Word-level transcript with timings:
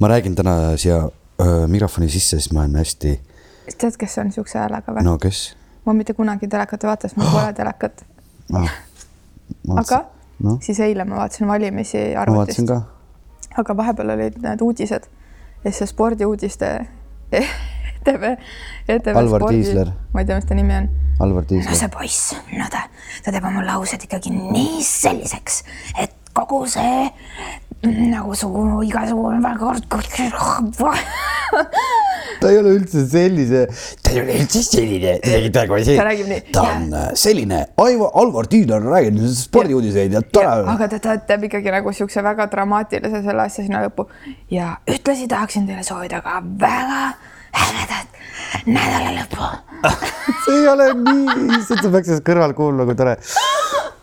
ma 0.00 0.08
räägin 0.08 0.34
täna 0.34 0.76
siia 0.76 0.96
öö, 1.40 1.66
mikrofoni 1.66 2.08
sisse, 2.08 2.40
siis 2.40 2.52
ma 2.52 2.60
olen 2.60 2.76
hästi. 2.76 3.20
tead, 3.78 3.96
kes 3.98 4.18
on 4.18 4.32
siukse 4.32 4.58
häälega 4.58 4.92
või? 4.92 5.04
no 5.04 5.18
kes? 5.18 5.56
ma 5.86 5.92
mitte 5.96 6.14
kunagi 6.14 6.48
telekat 6.48 6.84
ei 6.84 6.88
vaata, 6.88 7.08
sest 7.08 7.16
mul 7.16 7.30
pole 7.32 7.52
telekat 7.60 8.04
ah, 8.52 8.74
aga 9.76 10.02
no. 10.44 10.58
siis 10.60 10.80
eile 10.84 11.04
ma 11.04 11.22
vaatasin 11.22 11.48
valimisi 11.48 12.02
arvutist 12.16 12.74
aga 13.56 13.76
vahepeal 13.76 14.12
olid 14.18 14.36
need 14.44 14.60
uudised 14.60 15.08
ja 15.08 15.70
siis 15.70 15.78
see 15.80 15.90
spordiuudiste 15.94 16.72
ETV, 17.32 18.36
ETV 18.88 19.16
Alvar 19.16 19.46
spordi, 19.48 19.86
ma 20.12 20.20
ei 20.20 20.28
tea, 20.28 20.36
mis 20.36 20.44
ta 20.46 20.54
nimi 20.54 20.76
on. 20.76 20.90
Alvar 21.24 21.42
no 21.42 21.48
Tiisler. 21.48 21.74
see 21.80 21.88
poiss, 21.90 22.36
no 22.52 22.68
ta, 22.70 22.84
ta 23.24 23.32
teeb 23.32 23.48
oma 23.48 23.64
laused 23.66 24.04
ikkagi 24.04 24.30
nii 24.36 24.84
selliseks, 24.84 25.62
et 26.04 26.12
kogu 26.36 26.66
see 26.70 27.08
nagu 27.84 28.34
su 28.34 28.48
igasugune 28.82 29.40
väga 29.42 29.74
ta 32.40 32.50
ei 32.50 32.58
ole 32.58 32.72
üldse 32.76 33.04
sellise, 33.08 33.62
ta 34.02 34.12
ei 34.12 34.20
ole 34.22 34.36
üldse 34.40 34.62
selline, 34.64 35.14
ta 35.22 35.64
räägib 35.66 36.00
räägib 36.08 36.30
nii. 36.30 36.40
ta 36.52 36.64
on 36.72 36.88
äh, 36.92 37.06
selline, 37.18 37.62
Aivar, 37.82 38.10
Alvar 38.22 38.48
Tiisler 38.50 38.80
on 38.80 38.90
rääkinud 38.92 39.36
spordiuudiseid 39.38 40.16
ja 40.16 40.22
ta. 40.22 40.44
aga 40.74 40.90
ta, 40.92 41.00
ta 41.02 41.16
teeb 41.30 41.46
ikkagi 41.50 41.72
nagu 41.74 41.94
siukse 41.96 42.24
väga 42.26 42.48
dramaatilise 42.52 43.22
selle 43.24 43.46
asja 43.46 43.64
sinna 43.64 43.84
lõppu 43.86 44.08
ja 44.52 44.76
ühtlasi 44.90 45.28
tahaksin 45.30 45.68
teile 45.70 45.86
soovida 45.86 46.20
ka 46.24 46.42
väga 46.60 47.00
ägedat 47.56 48.20
nädala 48.66 49.16
lõppu. 49.20 49.50
see 50.44 50.60
ei 50.60 50.68
ole 50.74 50.92
nii, 51.00 51.62
seda 51.68 51.88
peaks 51.88 52.12
sellest 52.12 52.26
kõrval 52.26 52.56
kuulma, 52.58 52.88
kui 52.88 52.98
tore. 52.98 53.18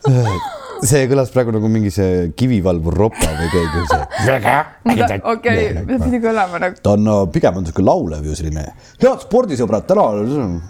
see 0.89 1.07
kõlas 1.11 1.31
praegu 1.33 1.53
nagu 1.55 1.69
mingi 1.71 1.91
see 1.93 2.29
kivivalvur 2.39 2.97
Ropa 3.03 3.31
või 3.39 3.49
keegi 3.53 3.83
see. 3.91 5.19
okei, 5.33 5.65
pidi 5.89 6.21
kõlama 6.23 6.61
nagu. 6.63 6.79
ta 6.83 6.95
on 6.97 7.05
no, 7.07 7.17
pigem 7.33 7.59
on 7.61 7.67
sihuke 7.67 7.85
laulev 7.85 8.27
ju 8.27 8.37
selline, 8.37 8.69
head 9.01 9.25
spordisõbrad 9.25 9.88
täna. 9.89 10.08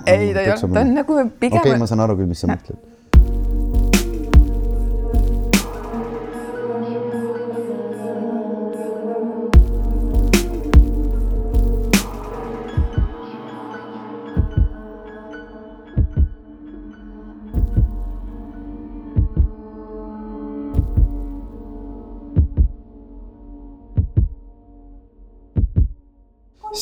ei, 0.06 0.34
ta 0.34 0.46
ei 0.46 0.54
ole, 0.54 0.58
ta 0.62 0.84
on 0.86 0.98
nagu 1.00 1.20
pigem. 1.40 1.60
okei 1.60 1.72
okay,, 1.74 1.80
ma 1.82 1.90
saan 1.90 2.06
aru 2.06 2.20
küll, 2.20 2.30
mis 2.32 2.44
sa 2.44 2.52
mõtled. 2.52 2.93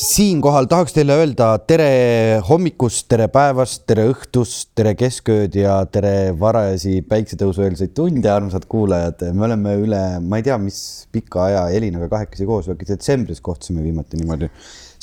Siinkohal 0.02 0.66
tahaks 0.66 0.96
teile 0.96 1.14
öelda 1.20 1.52
tere 1.68 2.40
hommikust, 2.48 3.04
tere 3.12 3.28
päevast, 3.30 3.84
tere 3.86 4.08
õhtust, 4.10 4.72
tere 4.78 4.96
keskööd 4.98 5.54
ja 5.54 5.76
tere 5.86 6.32
varajasi 6.38 7.04
päiksetõusueelseid 7.06 7.94
tunde, 7.94 8.30
armsad 8.32 8.66
kuulajad. 8.70 9.22
me 9.30 9.46
oleme 9.46 9.76
üle, 9.78 10.02
ma 10.26 10.40
ei 10.40 10.46
tea, 10.48 10.58
mis 10.58 11.06
pika 11.14 11.46
aja 11.46 11.62
Elinaga 11.70 12.10
kahekesi 12.16 12.48
koos, 12.48 12.70
äkki 12.72 12.88
detsembris 12.88 13.40
kohtusime 13.40 13.84
viimati 13.84 14.18
niimoodi 14.18 14.50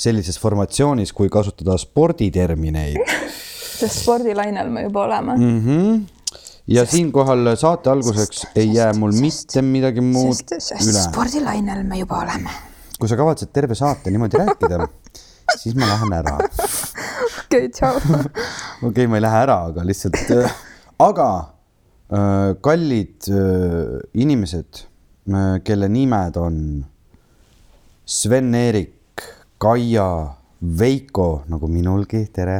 sellises 0.00 0.36
formatsioonis, 0.40 1.14
kui 1.16 1.32
kasutada 1.32 1.78
sporditermineid 1.80 3.00
sest 3.80 4.02
spordilainel 4.02 4.68
me 4.68 4.82
juba 4.84 5.06
oleme 5.06 5.36
mm. 5.36 5.60
-hmm. 5.64 6.00
ja 6.68 6.84
siinkohal 6.86 7.56
saate 7.56 7.90
alguseks 7.90 8.46
ei 8.54 8.74
jää 8.74 8.92
mul 8.94 9.12
mitte 9.20 9.62
midagi 9.62 10.00
muud 10.00 10.36
sest, 10.36 10.60
sest 10.60 10.90
üle. 10.90 11.04
spordilainel 11.08 11.84
me 11.84 11.98
juba 12.04 12.20
oleme. 12.26 12.69
Kui 13.00 13.08
sa 13.10 13.18
kavatsed 13.18 13.52
terve 13.54 13.76
saate 13.78 14.12
niimoodi 14.12 14.38
rääkida, 14.40 14.84
siis 15.56 15.74
ma 15.78 15.88
lähen 15.88 16.12
ära 16.20 16.36
okei, 17.50 17.68
tšau. 17.74 17.96
okei 18.90 19.08
ma 19.10 19.18
ei 19.18 19.24
lähe 19.24 19.40
ära, 19.44 19.56
aga 19.70 19.84
lihtsalt, 19.86 20.20
aga 21.02 21.28
äh, 22.12 22.52
kallid 22.62 23.30
äh, 23.32 23.98
inimesed, 24.14 24.84
kelle 25.64 25.88
nimed 25.92 26.36
on 26.40 26.56
Sven-Erik, 28.10 29.22
Kaia, 29.60 30.08
Veiko 30.60 31.44
nagu 31.48 31.68
minulgi, 31.70 32.24
tere. 32.34 32.56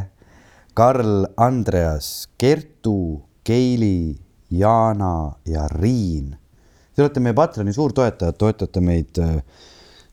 Karl, 0.74 1.24
Andreas, 1.42 2.28
Kertu, 2.38 3.20
Keili, 3.42 4.14
Jana 4.54 5.32
ja 5.44 5.66
Riin. 5.72 6.30
Te 6.94 7.02
olete 7.02 7.22
meie 7.24 7.34
Patreoni 7.34 7.74
suurtoetajad, 7.74 8.38
toetate 8.38 8.82
meid 8.84 9.18
äh, 9.18 9.40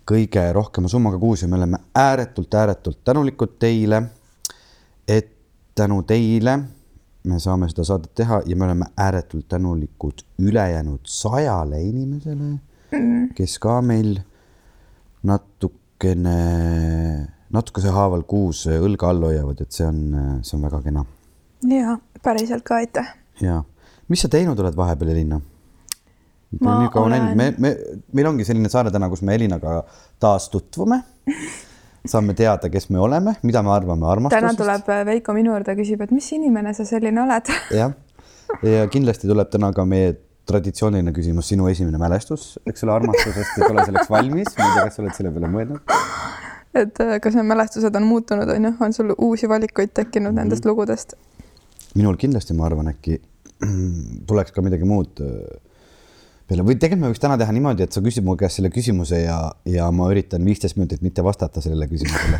kõige 0.07 0.43
rohkema 0.53 0.87
summaga 0.87 1.19
kuus 1.19 1.41
ja 1.43 1.47
me 1.47 1.55
oleme 1.59 1.77
ääretult, 1.95 2.53
ääretult 2.53 3.03
tänulikud 3.03 3.57
teile. 3.59 4.03
et 5.07 5.31
tänu 5.75 6.03
teile 6.03 6.59
me 7.27 7.39
saame 7.43 7.67
seda 7.71 7.85
saadet 7.87 8.13
teha 8.15 8.41
ja 8.45 8.55
me 8.55 8.65
oleme 8.65 8.85
ääretult 8.97 9.47
tänulikud 9.51 10.23
ülejäänud 10.39 10.99
sajale 11.03 11.81
inimesele, 11.83 12.51
kes 13.37 13.57
ka 13.59 13.81
meil 13.81 14.17
natukene, 15.27 16.37
natukese 17.53 17.91
haaval 17.93 18.23
kuus 18.29 18.65
õlga 18.71 19.11
all 19.11 19.27
hoiavad, 19.27 19.61
et 19.63 19.75
see 19.75 19.87
on, 19.87 20.01
see 20.41 20.57
on 20.57 20.65
väga 20.69 20.81
kena. 20.85 21.05
ja 21.67 21.97
päriselt 22.23 22.63
ka 22.63 22.79
aitäh. 22.79 23.13
ja, 23.41 23.63
mis 24.07 24.23
sa 24.23 24.31
teinud 24.31 24.59
oled 24.59 24.77
vahepeal, 24.77 25.11
Elina? 25.15 25.41
Ma 26.61 26.77
nii 26.81 26.89
kaua 26.93 27.05
olen- 27.09 27.33
me, 27.35 27.47
me, 27.59 27.71
meil 28.15 28.27
ongi 28.29 28.45
selline 28.47 28.69
saade 28.71 28.91
täna, 28.93 29.09
kus 29.11 29.21
me 29.21 29.35
Elinaga 29.35 29.81
taas 30.19 30.49
tutvume. 30.49 31.01
saame 32.07 32.33
teada, 32.39 32.69
kes 32.71 32.89
me 32.89 32.99
oleme, 33.03 33.33
mida 33.43 33.59
me 33.63 33.69
arvame 33.75 33.99
täna 33.99 34.11
armastusest. 34.13 34.57
tuleb 34.61 34.89
äh, 34.93 35.01
Veiko 35.09 35.33
minu 35.35 35.51
juurde, 35.51 35.73
küsib, 35.75 36.01
et 36.05 36.11
mis 36.15 36.29
inimene 36.31 36.71
sa 36.73 36.85
selline 36.87 37.19
oled 37.21 37.49
jah, 37.81 37.91
ja 38.63 38.85
kindlasti 38.87 39.27
tuleb 39.27 39.49
täna 39.51 39.73
ka 39.75 39.83
meie 39.85 40.13
traditsiooniline 40.47 41.11
küsimus, 41.11 41.49
sinu 41.51 41.67
esimene 41.67 41.99
mälestus, 41.99 42.53
eks 42.65 42.85
ole, 42.87 42.93
armastusest, 42.95 43.57
et 43.59 43.67
ole 43.67 43.83
selleks 43.89 44.09
valmis, 44.09 44.53
ma 44.55 44.63
ei 44.69 44.73
tea, 44.77 44.85
kas 44.87 44.95
sa 44.95 45.03
oled 45.03 45.17
selle 45.19 45.33
peale 45.35 45.49
mõelnud? 45.51 45.97
et 46.77 47.01
äh, 47.03 47.17
kas 47.19 47.35
need 47.35 47.49
mälestused 47.51 47.95
on 47.99 48.07
muutunud, 48.07 48.47
on 48.55 48.69
ju, 48.69 48.73
on 48.87 48.93
sul 48.95 49.11
uusi 49.17 49.49
valikuid 49.51 49.91
tekkinud 49.99 50.31
Mhm. 50.31 50.39
nendest 50.45 50.65
lugudest? 50.65 51.17
minul 51.95 52.15
kindlasti, 52.15 52.55
ma 52.55 52.69
arvan, 52.71 52.93
äkki 52.95 53.19
tuleks 54.31 54.55
ka 54.55 54.61
midagi 54.63 54.87
muud 54.87 55.19
äh, 55.19 55.59
peale 56.47 56.63
või 56.67 56.77
tegelikult 56.79 57.03
me 57.03 57.11
võiks 57.11 57.23
täna 57.23 57.37
teha 57.39 57.55
niimoodi, 57.55 57.85
et 57.87 57.95
sa 57.95 58.03
küsid 58.03 58.25
mu 58.25 58.37
käest 58.39 58.59
selle 58.59 58.71
küsimuse 58.73 59.23
ja, 59.23 59.39
ja 59.67 59.89
ma 59.91 60.07
üritan 60.13 60.45
viisteist 60.47 60.79
minutit 60.79 61.03
mitte 61.05 61.25
vastata 61.25 61.63
sellele 61.63 61.89
küsimusele. 61.91 62.39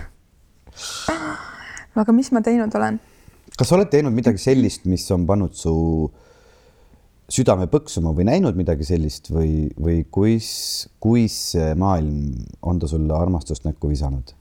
aga 2.02 2.16
mis 2.16 2.32
ma 2.36 2.44
teinud 2.46 2.74
olen? 2.78 3.02
kas 3.58 3.70
sa 3.70 3.78
oled 3.78 3.90
teinud 3.92 4.14
midagi 4.14 4.42
sellist, 4.42 4.86
mis 4.90 5.06
on 5.16 5.26
pannud 5.28 5.56
su 5.58 5.74
südame 7.28 7.68
põksuma 7.72 8.14
või 8.16 8.28
näinud 8.30 8.58
midagi 8.60 8.86
sellist 8.88 9.32
või, 9.34 9.68
või 9.76 10.02
kuis, 10.12 10.50
kuis 11.04 11.36
see 11.54 11.72
maailm 11.76 12.38
on 12.62 12.80
ta 12.80 12.88
sulle 12.88 13.16
armastust 13.18 13.68
näkku 13.68 13.92
visanud? 13.92 14.32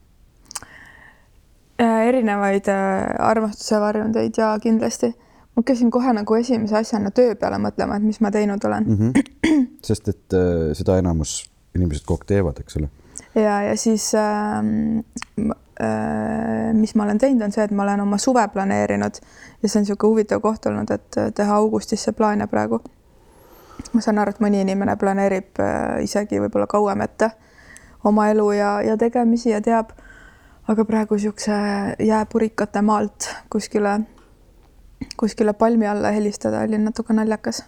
Äh, 1.77 2.07
erinevaid 2.09 2.69
äh, 2.71 3.09
armastuse 3.21 3.81
varjundeid 3.83 4.39
ja 4.39 4.53
kindlasti 4.63 5.11
hakkasin 5.57 5.91
kohe 5.91 6.13
nagu 6.13 6.35
esimese 6.37 6.77
asjana 6.77 7.11
töö 7.11 7.35
peale 7.35 7.59
mõtlema, 7.61 7.97
et 7.97 8.05
mis 8.05 8.19
ma 8.21 8.31
teinud 8.31 8.63
olen 8.65 8.87
mm. 8.87 8.97
mm. 9.03 9.11
-hmm. 9.13 9.67
sest 9.89 10.07
et 10.07 10.33
äh, 10.33 10.73
seda 10.77 10.97
enamus 11.01 11.49
inimesed 11.75 12.05
kogu 12.05 12.21
aeg 12.21 12.27
teevad, 12.33 12.59
eks 12.61 12.77
ole. 12.77 12.89
ja, 13.35 13.61
ja 13.61 13.77
siis 13.77 14.11
ähm, 14.15 14.99
äh, 15.81 16.73
mis 16.73 16.95
ma 16.95 17.03
olen 17.03 17.17
teinud, 17.17 17.41
on 17.45 17.51
see, 17.51 17.63
et 17.63 17.71
ma 17.71 17.83
olen 17.83 18.01
oma 18.01 18.17
suve 18.17 18.47
planeerinud 18.53 19.21
ja 19.61 19.69
see 19.69 19.79
on 19.79 19.85
niisugune 19.85 20.11
huvitav 20.11 20.41
koht 20.41 20.65
olnud, 20.65 20.91
et 20.91 21.17
äh, 21.17 21.31
teha 21.33 21.55
augustisse 21.55 22.11
plaane 22.11 22.47
praegu. 22.47 22.81
ma 23.93 24.01
saan 24.01 24.19
aru, 24.19 24.33
et 24.33 24.41
mõni 24.43 24.61
inimene 24.61 24.97
planeerib 24.97 25.61
äh, 25.61 26.03
isegi 26.03 26.41
võib-olla 26.41 26.67
kauem 26.67 27.01
ette 27.01 27.31
oma 28.03 28.29
elu 28.29 28.51
ja, 28.51 28.81
ja 28.81 28.97
tegemisi 28.97 29.49
ja 29.49 29.61
teab, 29.61 29.91
aga 30.67 30.85
praegu 30.85 31.15
niisuguse 31.15 31.57
jääpurikate 32.03 32.81
maalt 32.81 33.29
kuskile, 33.49 33.99
kuskile 35.17 35.53
palmi 35.53 35.87
alla 35.87 36.13
helistada 36.15 36.61
oli 36.67 36.77
natuke 36.77 37.13
naljakas. 37.13 37.63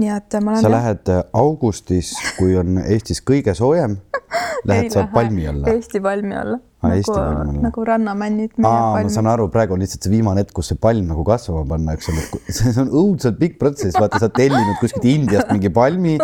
nii 0.00 0.08
et 0.16 0.38
ma 0.40 0.54
olen 0.54 0.62
sa 0.64 0.70
lähed 0.72 1.12
äh, 1.12 1.22
augustis, 1.32 2.14
kui 2.38 2.56
on 2.56 2.78
Eestis 2.80 3.20
kõige 3.20 3.54
soojem, 3.54 3.98
lähed 4.68 4.92
sa 4.94 5.06
palmi 5.12 5.46
alla? 5.50 5.68
Eesti 5.74 6.00
palmi 6.00 6.36
alla 6.36 6.60
palmi 6.80 7.02
nagu, 7.04 7.12
alla. 7.20 7.52
nagu 7.60 7.84
rannamännid. 7.84 8.50
ma 8.56 9.02
saan 9.12 9.28
aru, 9.28 9.48
praegu 9.52 9.76
on 9.76 9.82
lihtsalt 9.84 10.06
see 10.06 10.12
viimane 10.14 10.40
hetk, 10.42 10.54
kus 10.56 10.70
see 10.72 10.80
palm 10.80 11.10
nagu 11.10 11.24
kasvama 11.26 11.66
panna, 11.74 11.96
eks 11.96 12.08
ole, 12.12 12.24
see 12.56 12.72
on 12.80 12.92
õudselt 13.02 13.40
pikk 13.40 13.58
protsess, 13.60 13.96
vaata, 14.00 14.20
sa 14.20 14.30
oled 14.30 14.38
tellinud 14.38 14.78
kuskilt 14.80 15.08
Indiast 15.10 15.52
mingi 15.52 15.72
palmi, 15.74 16.16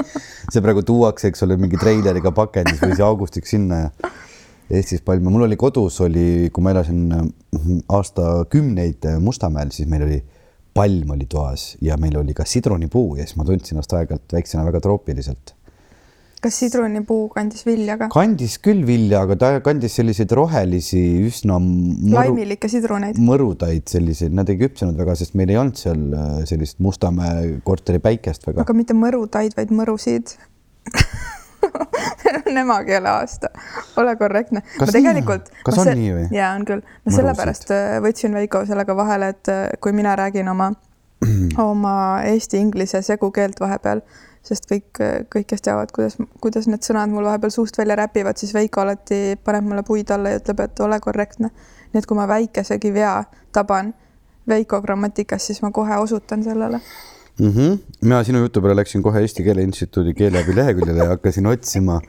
see 0.52 0.64
praegu 0.64 0.84
tuuakse, 0.86 1.30
eks 1.32 1.44
ole, 1.46 1.58
mingi 1.60 1.80
treileriga 1.80 2.32
pakendis 2.36 2.80
või 2.82 2.96
see 2.96 3.06
augustiks 3.06 3.52
sinna 3.56 3.82
ja 3.86 4.14
Eestis 4.76 5.04
palme, 5.06 5.30
mul 5.30 5.44
oli 5.46 5.58
kodus 5.60 6.00
oli, 6.02 6.48
kui 6.50 6.64
ma 6.64 6.72
elasin 6.72 7.04
mm, 7.06 7.84
aastakümneid 7.98 9.04
Mustamäel, 9.22 9.70
siis 9.74 9.86
meil 9.90 10.02
oli 10.08 10.16
palm 10.76 11.12
oli 11.16 11.28
toas 11.30 11.74
ja 11.84 11.98
meil 12.00 12.16
oli 12.20 12.34
ka 12.36 12.46
sidrunipuu 12.48 13.16
ja 13.18 13.26
siis 13.26 13.38
ma 13.38 13.46
tundsin 13.48 13.76
ennast 13.76 13.94
aeg-ajalt 13.96 14.36
väiksena 14.36 14.64
väga 14.68 14.82
troopiliselt. 14.84 15.54
kas 16.42 16.58
sidrunipuu 16.62 17.28
kandis 17.32 17.64
vilja 17.66 17.96
ka? 18.00 18.10
kandis 18.12 18.58
küll 18.62 18.84
vilja, 18.86 19.22
aga 19.26 19.38
ta 19.40 19.52
kandis 19.64 19.96
selliseid 19.98 20.32
rohelisi, 20.36 21.02
üsna 21.26 21.56
mõru, 21.62 22.12
laimilikke 22.18 22.70
sidruneid. 22.70 23.18
mõrudaid 23.30 23.88
selliseid, 23.90 24.36
nad 24.36 24.52
ei 24.52 24.60
küpsenud 24.60 24.98
väga, 25.00 25.16
sest 25.18 25.34
meil 25.38 25.54
ei 25.54 25.60
olnud 25.62 25.80
seal 25.80 26.04
äh, 26.12 26.36
sellist 26.48 26.82
Mustamäe 26.84 27.56
korteri 27.66 28.02
päikest 28.04 28.46
väga. 28.48 28.66
aga 28.66 28.76
mitte 28.76 28.96
mõrudaid, 28.96 29.56
vaid 29.58 29.74
mõrusid 29.74 30.36
emakeele 32.60 33.08
aasta, 33.08 33.48
ole 33.96 34.16
korrektne. 34.16 34.62
Kas 34.78 34.92
tegelikult. 34.94 35.50
Kas 35.64 35.80
on 35.82 35.92
nii 35.94 36.12
või? 36.14 36.26
ja 36.34 36.52
on 36.56 36.66
küll, 36.68 36.84
ma 37.04 37.14
sellepärast 37.14 37.72
äh, 37.74 37.96
võtsin 38.04 38.36
Veiko 38.36 38.64
sellega 38.68 38.96
vahele, 38.96 39.32
et 39.34 39.52
äh, 39.52 39.64
kui 39.80 39.94
mina 39.96 40.16
räägin 40.18 40.48
oma, 40.52 40.70
oma 41.70 41.96
eesti-inglise 42.28 43.02
segukeelt 43.06 43.60
vahepeal, 43.60 44.02
sest 44.46 44.68
kõik, 44.70 45.02
kõik, 45.32 45.48
kes 45.50 45.64
teavad, 45.66 45.90
kuidas, 45.94 46.18
kuidas 46.42 46.68
need 46.70 46.86
sõnad 46.86 47.10
mul 47.10 47.26
vahepeal 47.26 47.54
suust 47.54 47.78
välja 47.78 47.98
räpivad, 47.98 48.38
siis 48.38 48.54
Veiko 48.54 48.84
alati 48.84 49.38
paneb 49.44 49.66
mulle 49.66 49.82
puid 49.86 50.12
alla 50.14 50.34
ja 50.34 50.42
ütleb, 50.42 50.62
et 50.62 50.84
ole 50.86 51.00
korrektne. 51.02 51.50
nii 51.92 52.02
et 52.02 52.06
kui 52.06 52.18
ma 52.18 52.28
väikesegi 52.30 52.94
vea 52.94 53.18
taban 53.52 53.94
Veiko 54.48 54.78
grammatikas, 54.82 55.46
siis 55.46 55.62
ma 55.62 55.72
kohe 55.74 55.96
osutan 55.98 56.44
sellele 56.46 56.80
mm. 57.40 57.50
-hmm. 57.52 57.78
mina 58.02 58.24
sinu 58.24 58.38
jutu 58.44 58.60
peale 58.62 58.76
läksin 58.76 59.02
kohe 59.02 59.20
Eesti 59.20 59.42
Keele 59.44 59.62
Instituudi 59.62 60.14
keeleabi 60.14 60.56
leheküljele 60.56 60.98
ja 60.98 61.08
hakkasin 61.14 61.46
otsima. 61.46 62.00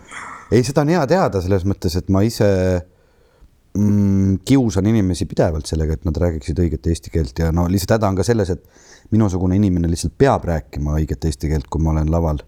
ei, 0.52 0.64
seda 0.64 0.82
on 0.82 0.90
hea 0.96 1.08
teada 1.08 1.42
selles 1.42 1.66
mõttes, 1.66 1.98
et 1.98 2.10
ma 2.10 2.22
ise 2.24 2.48
mm, 3.78 4.38
kiusan 4.46 4.86
inimesi 4.86 5.26
pidevalt 5.26 5.66
sellega, 5.70 5.94
et 5.98 6.06
nad 6.08 6.18
räägiksid 6.18 6.60
õiget 6.64 6.88
eesti 6.92 7.12
keelt 7.14 7.40
ja 7.40 7.52
no 7.52 7.68
lihtsalt 7.72 7.98
häda 7.98 8.12
on 8.12 8.20
ka 8.20 8.24
selles, 8.28 8.50
et 8.50 8.64
minusugune 9.12 9.56
inimene 9.60 9.90
lihtsalt 9.92 10.16
peab 10.18 10.46
rääkima 10.48 10.96
õiget 11.00 11.28
eesti 11.30 11.52
keelt, 11.52 11.68
kui 11.70 11.84
ma 11.84 11.92
olen 11.96 12.12
laval. 12.12 12.44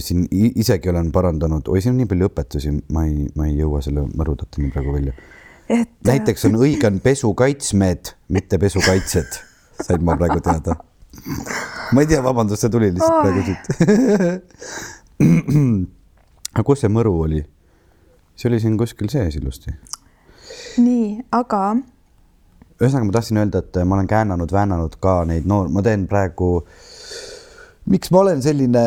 siin 0.00 0.22
i- 0.32 0.52
isegi 0.56 0.88
olen 0.88 1.10
parandanud, 1.12 1.66
oi, 1.68 1.80
siin 1.84 1.92
on 1.92 1.98
nii 2.00 2.06
palju 2.08 2.28
õpetusi, 2.30 2.70
ma 2.88 3.02
ei, 3.04 3.26
ma 3.36 3.46
ei 3.46 3.58
jõua 3.58 3.82
selle 3.84 4.06
mõrudateni 4.16 4.70
praegu 4.72 4.94
välja. 4.94 5.12
et 5.68 5.90
näiteks 6.08 6.44
on 6.48 6.56
õige 6.56 6.86
on 6.86 7.00
pesukaitsmed, 7.04 8.14
mitte 8.28 8.58
pesukaitsjad, 8.58 9.28
sain 9.84 10.04
ma 10.04 10.16
praegu 10.16 10.40
teada. 10.40 10.76
Ma 11.92 12.02
ei 12.02 12.08
tea, 12.10 12.22
vabandust, 12.24 12.64
see 12.64 12.72
tuli 12.72 12.90
lihtsalt 12.94 13.20
praegu 13.22 13.42
siit. 13.46 13.62
aga 16.54 16.66
kus 16.66 16.84
see 16.84 16.92
mõru 16.92 17.14
oli? 17.26 17.44
see 18.38 18.50
oli 18.50 18.60
siin 18.62 18.76
kuskil 18.78 19.10
sees 19.10 19.36
ilusti. 19.40 19.72
nii, 20.82 21.24
aga 21.34 21.62
ühesõnaga, 22.78 23.08
ma 23.08 23.16
tahtsin 23.16 23.40
öelda, 23.42 23.62
et 23.64 23.80
ma 23.82 23.96
olen 23.98 24.08
käänanud, 24.10 24.52
väänanud 24.54 24.94
ka 25.02 25.20
neid 25.26 25.48
noor, 25.50 25.70
ma 25.74 25.82
teen 25.82 26.06
praegu, 26.10 26.52
miks 27.90 28.12
ma 28.14 28.22
olen 28.22 28.42
selline, 28.44 28.84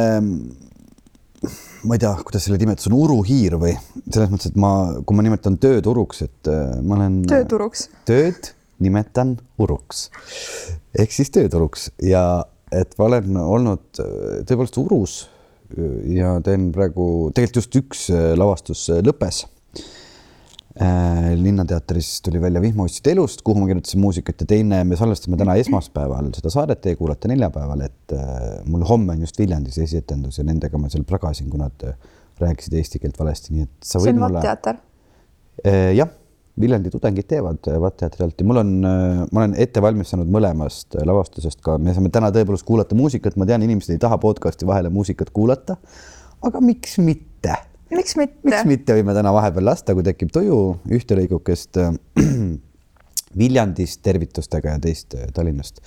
ma 1.84 1.98
ei 1.98 2.04
tea, 2.04 2.14
kuidas 2.24 2.48
selle 2.48 2.62
nimetus 2.62 2.88
on, 2.88 2.96
uruhiir 2.96 3.58
või 3.60 3.76
selles 4.08 4.32
mõttes, 4.32 4.54
et 4.54 4.60
ma, 4.62 4.72
kui 5.04 5.20
ma 5.20 5.28
nimetan 5.28 5.60
tööd 5.62 5.92
uruks, 5.92 6.24
et 6.30 6.52
äh, 6.52 6.80
ma 6.80 7.02
olen. 7.02 7.22
tööturuks. 7.28 7.90
tööd 8.08 8.54
nimetan 8.82 9.38
uruks 9.62 10.10
ehk 10.98 11.14
siis 11.16 11.32
tööturuks 11.34 11.90
ja 12.04 12.24
et 12.72 12.96
ma 13.00 13.08
olen 13.10 13.40
olnud 13.42 14.02
äh, 14.02 14.44
tõepoolest 14.48 14.78
Urus 14.82 15.16
äh, 15.76 15.98
ja 16.18 16.36
teen 16.46 16.70
praegu, 16.76 17.06
tegelikult 17.36 17.62
just 17.62 17.82
üks 17.82 18.06
äh, 18.14 18.32
lavastus 18.40 18.88
lõppes. 19.04 19.46
linnateatris 21.36 22.22
tuli 22.24 22.40
välja 22.40 22.62
Vihmaustide 22.64 23.12
elust, 23.12 23.42
kuhu 23.44 23.60
ma 23.60 23.66
kirjutasin 23.68 24.00
muusikat 24.00 24.40
ja 24.42 24.46
teine, 24.48 24.78
me 24.88 24.96
salvestame 24.96 25.36
täna 25.38 25.58
esmaspäeval 25.60 26.30
seda 26.38 26.50
saadet, 26.54 26.80
teie 26.82 26.96
kuulate 26.96 27.28
neljapäeval, 27.28 27.84
et 27.84 28.16
mul 28.72 28.86
homme 28.88 29.12
on 29.12 29.26
just 29.26 29.36
Viljandis 29.38 29.82
esietendus 29.84 30.40
ja 30.40 30.46
nendega 30.48 30.80
ma 30.80 30.88
seal 30.90 31.04
pragasin, 31.04 31.52
kui 31.52 31.60
nad 31.60 31.76
rääkisid 32.40 32.80
eesti 32.80 33.04
keelt 33.04 33.20
valesti, 33.20 33.52
nii 33.58 33.68
et 33.68 33.76
sa 33.84 34.00
see 34.00 34.08
võid 34.08 34.16
on 34.16 34.24
mulle. 34.24 34.40
Vatt-teater. 34.40 34.80
jah 36.00 36.16
Viljandi 36.62 36.92
tudengid 36.94 37.28
teevad 37.30 37.68
Vatt-teatri 37.84 38.26
alt 38.26 38.42
ja 38.42 38.48
mul 38.48 38.62
on, 38.62 38.72
ma 38.82 39.44
olen 39.44 39.56
ette 39.62 39.82
valmistanud 39.84 40.30
mõlemast 40.32 41.00
lavastusest 41.08 41.62
ka, 41.66 41.78
me 41.82 41.96
saame 41.96 42.12
täna 42.14 42.32
tõepoolest 42.36 42.68
kuulata 42.68 42.98
muusikat, 42.98 43.38
ma 43.40 43.48
tean, 43.50 43.66
inimesed 43.66 43.96
ei 43.96 44.02
taha 44.02 44.20
podcast'i 44.22 44.68
vahele 44.70 44.94
muusikat 44.94 45.34
kuulata. 45.34 45.78
aga 46.42 46.62
miks 46.62 46.98
mitte? 47.02 47.56
miks 47.92 48.16
mitte? 48.18 48.48
miks 48.48 48.68
mitte, 48.70 48.96
võime 48.98 49.16
täna 49.18 49.34
vahepeal 49.36 49.66
lasta, 49.72 49.96
kui 49.98 50.06
tekib 50.06 50.32
tuju, 50.34 50.60
ühte 50.98 51.18
lõigukest 51.20 51.82
Viljandist 53.42 54.02
tervitustega 54.04 54.76
ja 54.76 54.82
teist 54.84 55.16
äh, 55.16 55.30
Tallinnast. 55.34 55.80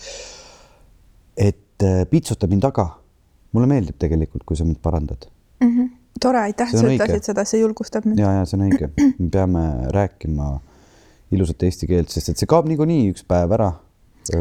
et 1.36 1.82
äh, 1.82 2.04
pitsuta 2.10 2.46
mind 2.46 2.62
taga. 2.64 2.88
mulle 3.52 3.68
meeldib 3.70 3.98
tegelikult, 3.98 4.42
kui 4.44 4.56
sa 4.56 4.64
mind 4.64 4.80
parandad 4.82 5.28
mm. 5.60 5.68
-hmm. 5.68 5.90
Tore, 6.20 6.40
aitäh, 6.48 6.70
et 6.70 6.78
sa 6.78 6.90
ütlesid 6.90 7.30
seda, 7.30 7.44
see 7.48 7.60
julgustab 7.60 8.06
mind. 8.08 8.20
ja, 8.22 8.32
ja 8.38 8.44
see 8.48 8.58
on 8.58 8.66
õige, 8.68 8.90
me 9.18 9.30
peame 9.32 9.64
rääkima 9.94 10.50
ilusat 11.34 11.66
eesti 11.66 11.88
keelt, 11.90 12.12
sest 12.12 12.32
et 12.32 12.40
see 12.40 12.50
kaob 12.50 12.68
niikuinii 12.70 13.10
üks 13.12 13.26
päev 13.28 13.54
ära, 13.56 13.72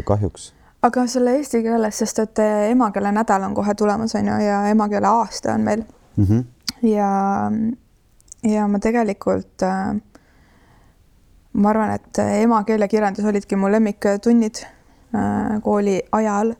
kahjuks. 0.08 0.52
aga 0.86 1.06
selle 1.12 1.38
eesti 1.40 1.64
keeles, 1.66 2.00
sest 2.04 2.24
et 2.24 2.44
eh, 2.44 2.70
emakeele 2.72 3.14
nädal 3.16 3.48
on 3.48 3.56
kohe 3.58 3.75
tulemas, 3.80 4.16
on 4.20 4.31
ju, 4.31 4.40
ja 4.46 4.64
emakeele 4.72 5.10
aasta 5.10 5.54
on 5.58 5.70
meil 5.70 5.84
mm. 5.84 6.25
-hmm. 6.25 6.44
ja, 6.90 7.12
ja 8.54 8.68
ma 8.68 8.80
tegelikult 8.80 9.64
äh, 9.64 9.96
ma 11.54 11.69
arvan, 11.69 11.96
et 11.96 12.19
emakeelekirjandus 12.44 13.26
olidki 13.26 13.56
mu 13.56 13.72
lemmiktunnid 13.72 14.64
äh, 14.66 15.62
kooli 15.62 16.02
ajal 16.12 16.56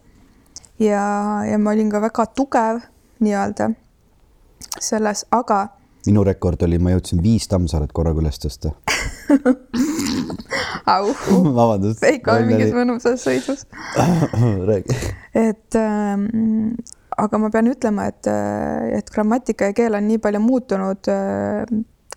ja, 0.80 1.06
ja 1.52 1.58
ma 1.60 1.72
olin 1.72 1.90
ka 1.90 2.02
väga 2.02 2.26
tugev 2.26 2.84
nii-öelda 3.20 3.72
selles, 4.80 5.26
aga 5.32 5.66
minu 6.08 6.24
rekord 6.28 6.64
oli, 6.66 6.80
ma 6.84 6.94
jõudsin 6.94 7.22
viis 7.24 7.48
Tammsaaret 7.52 7.94
korraga 7.96 8.20
üles 8.24 8.40
tõsta. 8.42 8.74
au, 10.94 11.14
vabandust. 11.56 12.02
Veiko 12.04 12.36
on 12.36 12.50
mingis 12.50 12.74
mõnusas 12.76 13.24
sõidus. 13.24 13.64
räägi. 14.70 14.98
et 15.38 15.80
ähm, 15.80 16.28
aga 17.18 17.40
ma 17.40 17.52
pean 17.54 17.72
ütlema, 17.72 18.10
et, 18.12 18.28
et 19.00 19.14
grammatika 19.16 19.72
ja 19.72 19.78
keel 19.78 19.98
on 20.00 20.08
nii 20.10 20.20
palju 20.24 20.44
muutunud 20.44 21.12
äh, 21.14 21.64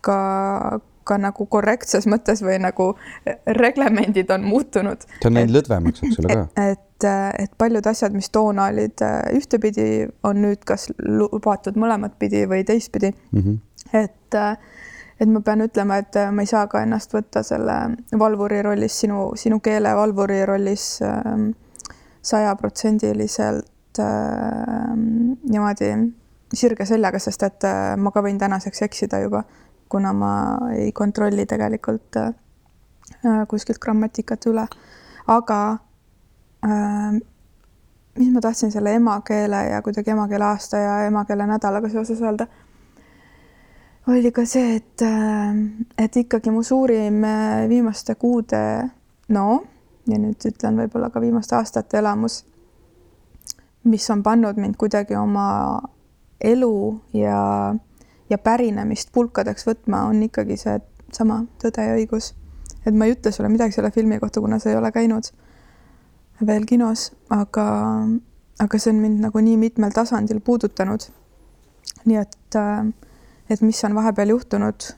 ka, 0.02 0.18
ka 1.06 1.18
nagu 1.20 1.46
korrektses 1.50 2.06
mõttes 2.10 2.42
või 2.44 2.58
nagu 2.62 2.90
reglemendid 3.58 4.30
on 4.34 4.46
muutunud. 4.46 5.06
see 5.20 5.30
on 5.30 5.38
läinud 5.38 5.56
lõdvemaks, 5.58 6.02
eks 6.06 6.22
ole 6.22 6.38
ka. 6.38 6.46
et, 6.72 7.06
et 7.42 7.52
paljud 7.58 7.86
asjad, 7.86 8.16
mis 8.16 8.30
toona 8.34 8.70
olid 8.72 9.04
äh, 9.04 9.20
ühtepidi, 9.38 10.08
on 10.26 10.42
nüüd 10.44 10.64
kas 10.66 10.88
lubatud 10.98 11.78
mõlemat 11.78 12.18
pidi 12.18 12.44
või 12.50 12.64
teistpidi 12.66 13.12
mm. 13.12 13.38
-hmm. 13.42 13.60
et, 14.02 14.40
et 15.20 15.30
ma 15.30 15.44
pean 15.46 15.64
ütlema, 15.66 16.00
et 16.02 16.18
ma 16.32 16.42
ei 16.42 16.50
saa 16.50 16.66
ka 16.72 16.82
ennast 16.82 17.14
võtta 17.14 17.44
selle 17.46 17.78
valvuri 18.18 18.62
rollis, 18.66 19.00
sinu, 19.04 19.30
sinu 19.36 19.60
keele 19.60 19.94
valvuri 19.96 20.42
rollis 20.46 20.90
sajaprotsendiliselt 22.26 23.98
niimoodi 25.46 25.90
sirge 26.54 26.86
seljaga, 26.86 27.18
sest 27.22 27.42
et 27.46 27.66
ma 27.98 28.12
ka 28.14 28.22
võin 28.24 28.38
tänaseks 28.38 28.82
eksida 28.86 29.20
juba, 29.24 29.42
kuna 29.88 30.12
ma 30.12 30.32
ei 30.74 30.92
kontrolli 30.92 31.46
tegelikult 31.46 32.16
äh, 32.16 32.34
kuskilt 33.48 33.78
grammatikat 33.78 34.46
üle. 34.46 34.66
aga 35.26 35.60
äh, 36.64 37.18
mis 38.18 38.32
ma 38.32 38.40
tahtsin 38.40 38.72
selle 38.72 38.94
emakeele 38.94 39.64
ja 39.70 39.82
kuidagi 39.82 40.10
emakeele 40.10 40.44
aasta 40.44 40.76
ja 40.76 41.00
emakeele 41.06 41.46
nädalaga 41.46 41.88
seoses 41.88 42.22
öelda 42.22 42.46
oli 44.06 44.30
ka 44.32 44.44
see, 44.46 44.76
et, 44.76 45.02
et 45.98 46.16
ikkagi 46.16 46.50
mu 46.50 46.62
suurim 46.62 47.24
äh, 47.24 47.64
viimaste 47.68 48.14
kuude, 48.14 48.60
no 49.28 49.46
ja 50.06 50.18
nüüd 50.22 50.46
ütlen 50.46 50.78
võib-olla 50.78 51.10
ka 51.10 51.20
viimaste 51.20 51.56
aastate 51.58 51.98
elamus, 51.98 52.44
mis 53.84 54.06
on 54.10 54.22
pannud 54.22 54.58
mind 54.62 54.78
kuidagi 54.78 55.16
oma 55.18 55.48
elu 56.40 56.76
ja, 57.16 57.74
ja 58.30 58.38
pärinemist 58.38 59.12
pulkadeks 59.12 59.66
võtma, 59.66 60.06
on 60.10 60.22
ikkagi 60.26 60.56
see 60.60 60.78
sama 61.12 61.44
Tõde 61.62 61.84
ja 61.86 61.94
õigus. 61.96 62.34
et 62.86 62.94
ma 62.94 63.06
ei 63.06 63.14
ütle 63.14 63.32
sulle 63.32 63.48
midagi 63.48 63.72
selle 63.72 63.90
filmi 63.90 64.18
kohta, 64.18 64.40
kuna 64.40 64.58
sa 64.58 64.70
ei 64.70 64.76
ole 64.76 64.92
käinud 64.92 65.30
veel 66.46 66.66
kinos, 66.68 67.12
aga, 67.32 67.66
aga 68.60 68.78
see 68.78 68.92
on 68.92 69.00
mind 69.00 69.22
nagu 69.24 69.40
nii 69.40 69.56
mitmel 69.56 69.94
tasandil 69.94 70.40
puudutanud. 70.44 71.08
nii 72.04 72.16
et 72.20 72.56
äh, 72.56 72.86
et 73.50 73.60
mis 73.62 73.84
on 73.84 73.94
vahepeal 73.94 74.28
juhtunud, 74.34 74.88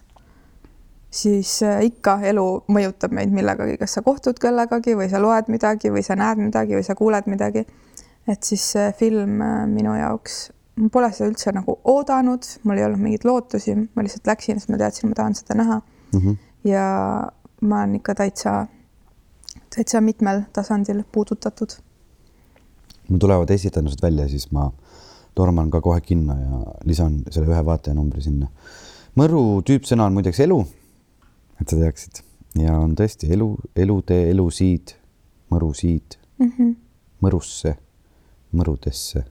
siis 1.11 1.63
äh, 1.63 1.83
ikka 1.89 2.19
elu 2.31 2.47
mõjutab 2.73 3.15
meid 3.15 3.33
millegagi, 3.33 3.77
kas 3.81 3.99
sa 3.99 4.03
kohtud 4.03 4.41
kellegagi 4.41 4.97
või 4.97 5.09
sa 5.13 5.21
loed 5.23 5.51
midagi 5.53 5.93
või 5.93 6.05
sa 6.05 6.17
näed 6.19 6.41
midagi 6.43 6.77
või 6.79 6.87
sa 6.87 6.97
kuuled 6.99 7.29
midagi. 7.29 7.67
et 8.29 8.45
siis 8.45 8.65
see 8.73 8.93
film 8.93 9.41
äh, 9.41 9.67
minu 9.67 9.95
jaoks, 9.97 10.51
ma 10.79 10.89
pole 10.93 11.13
seda 11.13 11.29
üldse 11.31 11.53
nagu 11.53 11.79
oodanud, 11.85 12.47
mul 12.65 12.79
ei 12.79 12.85
olnud 12.87 13.03
mingeid 13.03 13.25
lootusi, 13.27 13.75
ma 13.95 14.05
lihtsalt 14.05 14.27
läksin, 14.31 14.61
sest 14.61 14.71
ma 14.73 14.79
teadsin, 14.81 15.11
ma 15.11 15.19
tahan 15.19 15.35
seda 15.39 15.57
näha 15.59 15.81
Mm 16.13 16.21
-hmm. 16.21 16.37
ja 16.65 16.83
ma 17.61 17.79
olen 17.79 17.95
ikka 17.95 18.15
täitsa, 18.15 18.67
täitsa 19.77 20.01
mitmel 20.01 20.43
tasandil 20.53 21.03
puudutatud. 21.13 21.69
mul 23.09 23.19
tulevad 23.19 23.51
esitendused 23.51 24.03
välja, 24.03 24.29
siis 24.29 24.51
ma 24.53 24.73
torman 25.35 25.71
ka 25.71 25.81
kohe 25.81 26.01
kinno 26.01 26.35
ja 26.35 26.75
lisan 26.85 27.23
selle 27.31 27.49
ühe 27.49 27.65
vaatajanumbri 27.65 28.23
sinna. 28.23 28.47
mõru 29.17 29.63
tüüpsõna 29.63 30.07
on 30.07 30.13
muideks 30.13 30.41
elu, 30.41 30.67
et 31.61 31.69
sa 31.69 31.77
teaksid 31.77 32.23
ja 32.55 32.79
on 32.79 32.95
tõesti 32.95 33.33
elu, 33.33 33.57
elutee, 33.77 34.31
elusiid, 34.31 34.95
mõrusiid 35.51 36.17
mm, 36.39 36.53
-hmm. 36.59 36.75
mõrusse, 37.23 37.77
mõrudesse. 38.53 39.25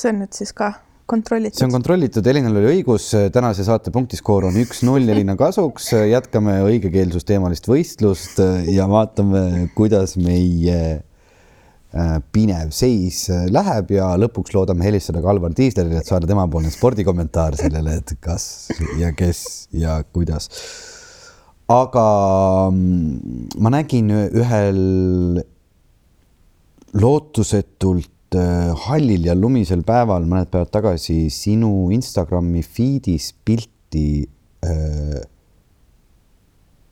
See 0.00 0.14
on 0.14 0.22
nüüd 0.22 0.36
siis 0.36 0.54
ka 0.56 0.72
kontrollitud. 1.10 1.58
see 1.58 1.66
on 1.66 1.74
kontrollitud, 1.74 2.26
Elinal 2.32 2.56
oli 2.60 2.76
õigus, 2.76 3.10
tänase 3.34 3.66
saate 3.66 3.92
punktiskoor 3.94 4.48
on 4.50 4.58
üks-null 4.62 5.10
Elina 5.10 5.36
kasuks, 5.38 5.90
jätkame 6.10 6.60
õigekeelsusteemalist 6.68 7.68
võistlust 7.70 8.40
ja 8.70 8.86
vaatame, 8.90 9.70
kuidas 9.76 10.16
meie 10.20 10.78
äh, 11.00 12.14
pinev 12.32 12.70
seis 12.76 13.24
läheb. 13.50 13.90
Ja 13.96 14.12
lõpuks 14.20 14.54
loodame 14.56 14.86
helistada 14.86 15.22
Kalvar 15.24 15.56
Tiislerile, 15.56 16.00
et 16.00 16.12
saada 16.12 16.30
temapoolne 16.30 16.72
spordikommentaar 16.74 17.58
sellele, 17.58 17.98
et 18.00 18.14
kas 18.22 18.70
ja 19.00 19.12
kes 19.16 19.44
ja 19.74 20.00
kuidas. 20.06 20.50
Aga 21.70 22.06
mm, 22.72 23.58
ma 23.62 23.70
nägin 23.70 24.08
ühel 24.10 24.80
lootusetult 26.98 28.10
hallil 28.86 29.26
ja 29.26 29.34
lumisel 29.34 29.82
päeval 29.86 30.26
mõned 30.28 30.50
päevad 30.52 30.70
tagasi 30.70 31.30
sinu 31.34 31.90
Instagrami 31.94 32.62
feed'is 32.62 33.32
pilti 33.44 34.28
äh, 34.66 35.20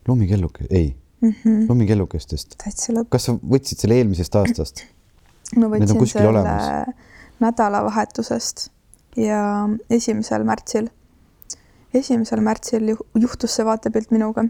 lumikelluke, 0.09 0.67
ei 0.71 0.97
mm 1.21 1.31
-hmm. 1.31 1.69
lumikellukestest. 1.69 2.57
kas 3.09 3.25
sa 3.25 3.33
võtsid 3.33 3.79
selle 3.79 3.95
eelmisest 3.95 4.35
aastast? 4.35 4.85
no 5.57 5.69
võtsin 5.71 6.07
selle 6.07 6.45
nädalavahetusest 7.41 8.71
ja 9.17 9.69
esimesel 9.91 10.45
märtsil, 10.45 10.89
esimesel 11.95 12.41
märtsil 12.41 12.97
juhtus 13.15 13.55
see 13.55 13.65
vaatepilt 13.65 14.11
minuga 14.11 14.45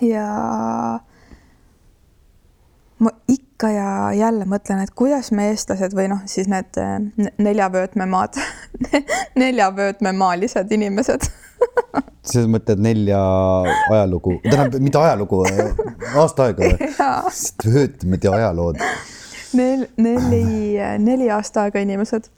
ja 0.00 0.28
ma 2.98 3.10
ikka 3.28 3.45
ja 3.62 4.12
jälle 4.12 4.44
mõtlen, 4.44 4.82
et 4.84 4.92
kuidas 4.94 5.32
me, 5.32 5.48
eestlased 5.52 5.94
või 5.96 6.10
noh, 6.12 6.20
siis 6.28 6.48
need 6.52 6.76
neljavöötmemaad 7.38 8.36
neljavöötmemaalised 9.42 10.72
inimesed 10.76 11.30
sa 12.30 12.44
mõtled 12.50 12.80
nelja 12.82 13.20
ajalugu, 13.90 14.38
tähendab 14.44 14.82
mitte 14.82 15.00
ajalugu, 15.00 15.42
aasta 16.16 16.48
aega 16.48 16.70
või? 16.70 16.90
vöötmed 17.76 18.26
ja 18.26 18.34
ajalood. 18.40 18.80
Nel-, 19.56 19.86
neli, 19.96 20.76
neli 21.02 21.30
aasta 21.32 21.66
aega 21.66 21.82
inimesed. 21.84 22.28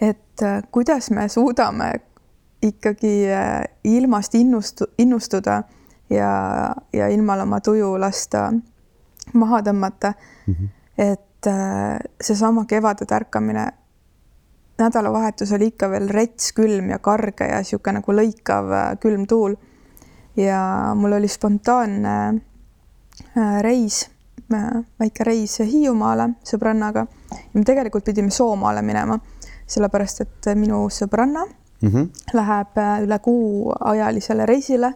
et 0.00 0.42
äh, 0.42 0.62
kuidas 0.70 1.10
me 1.10 1.28
suudame 1.28 1.92
ikkagi 2.62 3.30
äh, 3.32 3.62
ilmast 3.84 4.34
innustu-, 4.34 4.90
innustuda 4.98 5.62
ja, 6.10 6.32
ja 6.92 7.08
ilmal 7.08 7.46
oma 7.46 7.60
tuju 7.60 7.94
lasta 8.00 8.50
maha 9.32 9.62
tõmmata 9.62 10.12
mm. 10.46 10.54
-hmm. 10.54 10.68
et 10.98 11.46
äh, 11.46 11.98
seesama 12.20 12.64
kevade 12.64 13.06
tärkamine, 13.06 13.66
nädalavahetus 14.78 15.52
oli 15.52 15.66
ikka 15.66 15.90
veel 15.90 16.08
rets 16.08 16.52
külm 16.52 16.90
ja 16.90 16.98
karge 16.98 17.48
ja 17.48 17.58
niisugune 17.58 18.00
nagu 18.00 18.12
lõikav 18.12 18.72
äh, 18.72 18.98
külm 19.00 19.26
tuul. 19.26 19.56
ja 20.36 20.92
mul 20.94 21.12
oli 21.12 21.28
spontaanne 21.28 22.40
äh, 23.36 23.62
reis, 23.62 24.10
väike 25.00 25.24
reis 25.24 25.58
Hiiumaale 25.58 26.28
sõbrannaga 26.44 27.06
ja 27.32 27.54
me 27.54 27.64
tegelikult 27.64 28.04
pidime 28.04 28.30
Soomaale 28.30 28.82
minema, 28.82 29.18
sellepärast 29.66 30.20
et 30.20 30.46
minu 30.54 30.88
sõbranna 30.88 31.44
mm 31.82 31.88
-hmm. 31.88 32.08
läheb 32.34 32.78
üle 33.02 33.18
kuu 33.18 33.72
ajalisele 33.80 34.46
reisile 34.46 34.94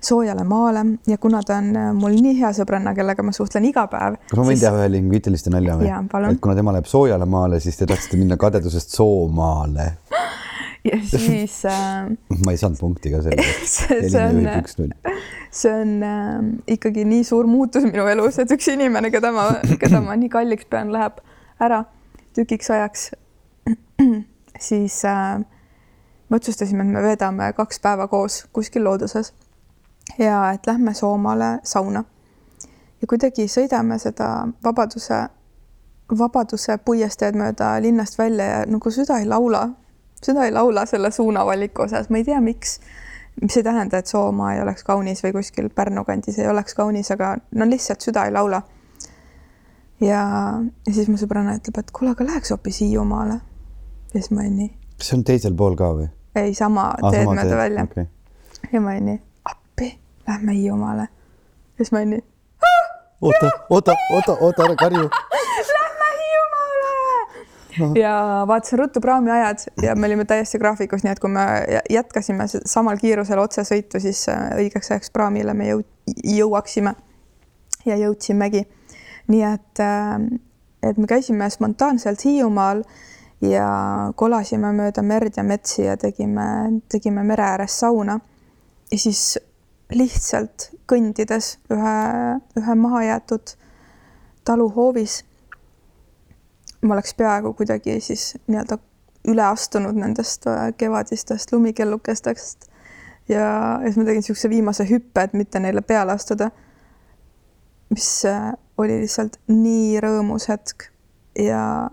soojale 0.00 0.44
maale 0.44 0.84
ja 1.06 1.18
kuna 1.18 1.42
ta 1.42 1.56
on 1.58 1.76
äh, 1.76 1.92
mul 1.94 2.14
nii 2.22 2.36
hea 2.38 2.50
sõbranna, 2.54 2.94
kellega 2.94 3.22
ma 3.26 3.32
suhtlen 3.34 3.66
iga 3.68 3.86
päev. 3.90 4.18
kas 4.30 4.38
ma 4.38 4.44
võin 4.44 4.54
siis... 4.54 4.64
teha 4.64 4.78
ühe 4.78 4.90
lingvistiliste 4.94 5.52
nalja 5.52 5.78
või? 5.80 5.90
et 6.30 6.40
kuna 6.44 6.54
tema 6.58 6.74
läheb 6.76 6.86
soojale 6.90 7.26
maale, 7.26 7.60
siis 7.60 7.78
te 7.80 7.88
tahtsite 7.88 8.20
minna 8.20 8.38
kadedusest 8.38 8.94
Soomaale. 8.94 9.88
ja 10.86 11.00
siis 11.02 11.64
äh... 11.66 12.06
ma 12.44 12.54
ei 12.54 12.60
saanud 12.60 12.78
punkti 12.80 13.12
ka 13.14 13.24
selle 13.26 13.46
see, 13.74 14.10
see 14.12 14.22
on, 14.22 14.94
see 15.50 15.74
on 15.74 15.94
äh, 16.06 16.48
ikkagi 16.78 17.06
nii 17.08 17.26
suur 17.26 17.50
muutus 17.50 17.88
minu 17.88 18.06
elus, 18.12 18.38
et 18.38 18.54
üks 18.54 18.70
inimene, 18.74 19.10
keda 19.14 19.34
ma, 19.34 19.50
keda 19.82 20.02
ma 20.04 20.16
nii 20.20 20.30
kalliks 20.32 20.70
pean, 20.70 20.94
läheb 20.94 21.18
ära 21.58 21.82
tükiks 22.38 22.70
ajaks. 22.70 23.10
siis 24.68 25.02
äh, 25.10 25.42
me 26.28 26.38
otsustasime, 26.38 26.86
et 26.86 26.94
me 26.94 27.02
veedame 27.02 27.50
kaks 27.58 27.82
päeva 27.82 28.06
koos 28.06 28.44
kuskil 28.54 28.86
looduses 28.86 29.34
ja 30.18 30.52
et 30.52 30.66
lähme 30.66 30.94
Soomale 30.94 31.58
sauna. 31.62 32.04
ja 33.00 33.06
kuidagi 33.08 33.46
sõidame 33.48 33.98
seda 33.98 34.48
Vabaduse, 34.64 35.28
Vabaduse 36.18 36.78
puiesteed 36.84 37.36
mööda 37.38 37.76
linnast 37.82 38.18
välja 38.18 38.46
ja 38.46 38.64
nagu 38.66 38.90
süda 38.90 39.18
ei 39.18 39.26
laula, 39.28 39.68
süda 40.24 40.46
ei 40.46 40.52
laula 40.52 40.86
selle 40.86 41.10
suunavaliku 41.10 41.84
osas, 41.86 42.08
ma 42.10 42.18
ei 42.18 42.24
tea, 42.24 42.40
miks. 42.40 42.80
mis 43.42 43.56
ei 43.56 43.62
tähenda, 43.62 43.98
et 43.98 44.06
Soomaa 44.06 44.54
ei 44.54 44.62
oleks 44.62 44.84
kaunis 44.84 45.22
või 45.22 45.32
kuskil 45.36 45.68
Pärnu 45.70 46.04
kandis 46.04 46.38
ei 46.38 46.48
oleks 46.48 46.74
kaunis, 46.74 47.10
aga 47.14 47.36
no 47.54 47.68
lihtsalt 47.70 48.00
süda 48.00 48.24
ei 48.26 48.32
laula. 48.32 48.62
ja, 50.00 50.24
ja 50.86 50.92
siis 50.92 51.08
mu 51.08 51.16
sõbranna 51.16 51.54
ütleb, 51.60 51.78
et 51.78 51.90
kuule, 51.90 52.16
aga 52.16 52.24
läheks 52.24 52.50
hoopis 52.50 52.80
Hiiumaale. 52.80 53.40
ja 54.14 54.20
siis 54.20 54.30
ma 54.30 54.40
olin 54.40 54.56
nii. 54.56 54.74
kas 54.98 55.12
see 55.12 55.20
on 55.20 55.24
teisel 55.24 55.54
pool 55.54 55.76
ka 55.76 55.94
või? 55.94 56.10
ei, 56.34 56.54
sama 56.54 56.90
ah, 57.02 57.10
teed 57.12 57.30
mööda 57.30 57.56
välja 57.56 57.86
okay.. 57.86 58.10
ja 58.72 58.80
ma 58.80 58.96
olin 58.96 59.10
nii 59.12 59.27
lähme 60.28 60.54
Hiiumaale. 60.54 61.02
ja 61.02 61.76
siis 61.76 61.92
ma 61.92 61.98
olin 61.98 62.10
nii. 62.10 62.24
oota, 63.20 63.50
oota, 63.70 63.94
oota, 64.12 64.36
oota, 64.40 64.64
ära 64.64 64.74
karju. 64.76 65.10
Lähme 65.78 66.08
Hiiumaale. 66.20 68.00
ja 68.00 68.44
vaatasin 68.46 68.78
ruttu 68.78 69.00
praamiajad 69.00 69.58
ja 69.82 69.96
me 69.96 70.06
olime 70.06 70.24
täiesti 70.24 70.58
graafikus, 70.58 71.04
nii 71.04 71.12
et 71.12 71.20
kui 71.20 71.30
me 71.30 71.46
jätkasime 71.90 72.44
samal 72.64 72.96
kiirusel 73.00 73.38
otsesõitu, 73.38 74.00
siis 74.00 74.28
äh, 74.28 74.50
õigeks 74.56 74.92
ajaks 74.92 75.10
praamile 75.10 75.54
me 75.54 75.70
jõu-, 75.72 75.86
jõuaksime. 76.24 76.94
ja 77.86 77.96
jõudsimegi. 77.96 78.66
nii 79.28 79.42
et, 79.54 79.80
äh, 79.80 80.16
et 80.82 80.98
me 80.98 81.06
käisime 81.06 81.50
spontaanselt 81.50 82.24
Hiiumaal 82.24 82.82
ja 83.40 83.68
kolasime 84.16 84.72
mööda 84.72 85.02
merd 85.02 85.36
ja 85.36 85.42
metsi 85.42 85.84
ja 85.84 85.96
tegime, 85.96 86.80
tegime 86.88 87.22
mere 87.22 87.42
ääres 87.42 87.80
sauna. 87.80 88.20
ja 88.92 88.98
siis 88.98 89.38
lihtsalt 89.94 90.70
kõndides 90.90 91.56
ühe, 91.72 91.94
ühe 92.60 92.74
mahajäetud 92.74 93.54
talu 94.44 94.68
hoovis. 94.76 95.24
ma 96.82 96.94
oleks 96.94 97.14
peaaegu 97.14 97.52
kuidagi 97.58 98.00
siis 98.00 98.36
nii-öelda 98.46 98.78
üle 99.28 99.42
astunud 99.42 99.96
nendest 99.98 100.46
äh, 100.46 100.68
kevadistest 100.76 101.52
lumikellukestest 101.52 102.68
ja, 103.28 103.40
ja 103.40 103.80
siis 103.84 103.96
ma 103.96 104.04
tegin 104.04 104.22
niisuguse 104.22 104.50
viimase 104.50 104.86
hüppe, 104.88 105.24
et 105.24 105.32
mitte 105.32 105.60
neile 105.60 105.82
peale 105.82 106.12
astuda. 106.12 106.50
mis 107.90 108.24
äh, 108.24 108.52
oli 108.78 109.00
lihtsalt 109.00 109.40
nii 109.48 110.00
rõõmus 110.04 110.48
hetk 110.48 110.90
ja, 111.38 111.90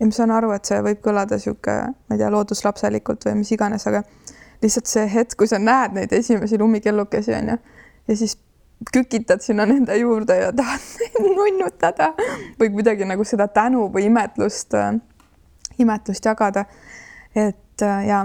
ja 0.00 0.06
ma 0.06 0.12
saan 0.16 0.32
aru, 0.34 0.52
et 0.56 0.64
see 0.64 0.80
võib 0.82 1.02
kõlada 1.04 1.38
niisugune, 1.38 1.92
ma 1.92 2.16
ei 2.16 2.20
tea, 2.20 2.30
looduslapselikult 2.32 3.28
või 3.28 3.42
mis 3.42 3.52
iganes, 3.52 3.86
aga 3.86 4.02
lihtsalt 4.62 4.86
see 4.90 5.06
hetk, 5.14 5.36
kui 5.38 5.50
sa 5.50 5.58
näed 5.58 5.96
neid 5.96 6.12
esimesi 6.12 6.58
lumikellukesi, 6.58 7.34
onju, 7.38 7.58
ja 8.08 8.16
siis 8.16 8.36
kükitad 8.92 9.42
sinna 9.42 9.66
nende 9.66 9.96
juurde 9.96 10.36
ja 10.36 10.52
tahad 10.52 10.86
neid 11.00 11.36
nunnutada 11.36 12.12
või 12.60 12.72
kuidagi 12.74 13.06
nagu 13.08 13.24
seda 13.28 13.48
tänu 13.48 13.88
või 13.94 14.08
imetlust, 14.08 14.74
äh, 14.74 14.94
imetlust 15.82 16.24
jagada. 16.26 16.64
et 17.34 17.82
äh, 17.82 18.06
ja. 18.08 18.24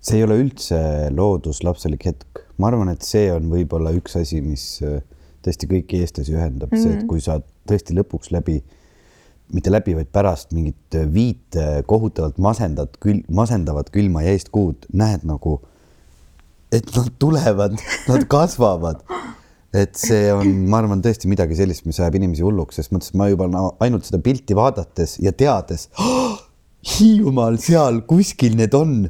see 0.00 0.18
ei 0.18 0.24
ole 0.26 0.40
üldse 0.42 0.80
looduslapselik 1.14 2.08
hetk, 2.10 2.42
ma 2.58 2.72
arvan, 2.72 2.90
et 2.94 3.06
see 3.06 3.30
on 3.32 3.50
võib-olla 3.52 3.94
üks 3.96 4.18
asi, 4.20 4.42
mis 4.42 4.80
äh, 4.82 5.00
tõesti 5.46 5.70
kõiki 5.70 6.02
eestlasi 6.02 6.34
ühendab 6.34 6.72
mm, 6.72 6.76
-hmm. 6.76 6.82
see, 6.82 6.92
et 6.96 7.04
mhm. 7.04 7.08
kui 7.08 7.22
sa 7.22 7.40
tõesti 7.68 7.96
lõpuks 7.96 8.32
läbi 8.34 8.60
mitte 9.54 9.72
läbi, 9.72 9.94
vaid 9.96 10.10
pärast 10.12 10.52
mingit 10.56 10.96
viit 11.12 11.56
kohutavalt 11.88 12.38
masendat, 12.42 12.98
kül-, 13.04 13.24
masendavat 13.32 13.90
külma 13.94 14.24
jäist 14.26 14.52
kuud 14.54 14.88
näed 14.92 15.24
nagu, 15.28 15.58
et 16.74 16.88
nad 16.96 17.10
tulevad, 17.18 17.78
nad 18.08 18.28
kasvavad. 18.30 19.04
et 19.76 19.98
see 20.00 20.30
on, 20.32 20.46
ma 20.72 20.78
arvan, 20.80 21.02
tõesti 21.04 21.28
midagi 21.28 21.58
sellist, 21.58 21.84
mis 21.84 21.98
ajab 22.00 22.14
inimesi 22.16 22.40
hulluks, 22.40 22.78
ses 22.78 22.88
mõttes, 22.88 23.12
ma 23.12 23.26
juba 23.28 23.50
ainult 23.84 24.06
seda 24.08 24.16
pilti 24.24 24.56
vaadates 24.56 25.18
ja 25.20 25.34
teades 25.36 25.90
oh,, 26.00 26.38
Hiiumaal 26.88 27.58
seal 27.60 28.00
kuskil 28.08 28.54
need 28.56 28.74
on. 28.76 29.08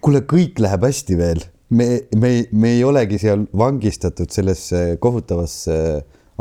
kuule, 0.00 0.22
kõik 0.24 0.60
läheb 0.62 0.86
hästi 0.86 1.16
veel, 1.18 1.42
me, 1.76 1.88
me, 2.16 2.30
me 2.52 2.70
ei 2.78 2.84
olegi 2.86 3.18
seal 3.20 3.42
vangistatud 3.56 4.30
sellesse 4.32 4.96
kohutavasse 5.02 5.76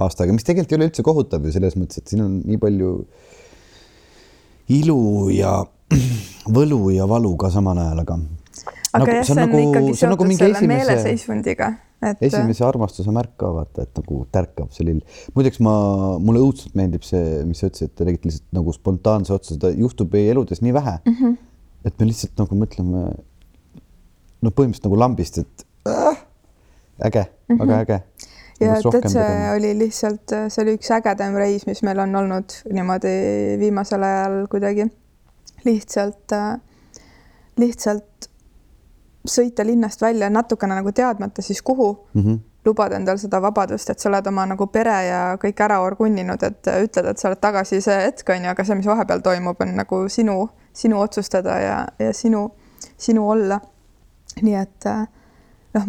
aastaga, 0.06 0.36
mis 0.36 0.48
tegelikult 0.48 0.74
ei 0.74 0.80
ole 0.80 0.88
üldse 0.90 1.06
kohutav 1.06 1.46
ju 1.46 1.54
selles 1.56 1.76
mõttes, 1.80 2.02
et 2.02 2.12
siin 2.12 2.24
on 2.26 2.40
nii 2.46 2.60
palju 2.62 2.94
ilu 4.80 5.02
ja 5.34 5.60
võlu 6.58 6.90
ja 6.94 7.08
valu 7.10 7.34
ka 7.42 7.52
samal 7.54 7.80
ajal, 7.82 8.04
aga. 8.04 8.18
aga 9.00 9.20
jah, 9.20 9.24
see 9.26 9.36
on 9.36 9.56
ikkagi 9.64 9.94
seotud 9.98 10.34
selle 10.38 10.62
meeleseisundiga, 10.70 11.70
et 12.12 12.22
esimese 12.30 12.66
armastuse 12.68 13.14
märk 13.16 13.34
ka 13.42 13.52
vaata, 13.56 13.88
et 13.88 14.02
nagu 14.02 14.22
tärkab 14.34 14.72
see 14.76 14.88
lill. 14.88 15.02
muideks 15.38 15.62
ma, 15.66 15.74
mulle 16.22 16.44
õudselt 16.46 16.78
meeldib 16.80 17.06
see, 17.08 17.42
mis 17.50 17.62
sa 17.62 17.72
ütlesid, 17.72 17.92
et 17.92 17.98
te 17.98 18.08
tegite 18.08 18.30
lihtsalt 18.30 18.60
nagu 18.60 18.76
spontaanse 18.76 19.36
otsuse, 19.36 19.58
seda 19.58 19.74
juhtub 19.76 20.14
meie 20.16 20.32
eludes 20.36 20.64
nii 20.66 20.76
vähe 20.78 20.96
mm. 21.00 21.18
-hmm. 21.18 21.38
et 21.90 22.00
me 22.00 22.10
lihtsalt 22.12 22.44
nagu 22.44 22.62
mõtleme, 22.64 23.06
no 24.40 24.54
põhimõtteliselt 24.54 24.90
nagu 24.90 25.02
lambist, 25.02 25.42
et 25.42 25.68
äh, 25.90 26.26
äge 27.10 27.26
mm, 27.26 27.56
-hmm. 27.56 27.66
väga 27.66 27.80
äge. 27.80 28.04
Ja 28.60 28.78
et 28.78 29.10
see 29.12 29.52
oli 29.56 29.74
lihtsalt, 29.80 30.36
see 30.52 30.64
oli 30.64 30.76
üks 30.78 30.92
ägedam 30.92 31.38
reis, 31.40 31.66
mis 31.68 31.84
meil 31.88 32.00
on 32.04 32.16
olnud 32.16 32.58
niimoodi 32.74 33.14
viimasel 33.60 34.04
ajal 34.04 34.42
kuidagi 34.52 34.90
lihtsalt, 35.66 36.36
lihtsalt 37.60 38.30
sõita 39.28 39.66
linnast 39.68 40.02
välja 40.02 40.30
natukene 40.30 40.78
nagu 40.80 40.92
teadmata 40.96 41.42
siis 41.42 41.62
kuhu 41.62 42.08
mm. 42.14 42.22
-hmm. 42.22 42.40
lubada 42.66 42.96
endale 42.96 43.18
seda 43.18 43.42
vabadust, 43.42 43.90
et 43.90 44.00
sa 44.00 44.10
oled 44.10 44.28
oma 44.28 44.46
nagu 44.46 44.68
pere 44.68 44.96
ja 45.08 45.22
kõik 45.42 45.64
ära 45.64 45.80
orgunninud, 45.82 46.44
et 46.44 46.68
ütled, 46.84 47.06
et 47.06 47.18
sa 47.18 47.28
oled 47.28 47.42
tagasi 47.42 47.82
see 47.82 47.98
hetk 48.06 48.30
on 48.30 48.44
ju, 48.44 48.50
aga 48.50 48.64
see, 48.64 48.76
mis 48.76 48.88
vahepeal 48.88 49.22
toimub, 49.22 49.62
on 49.62 49.76
nagu 49.76 50.08
sinu, 50.10 50.50
sinu 50.74 51.00
otsustada 51.00 51.60
ja, 51.60 51.88
ja 52.00 52.14
sinu, 52.14 52.50
sinu 52.98 53.30
olla. 53.30 53.60
nii 54.42 54.56
et 54.56 54.86
äh, 54.86 55.08
noh, 55.74 55.88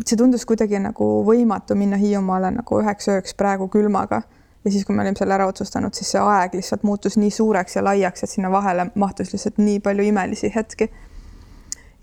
see 0.00 0.16
tundus 0.16 0.46
kuidagi 0.48 0.78
nagu 0.80 1.08
võimatu 1.26 1.76
minna 1.78 1.98
Hiiumaale 2.00 2.50
nagu 2.54 2.80
üheks 2.80 3.10
ööks 3.12 3.34
praegu 3.38 3.68
külmaga 3.72 4.22
ja 4.64 4.70
siis, 4.70 4.84
kui 4.86 4.94
me 4.96 5.02
olime 5.02 5.18
selle 5.18 5.34
ära 5.34 5.46
otsustanud, 5.50 5.94
siis 5.94 6.12
see 6.14 6.22
aeg 6.22 6.54
lihtsalt 6.56 6.84
muutus 6.86 7.18
nii 7.18 7.30
suureks 7.34 7.76
ja 7.76 7.84
laiaks, 7.84 8.24
et 8.24 8.30
sinna 8.30 8.50
vahele 8.52 8.88
mahtus 8.94 9.32
lihtsalt 9.34 9.58
nii 9.62 9.80
palju 9.84 10.06
imelisi 10.06 10.52
hetki. 10.54 10.90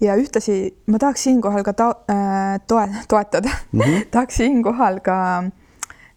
ja 0.02 0.16
ühtlasi 0.16 0.74
ma 0.88 1.00
tahaks 1.00 1.24
siinkohal 1.28 1.64
ka 1.64 1.74
ta- 1.74 1.96
äh,, 2.12 2.60
toe-, 2.68 3.06
toetada 3.08 3.50
mm, 3.72 3.82
-hmm. 3.82 4.06
tahaks 4.12 4.36
siinkohal 4.36 5.00
ka 5.04 5.44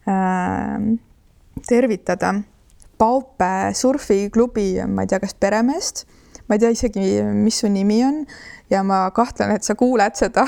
äh, 0.07 0.97
tervitada 1.67 2.33
Paupe 2.97 3.73
surfiklubi, 3.73 4.85
ma 4.87 5.01
ei 5.01 5.07
tea, 5.07 5.19
kas 5.19 5.33
peremeest, 5.33 6.05
ma 6.47 6.57
ei 6.57 6.63
tea 6.63 6.73
isegi, 6.75 7.05
mis 7.37 7.59
su 7.61 7.69
nimi 7.71 8.01
on 8.05 8.23
ja 8.71 8.81
ma 8.83 9.05
kahtlen, 9.15 9.53
et 9.55 9.63
sa 9.63 9.75
kuuled 9.79 10.17
seda 10.19 10.45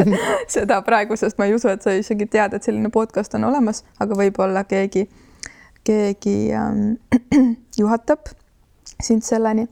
seda 0.56 0.80
praegu, 0.86 1.16
sest 1.16 1.38
ma 1.38 1.48
ei 1.48 1.54
usu, 1.56 1.70
et 1.72 1.84
sa 1.84 1.94
isegi 1.96 2.28
tead, 2.30 2.56
et 2.56 2.64
selline 2.64 2.90
podcast 2.94 3.34
on 3.38 3.48
olemas, 3.48 3.84
aga 4.02 4.18
võib-olla 4.18 4.64
keegi, 4.68 5.06
keegi 5.86 6.36
ähm, 6.56 6.98
juhatab 7.80 8.32
sind 9.02 9.24
selleni. 9.26 9.68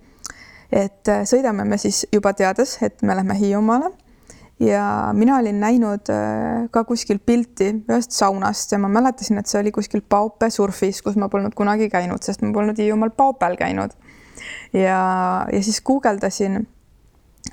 et 0.72 1.08
äh, 1.08 1.22
sõidame 1.28 1.64
me 1.64 1.78
siis 1.78 2.04
juba 2.12 2.32
teades, 2.34 2.78
et 2.82 3.02
me 3.02 3.14
lähme 3.14 3.36
Hiiumaale 3.38 3.92
ja 4.60 5.10
mina 5.12 5.36
olin 5.38 5.60
näinud 5.60 6.10
äh, 6.10 6.68
ka 6.70 6.84
kuskil 6.84 7.18
pilti 7.18 7.70
ühest 7.88 8.10
saunast 8.16 8.72
ja 8.72 8.78
ma 8.78 8.88
mäletasin, 8.88 9.38
et 9.38 9.50
see 9.50 9.60
oli 9.60 9.72
kuskil 9.72 10.02
Paupe 10.08 10.50
surfis, 10.50 11.02
kus 11.04 11.16
ma 11.20 11.28
polnud 11.28 11.54
kunagi 11.54 11.90
käinud, 11.92 12.22
sest 12.24 12.42
ma 12.42 12.52
polnud 12.54 12.78
Hiiumaal 12.80 13.12
Paupel 13.16 13.56
käinud. 13.60 13.92
ja, 14.72 15.00
ja 15.52 15.62
siis 15.62 15.80
guugeldasin, 15.80 16.66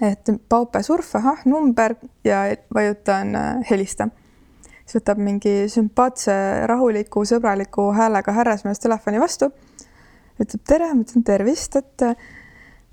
et 0.01 0.29
Paupe 0.49 0.83
surf, 0.83 1.15
ahah, 1.15 1.45
number 1.45 1.95
ja 2.25 2.43
vajutan 2.73 3.35
äh, 3.35 3.65
helista. 3.69 4.09
siis 4.85 4.99
võtab 5.01 5.19
mingi 5.23 5.67
sümpaatse, 5.71 6.33
rahuliku, 6.67 7.25
sõbraliku 7.25 7.91
häälega 7.95 8.31
härrasmees 8.31 8.79
telefoni 8.79 9.19
vastu. 9.19 9.51
ütleb 10.41 10.63
tere, 10.67 10.93
ma 10.93 11.05
ütlen 11.05 11.23
tervist, 11.23 11.75
et 11.75 12.01
äh, 12.01 12.15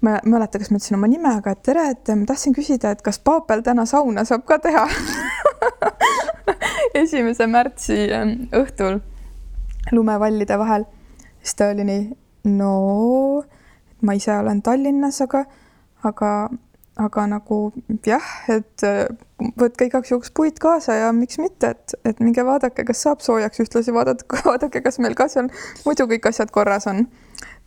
ma 0.01 0.17
ei 0.17 0.31
mäleta, 0.33 0.59
kas 0.59 0.71
ma 0.71 0.79
ütlesin 0.81 0.97
oma 0.97 1.09
nime, 1.11 1.35
aga 1.41 1.55
et 1.55 1.63
tere, 1.67 1.87
et 1.93 2.13
ma 2.17 2.29
tahtsin 2.29 2.55
küsida, 2.57 2.93
et 2.95 3.03
kas 3.05 3.19
Paapel 3.19 3.65
täna 3.65 3.87
sauna 3.89 4.25
saab 4.29 4.47
ka 4.49 4.59
teha 4.63 4.87
esimese 7.03 7.47
märtsi 7.51 7.99
ähm, 8.15 8.37
õhtul 8.57 9.01
lumevallide 9.93 10.59
vahel. 10.59 10.87
siis 11.43 11.55
ta 11.57 11.71
oli 11.75 11.85
nii, 11.85 12.05
no 12.57 12.73
ma 14.03 14.15
ise 14.17 14.33
olen 14.39 14.63
Tallinnas, 14.63 15.21
aga, 15.25 15.45
aga, 16.07 16.33
aga 17.01 17.27
nagu 17.31 17.59
jah, 18.07 18.29
et 18.53 18.85
äh, 18.87 19.05
võtke 19.61 19.89
igaks 19.89 20.13
juhuks 20.13 20.33
puid 20.37 20.61
kaasa 20.63 20.97
ja 20.99 21.11
miks 21.17 21.41
mitte, 21.41 21.75
et, 21.75 21.97
et 22.05 22.23
minge 22.23 22.45
vaadake, 22.47 22.85
kas 22.89 23.03
saab 23.07 23.25
soojaks, 23.25 23.63
ühtlasi 23.65 23.95
vaadake, 23.97 24.43
vaadake, 24.47 24.85
kas 24.85 25.01
meil 25.03 25.17
ka 25.19 25.29
seal 25.33 25.51
muidu 25.87 26.09
kõik 26.11 26.31
asjad 26.33 26.53
korras 26.55 26.89
on 26.91 27.07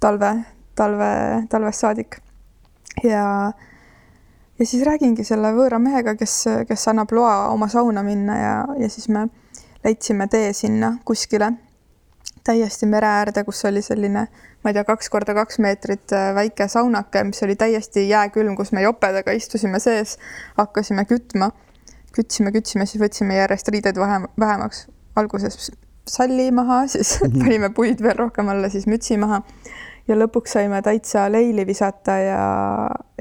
talve, 0.03 0.33
talve, 0.79 1.11
talvest 1.49 1.85
saadik. 1.85 2.19
ja, 3.03 3.25
ja 4.59 4.65
siis 4.65 4.85
räägingi 4.85 5.25
selle 5.27 5.53
võõra 5.55 5.79
mehega, 5.81 6.17
kes, 6.19 6.43
kes 6.69 6.89
annab 6.91 7.13
loa 7.15 7.49
oma 7.53 7.69
sauna 7.71 8.03
minna 8.05 8.39
ja, 8.39 8.57
ja 8.79 8.89
siis 8.89 9.09
me 9.09 9.27
leidsime 9.83 10.27
tee 10.31 10.53
sinna 10.55 10.97
kuskile 11.05 11.51
täiesti 12.43 12.85
mere 12.85 13.07
äärde, 13.07 13.43
kus 13.43 13.65
oli 13.65 13.81
selline, 13.81 14.27
ma 14.63 14.71
ei 14.71 14.75
tea, 14.75 14.83
kaks 14.87 15.09
korda 15.09 15.35
kaks 15.37 15.59
meetrit 15.63 16.13
äh, 16.15 16.31
väike 16.35 16.67
saunake, 16.67 17.23
mis 17.23 17.43
oli 17.43 17.55
täiesti 17.55 18.07
jääkülm, 18.09 18.55
kus 18.55 18.71
me 18.71 18.81
jopedega 18.83 19.31
istusime 19.31 19.79
sees, 19.79 20.17
hakkasime 20.57 21.05
kütma, 21.09 21.51
kütsime, 22.15 22.51
kütsime, 22.55 22.85
siis 22.89 23.01
võtsime 23.03 23.39
järjest 23.39 23.71
riideid 23.71 23.99
vähem, 23.99 24.27
vähemaks. 24.39 24.87
alguses 25.15 25.71
salli 26.09 26.51
maha, 26.51 26.83
siis 26.93 27.17
panime 27.23 27.69
puid 27.69 28.03
veel 28.03 28.17
rohkem 28.19 28.49
alla, 28.51 28.69
siis 28.69 28.87
mütsi 28.91 29.17
maha 29.17 29.43
ja 30.07 30.17
lõpuks 30.17 30.57
saime 30.57 30.81
täitsa 30.83 31.29
leili 31.31 31.65
visata 31.67 32.17
ja, 32.19 32.43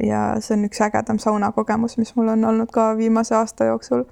ja 0.02 0.22
see 0.42 0.56
on 0.56 0.66
üks 0.66 0.82
ägedam 0.82 1.20
saunakogemus, 1.22 1.96
mis 2.00 2.14
mul 2.16 2.32
on 2.35 2.44
olnud 2.44 2.72
ka 2.74 2.92
viimase 2.98 3.37
aasta 3.38 3.70
jooksul. 3.70 4.04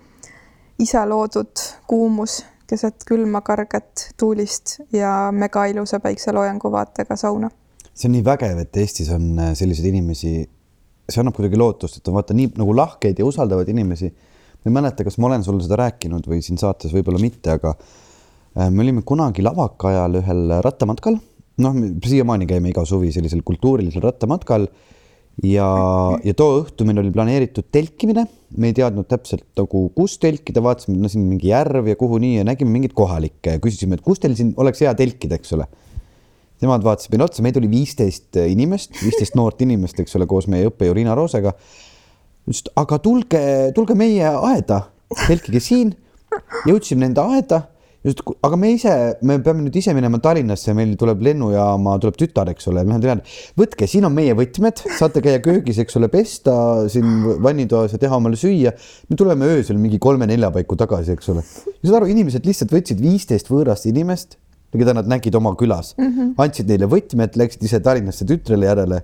ise 0.79 1.03
loodud 1.07 1.61
kuumus 1.87 2.45
keset 2.71 3.05
külma 3.09 3.43
karget 3.47 4.11
tuulist 4.21 4.79
ja 4.95 5.31
mega 5.35 5.67
ilusa 5.71 6.01
päikseloojangu 6.03 6.73
vaatega 6.73 7.17
sauna. 7.19 7.51
see 7.95 8.09
on 8.09 8.15
nii 8.17 8.25
vägev, 8.25 8.61
et 8.63 8.77
Eestis 8.81 9.11
on 9.13 9.33
äh, 9.39 9.53
selliseid 9.59 9.91
inimesi, 9.91 10.35
see 11.11 11.23
annab 11.23 11.37
kuidagi 11.37 11.59
lootust, 11.59 11.99
et 11.99 12.09
on 12.09 12.17
vaata 12.17 12.37
nii 12.37 12.53
nagu 12.61 12.77
lahkeid 12.77 13.19
ja 13.19 13.27
usaldavaid 13.27 13.69
inimesi. 13.73 14.13
ma 14.61 14.69
ei 14.69 14.77
mäleta, 14.77 15.05
kas 15.05 15.19
ma 15.19 15.31
olen 15.31 15.45
sulle 15.45 15.65
seda 15.65 15.81
rääkinud 15.81 16.27
või 16.29 16.43
siin 16.45 16.61
saates 16.61 16.95
võib-olla 16.95 17.21
mitte, 17.23 17.57
aga 17.59 17.75
äh, 17.75 18.71
me 18.71 18.85
olime 18.87 19.03
kunagi 19.07 19.43
lavaka 19.45 19.91
ajal 19.91 20.21
ühel 20.23 20.57
rattamatkal, 20.65 21.19
noh, 21.65 21.83
siiamaani 22.07 22.49
käime 22.49 22.73
iga 22.73 22.85
suvi 22.89 23.13
sellisel 23.13 23.43
kultuurilisel 23.47 24.05
rattamatkal 24.05 24.69
ja, 25.47 25.69
ja 26.25 26.35
too 26.37 26.61
õhtu 26.61 26.87
meil 26.89 27.01
oli 27.03 27.13
planeeritud 27.15 27.69
telkimine, 27.73 28.27
me 28.59 28.71
ei 28.71 28.77
teadnud 28.77 29.09
täpselt 29.11 29.47
nagu, 29.59 29.87
kus 29.97 30.17
telkida, 30.23 30.63
vaatasime, 30.65 30.99
no 31.01 31.11
siin 31.11 31.25
mingi 31.29 31.51
järv 31.53 31.89
ja 31.91 31.99
kuhu 31.99 32.19
nii 32.23 32.41
ja 32.41 32.47
nägime 32.47 32.73
mingeid 32.75 32.95
kohalikke. 32.97 33.57
Ja 33.57 33.63
küsisime, 33.63 33.97
et 33.97 34.05
kus 34.05 34.23
teil 34.23 34.37
siin 34.39 34.53
oleks 34.61 34.83
hea 34.85 34.93
telkida, 34.99 35.39
eks 35.39 35.55
ole. 35.57 35.69
Nemad 36.61 36.85
vaatasid 36.85 37.15
meile 37.15 37.25
otsa, 37.25 37.45
meid 37.45 37.57
oli 37.57 37.71
viisteist 37.73 38.37
inimest, 38.43 38.99
viisteist 39.01 39.37
noort 39.39 39.63
inimest, 39.65 40.03
eks 40.03 40.19
ole, 40.19 40.29
koos 40.29 40.49
meie 40.53 40.69
õppejõu 40.69 40.99
Riina 40.99 41.17
Roosega. 41.17 41.55
ütlesid, 42.45 42.73
aga 42.83 42.99
tulge, 43.01 43.43
tulge 43.77 43.97
meie 43.97 44.29
aeda, 44.29 44.83
telkige 45.27 45.63
siin. 45.65 45.95
jõudsime 46.69 47.07
nende 47.07 47.23
aeda, 47.23 47.65
aga 48.01 48.57
me 48.57 48.73
ise, 48.73 48.93
me 49.29 49.37
peame 49.45 49.65
nüüd 49.67 49.77
ise 49.77 49.93
minema 49.97 50.21
Tallinnasse, 50.25 50.73
meil 50.77 50.95
tuleb 51.01 51.21
lennujaama, 51.27 51.99
tuleb 52.01 52.17
tütar, 52.21 52.49
eks 52.53 52.71
ole, 52.73 52.85
ma 52.89 52.97
tean, 53.03 53.21
võtke, 53.61 53.89
siin 53.91 54.09
on 54.09 54.15
meie 54.17 54.33
võtmed, 54.39 54.81
saate 54.97 55.21
käia 55.25 55.43
köögis, 55.45 55.81
eks 55.83 55.99
ole, 56.01 56.09
pesta 56.13 56.55
siin 56.93 57.41
vannitoas 57.45 57.93
ja 57.97 58.01
teha 58.01 58.17
omale 58.17 58.41
süüa. 58.41 58.73
me 59.11 59.21
tuleme 59.21 59.51
öösel 59.53 59.77
mingi 59.81 60.01
kolme-nelja 60.01 60.49
paiku 60.55 60.79
tagasi, 60.81 61.13
eks 61.19 61.29
ole. 61.35 61.45
saad 61.45 61.99
aru, 62.01 62.09
inimesed 62.15 62.49
lihtsalt 62.49 62.73
võtsid 62.73 63.05
viisteist 63.05 63.53
võõrast 63.53 63.91
inimest 63.91 64.41
keda 64.79 64.95
nad 64.95 65.09
nägid 65.11 65.35
oma 65.35 65.55
külas 65.59 65.95
mm, 65.99 66.07
-hmm. 66.07 66.35
andsid 66.39 66.69
neile 66.71 66.87
võtmed, 66.87 67.37
läksid 67.37 67.65
ise 67.67 67.81
Tallinnasse 67.81 68.25
tütrele 68.25 68.67
järele. 68.67 69.03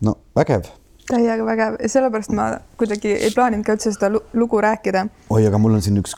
no 0.00 0.16
vägev. 0.36 0.66
täiega 1.06 1.44
vägev 1.44 1.76
sellepärast 1.86 2.32
ma 2.32 2.50
kuidagi 2.80 3.12
ei 3.12 3.30
plaaninud 3.30 3.66
ka 3.66 3.76
üldse 3.76 3.92
seda 3.92 4.10
lugu 4.10 4.60
rääkida. 4.60 5.06
oi, 5.30 5.46
aga 5.46 5.58
mul 5.58 5.74
on 5.74 5.82
siin 5.82 6.00
üks 6.00 6.16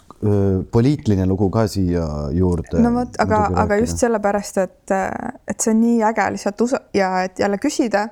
poliitiline 0.73 1.27
lugu 1.29 1.51
ka 1.53 1.67
siia 1.69 2.05
juurde. 2.33 2.81
no 2.83 2.93
vot, 2.95 3.19
aga, 3.21 3.41
aga 3.65 3.77
just 3.83 4.01
sellepärast, 4.01 4.61
et, 4.63 4.95
et 5.49 5.61
see 5.61 5.75
on 5.75 5.83
nii 5.83 5.99
äge 6.11 6.29
lihtsalt 6.37 6.65
usu- 6.65 6.81
ja 6.97 7.11
et 7.27 7.43
jälle 7.43 7.59
küsida, 7.61 8.07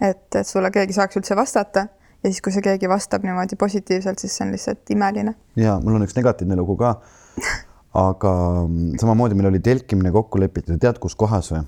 et, 0.00 0.26
et 0.34 0.46
sulle 0.46 0.72
keegi 0.74 0.96
saaks 0.96 1.20
üldse 1.20 1.36
vastata 1.38 1.86
ja 2.22 2.30
siis, 2.30 2.42
kui 2.42 2.54
see 2.54 2.64
keegi 2.64 2.90
vastab 2.90 3.24
niimoodi 3.26 3.58
positiivselt, 3.60 4.18
siis 4.18 4.34
see 4.36 4.46
on 4.46 4.52
lihtsalt 4.56 4.94
imeline. 4.94 5.34
ja 5.56 5.78
mul 5.84 5.98
on 5.98 6.06
üks 6.06 6.16
negatiivne 6.18 6.58
lugu 6.58 6.76
ka. 6.80 6.96
aga 8.08 8.32
mm, 8.66 8.98
samamoodi 9.00 9.38
meil 9.38 9.52
oli 9.52 9.62
telkimine 9.64 10.12
kokku 10.14 10.40
lepitud, 10.42 10.78
tead, 10.80 10.98
kus 11.02 11.16
kohas 11.18 11.52
või? 11.54 11.64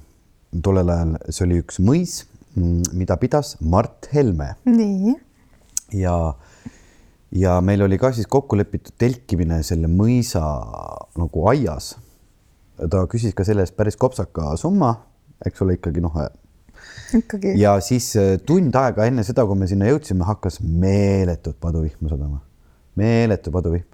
tollel 0.64 0.90
ajal 0.90 1.14
see 1.30 1.44
oli 1.46 1.60
üks 1.62 1.78
mõis, 1.86 2.14
mida 2.58 3.14
pidas 3.22 3.54
Mart 3.62 4.08
Helme 4.10 4.56
nii, 4.66 5.14
ja, 6.00 6.16
ja 7.32 7.60
meil 7.64 7.82
oli 7.82 7.98
ka 7.98 8.12
siis 8.14 8.28
kokku 8.30 8.58
lepitud 8.58 8.94
telkimine 8.98 9.60
selle 9.66 9.90
mõisa 9.90 10.42
nagu 11.18 11.46
aias. 11.50 11.94
ta 12.90 13.04
küsis 13.10 13.34
ka 13.36 13.44
selle 13.44 13.62
eest 13.66 13.76
päris 13.76 13.98
kopsaka 14.00 14.54
summa, 14.56 14.94
eks 15.44 15.62
ole, 15.62 15.76
ikkagi 15.76 16.00
noh, 16.00 16.14
ikkagi. 17.14 17.54
ja 17.60 17.74
siis 17.84 18.14
äh, 18.16 18.38
tund 18.46 18.74
aega 18.74 19.06
enne 19.06 19.24
seda, 19.26 19.44
kui 19.46 19.58
me 19.58 19.68
sinna 19.70 19.90
jõudsime, 19.90 20.24
hakkas 20.24 20.60
meeletut 20.64 21.58
paduvihma 21.60 22.12
sadama, 22.12 22.40
meeletu 22.96 23.52
paduvihm. 23.52 23.84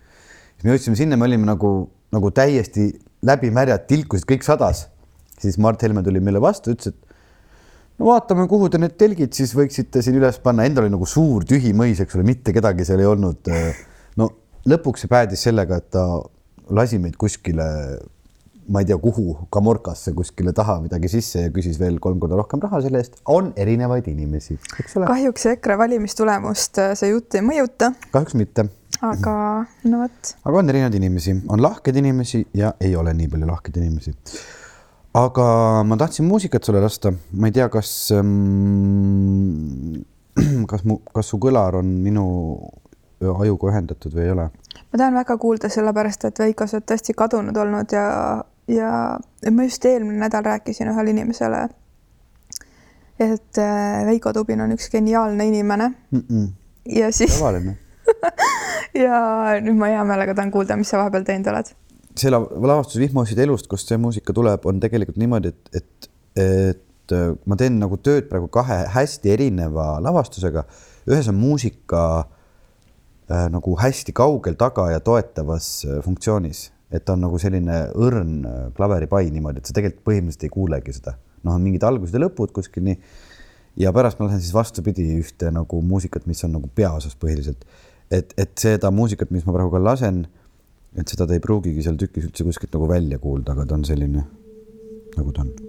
siis 0.55 0.65
me 0.65 0.77
jõudsime 0.77 1.01
sinna, 1.03 1.19
me 1.19 1.27
olime 1.27 1.49
nagu, 1.49 1.73
nagu 2.15 2.31
täiesti 2.31 2.93
läbimärjad, 3.27 3.89
tilkusid 3.91 4.29
kõik 4.31 4.47
sadas. 4.47 4.87
siis 5.41 5.59
Mart 5.59 5.83
Helme 5.83 6.03
tuli 6.03 6.21
meile 6.21 6.41
vastu, 6.41 6.73
ütles, 6.73 6.95
et 6.95 7.06
no 7.99 8.11
vaatame, 8.11 8.47
kuhu 8.51 8.69
te 8.73 8.81
need 8.81 8.97
telgid 9.01 9.37
siis 9.37 9.55
võiksite 9.57 10.03
siin 10.05 10.19
üles 10.21 10.41
panna, 10.45 10.67
endal 10.69 10.87
oli 10.87 10.95
nagu 10.95 11.09
suur 11.09 11.47
tühi 11.49 11.73
mõis, 11.77 12.01
eks 12.03 12.19
ole, 12.19 12.27
mitte 12.29 12.55
kedagi 12.57 12.87
seal 12.89 13.03
ei 13.03 13.09
olnud. 13.09 13.53
no 14.21 14.31
lõpuks 14.69 15.05
see 15.05 15.13
päädis 15.13 15.47
sellega, 15.47 15.81
et 15.81 15.91
ta 15.95 16.05
lasi 16.77 16.99
meid 17.03 17.17
kuskile, 17.21 17.67
ma 18.73 18.83
ei 18.83 18.89
tea, 18.89 18.99
kuhu, 19.01 19.37
Kamorkasse 19.55 20.13
kuskile 20.17 20.53
taha 20.57 20.81
midagi 20.83 21.11
sisse 21.11 21.47
ja 21.47 21.53
küsis 21.55 21.79
veel 21.81 22.01
kolm 22.03 22.19
korda 22.23 22.39
rohkem 22.39 22.63
raha 22.65 22.83
selle 22.85 23.01
eest. 23.03 23.21
on 23.31 23.53
erinevaid 23.57 24.09
inimesi, 24.11 24.59
eks 24.81 24.99
ole, 24.99 25.09
kahjuks 25.11 25.47
EKRE 25.55 25.79
valimistulemust 25.85 26.83
äh, 26.83 26.97
see 26.99 27.13
jutt 27.13 27.39
ei 27.39 27.47
mõjuta, 27.47 27.93
kahjuks 28.11 28.37
mitte, 28.39 28.67
aga 29.07 29.39
no 29.87 30.03
vot, 30.03 30.35
aga 30.43 30.63
on 30.63 30.75
erinevaid 30.75 31.01
inimesi, 31.01 31.39
on 31.49 31.63
lahkeid 31.63 32.03
inimesi 32.03 32.43
ja 32.59 32.75
ei 32.81 32.97
ole 32.99 33.15
nii 33.17 33.33
palju 33.33 33.51
lahkeid 33.55 33.83
inimesi. 33.85 34.17
Aga 35.17 35.47
ma 35.87 35.97
tahtsin 35.97 36.27
muusikat 36.29 36.65
sulle 36.65 36.81
lasta, 36.81 37.13
ma 37.33 37.49
ei 37.49 37.55
tea, 37.57 37.69
kas 37.73 37.93
ähm, 38.17 40.03
kas 40.71 40.85
mu, 40.85 41.01
kas 41.15 41.33
su 41.33 41.41
kõlar 41.43 41.79
on 41.81 41.95
minu 42.05 42.27
ajuga 43.21 43.73
ühendatud 43.73 44.13
või 44.17 44.27
ei 44.27 44.35
ole? 44.35 44.51
ma 44.77 45.01
tahan 45.01 45.17
väga 45.17 45.39
kuulda, 45.41 45.71
sellepärast 45.73 46.29
et 46.29 46.43
Veiko, 46.43 46.67
sa 46.69 46.79
oled 46.79 46.89
tõesti 46.91 47.17
kadunud 47.17 47.57
olnud 47.57 47.97
ja, 47.97 48.05
ja 48.69 48.91
ma 49.51 49.67
just 49.67 49.85
eelmine 49.89 50.21
nädal 50.21 50.45
rääkisin 50.45 50.93
ühele 50.93 51.15
inimesele, 51.15 51.65
et 53.19 53.63
äh, 53.63 54.05
Veiko 54.11 54.35
Tubin 54.37 54.61
on 54.67 54.77
üks 54.77 54.91
geniaalne 54.93 55.49
inimene 55.49 55.91
ja 56.93 57.11
siis 57.13 57.39
tavaline. 57.39 57.79
ja 59.07 59.19
nüüd 59.65 59.81
ma 59.81 59.91
hea 59.91 60.05
meelega 60.07 60.37
tahan 60.37 60.53
kuulda, 60.55 60.77
mis 60.79 60.93
sa 60.93 61.01
vahepeal 61.01 61.25
teinud 61.27 61.49
oled. 61.55 61.73
See 62.21 62.33
la- 62.33 62.43
lavastus 62.43 63.01
Vihmasid 63.01 63.41
elust, 63.45 63.69
kust 63.71 63.91
see 63.91 63.99
muusika 64.01 64.35
tuleb, 64.37 64.65
on 64.69 64.81
tegelikult 64.83 65.19
niimoodi, 65.21 65.53
et, 65.53 65.81
et, 65.81 66.09
et 66.43 67.15
äh, 67.17 67.35
ma 67.49 67.59
teen 67.61 67.79
nagu 67.83 67.99
tööd 68.03 68.31
praegu 68.31 68.49
kahe 68.53 68.83
hästi 68.95 69.33
erineva 69.35 69.97
lavastusega. 70.05 70.65
ühes 71.07 71.29
on 71.31 71.39
muusika 71.39 72.03
äh, 73.31 73.47
nagu 73.53 73.77
hästi 73.81 74.15
kaugel 74.17 74.57
taga 74.59 74.91
ja 74.93 75.01
toetavas 75.01 75.69
äh, 75.85 76.01
funktsioonis, 76.05 76.71
et 76.91 77.05
ta 77.05 77.15
on 77.15 77.25
nagu 77.27 77.39
selline 77.43 77.87
õrn 77.95 78.35
äh, 78.47 78.59
klaveripai 78.77 79.29
niimoodi, 79.31 79.63
et 79.63 79.69
sa 79.69 79.77
tegelikult 79.77 80.07
põhimõtteliselt 80.11 80.49
ei 80.49 80.55
kuulegi 80.55 80.97
seda. 80.97 81.17
noh, 81.43 81.55
on 81.55 81.63
mingid 81.63 81.85
algused 81.87 82.17
ja 82.17 82.25
lõpud 82.25 82.55
kuskil 82.55 82.83
nii. 82.87 82.97
ja 83.83 83.93
pärast 83.93 84.19
ma 84.19 84.31
lähen 84.31 84.41
siis 84.41 84.55
vastupidi 84.55 85.05
ühte 85.21 85.53
nagu 85.53 85.83
muusikat, 85.83 86.27
mis 86.27 86.43
on 86.45 86.57
nagu 86.57 86.71
peaosas 86.75 87.15
põhiliselt. 87.19 87.67
et, 88.11 88.33
et 88.39 88.59
seda 88.59 88.91
muusikat, 88.91 89.31
mis 89.31 89.47
ma 89.47 89.53
praegu 89.53 89.75
ka 89.75 89.83
lasen 89.83 90.27
et 90.97 91.09
seda 91.13 91.27
te 91.29 91.37
ei 91.37 91.45
pruugigi 91.45 91.85
seal 91.85 91.99
tükis 92.01 92.29
üldse 92.31 92.47
kuskilt 92.49 92.75
nagu 92.77 92.89
välja 92.91 93.21
kuulda, 93.23 93.53
aga 93.53 93.67
ta 93.69 93.79
on 93.79 93.85
selline, 93.89 94.27
nagu 95.17 95.33
ta 95.33 95.45
on. 95.45 95.66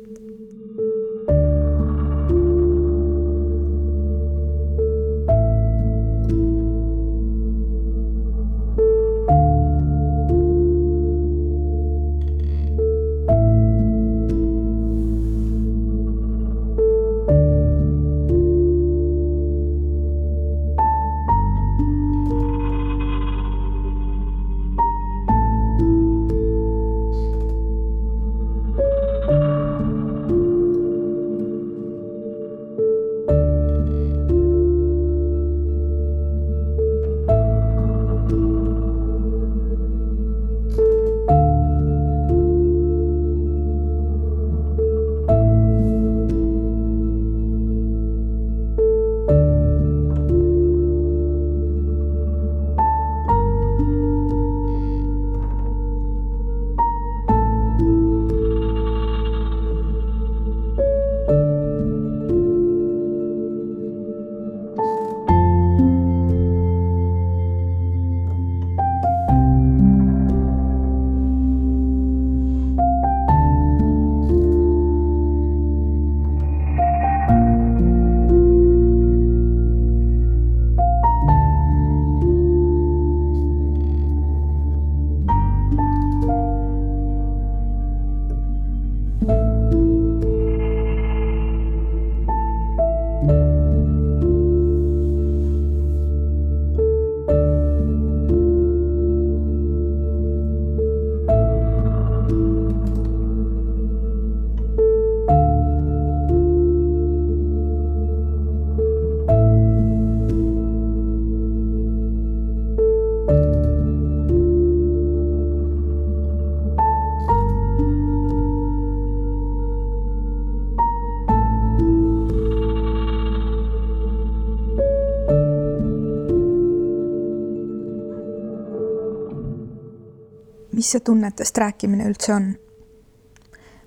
Mis 130.78 130.92
see 130.92 131.00
tunnetest 131.02 131.58
rääkimine 131.58 132.06
üldse 132.06 132.34
on? 132.34 132.52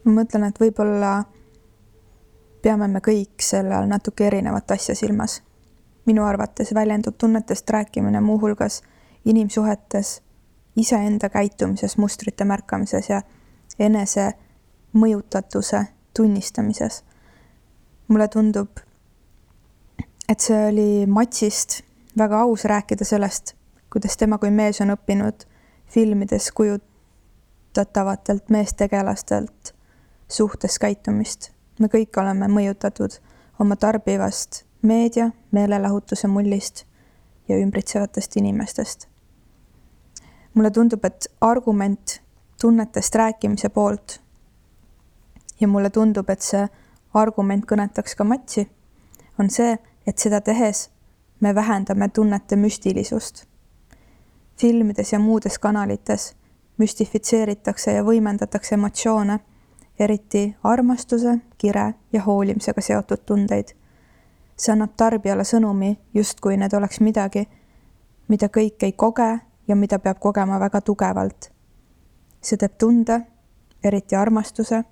ma 0.04 0.12
mõtlen, 0.16 0.48
et 0.48 0.56
võib-olla 0.58 1.12
peame 2.64 2.88
me 2.90 3.02
kõik 3.04 3.44
selle 3.44 3.76
all 3.76 3.86
natuke 3.86 4.26
erinevat 4.26 4.70
asja 4.74 4.96
silmas. 4.98 5.42
minu 6.06 6.24
arvates 6.26 6.74
väljendub 6.74 7.14
tunnetest 7.18 7.70
rääkimine 7.70 8.20
muuhulgas 8.20 8.82
inimsuhetes, 9.24 10.22
iseenda 10.76 11.28
käitumises, 11.28 11.96
mustrite 11.98 12.44
märkamises 12.44 13.08
ja 13.08 13.22
enese 13.78 14.32
mõjutatuse 14.92 15.84
tunnistamises. 16.16 17.04
mulle 18.08 18.28
tundub, 18.28 18.82
et 20.28 20.40
see 20.40 20.66
oli 20.68 21.06
Matsist 21.06 21.82
väga 22.18 22.40
aus 22.40 22.64
rääkida 22.64 23.04
sellest, 23.04 23.54
kuidas 23.92 24.16
tema 24.16 24.38
kui 24.38 24.50
mees 24.50 24.80
on 24.80 24.90
õppinud 24.90 25.46
filmides 25.90 26.52
kujutatavatelt 26.52 28.48
meestegelastelt 28.48 29.74
suhtes 30.28 30.78
käitumist. 30.78 31.50
me 31.80 31.86
kõik 31.86 32.20
oleme 32.20 32.46
mõjutatud 32.46 33.16
oma 33.58 33.76
tarbivast 33.76 34.64
meedia, 34.82 35.30
meelelahutuse 35.50 36.28
mullist 36.28 36.84
ja 37.48 37.56
ümbritsevatest 37.56 38.36
inimestest. 38.36 39.08
mulle 40.54 40.70
tundub, 40.70 41.04
et 41.04 41.26
argument 41.40 42.22
tunnetest 42.60 43.14
rääkimise 43.14 43.68
poolt 43.68 44.20
ja 45.60 45.68
mulle 45.68 45.90
tundub, 45.90 46.30
et 46.30 46.42
see 46.42 46.68
argument 47.14 47.64
kõnetaks 47.66 48.14
ka 48.16 48.24
Matsi, 48.24 48.70
on 49.38 49.50
see, 49.50 49.78
et 50.06 50.18
seda 50.18 50.40
tehes 50.40 50.90
me 51.40 51.54
vähendame 51.54 52.08
tunnete 52.08 52.56
müstilisust 52.56 53.49
filmides 54.60 55.12
ja 55.12 55.18
muudes 55.18 55.58
kanalites 55.58 56.34
müstifitseeritakse 56.80 57.92
ja 57.92 58.04
võimendatakse 58.04 58.74
emotsioone 58.74 59.38
eriti 60.00 60.56
armastuse, 60.64 61.38
kire 61.58 61.94
ja 62.12 62.22
hoolimisega 62.22 62.80
seotud 62.80 63.24
tundeid. 63.26 63.76
see 64.60 64.72
annab 64.72 64.92
tarbijale 64.96 65.44
sõnumi, 65.48 65.94
justkui 66.14 66.56
need 66.60 66.74
oleks 66.76 67.00
midagi, 67.00 67.46
mida 68.28 68.48
kõik 68.52 68.84
ei 68.84 68.92
koge 68.92 69.38
ja 69.68 69.76
mida 69.76 69.98
peab 69.98 70.18
kogema 70.20 70.60
väga 70.60 70.80
tugevalt. 70.80 71.50
see 72.40 72.56
teeb 72.56 72.76
tunde, 72.78 73.20
eriti 73.84 74.16
armastuse, 74.16 74.84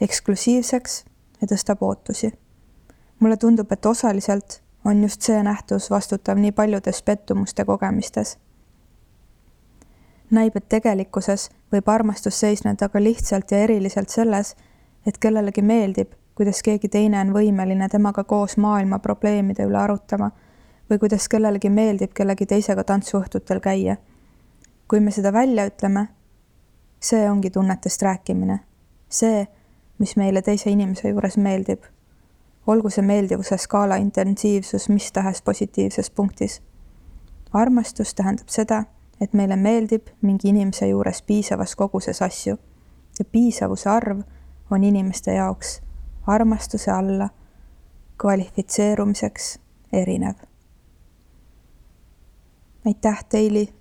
eksklusiivseks 0.00 1.04
ja 1.40 1.46
tõstab 1.46 1.82
ootusi. 1.82 2.32
mulle 3.18 3.36
tundub, 3.36 3.72
et 3.72 3.86
osaliselt 3.86 4.62
on 4.84 5.02
just 5.02 5.22
see 5.22 5.42
nähtus 5.42 5.90
vastutav 5.90 6.38
nii 6.38 6.52
paljudes 6.52 7.02
pettumuste 7.02 7.64
kogemistes. 7.64 8.38
Näib, 10.30 10.56
et 10.56 10.68
tegelikkuses 10.68 11.50
võib 11.72 11.88
armastus 11.88 12.40
seisneda 12.40 12.88
ka 12.88 13.02
lihtsalt 13.02 13.50
ja 13.50 13.58
eriliselt 13.58 14.08
selles, 14.08 14.54
et 15.06 15.18
kellelegi 15.18 15.62
meeldib, 15.62 16.12
kuidas 16.34 16.62
keegi 16.62 16.88
teine 16.88 17.20
on 17.20 17.32
võimeline 17.34 17.88
temaga 17.88 18.24
koos 18.24 18.56
maailma 18.56 18.98
probleemide 18.98 19.64
üle 19.64 19.78
arutama 19.78 20.30
või 20.90 20.98
kuidas 20.98 21.28
kellelegi 21.28 21.70
meeldib 21.70 22.12
kellegi 22.14 22.46
teisega 22.46 22.84
tantsuõhtutel 22.84 23.60
käia. 23.60 23.96
kui 24.88 25.00
me 25.00 25.10
seda 25.10 25.32
välja 25.32 25.66
ütleme, 25.66 26.08
see 27.00 27.30
ongi 27.30 27.50
tunnetest 27.50 28.02
rääkimine. 28.02 28.58
see, 29.08 29.46
mis 29.98 30.16
meile 30.16 30.42
teise 30.42 30.70
inimese 30.70 31.08
juures 31.08 31.36
meeldib. 31.36 31.82
olgu 32.66 32.90
see 32.90 33.02
meeldivuse 33.02 33.56
skaala 33.56 33.96
intensiivsus 33.96 34.88
mis 34.88 35.12
tahes 35.12 35.42
positiivses 35.42 36.10
punktis. 36.10 36.62
armastus 37.52 38.14
tähendab 38.14 38.48
seda, 38.48 38.84
et 39.20 39.32
meile 39.32 39.56
meeldib 39.56 40.08
mingi 40.22 40.48
inimese 40.48 40.88
juures 40.88 41.22
piisavas 41.22 41.76
koguses 41.76 42.22
asju 42.22 42.58
ja 43.18 43.24
piisavuse 43.24 43.88
arv 43.90 44.20
on 44.70 44.84
inimeste 44.84 45.34
jaoks 45.34 45.80
armastuse 46.26 46.90
alla 46.90 47.28
kvalifitseerumiseks 48.20 49.58
erinev. 49.92 50.34
aitäh, 52.86 53.24
Teili, 53.24 53.74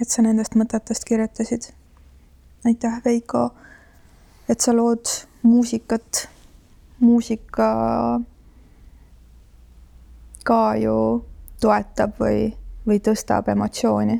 et 0.00 0.08
sa 0.08 0.22
nendest 0.22 0.54
mõtetest 0.54 1.04
kirjutasid. 1.06 1.72
aitäh, 2.64 3.00
Veiko, 3.04 3.50
et 4.48 4.60
sa 4.60 4.76
lood 4.76 5.06
muusikat. 5.42 6.28
muusika 7.00 8.20
ka 10.44 10.74
ju 10.76 11.26
toetab 11.60 12.14
või, 12.20 12.56
või 12.86 13.00
tõstab 13.02 13.48
emotsiooni. 13.52 14.16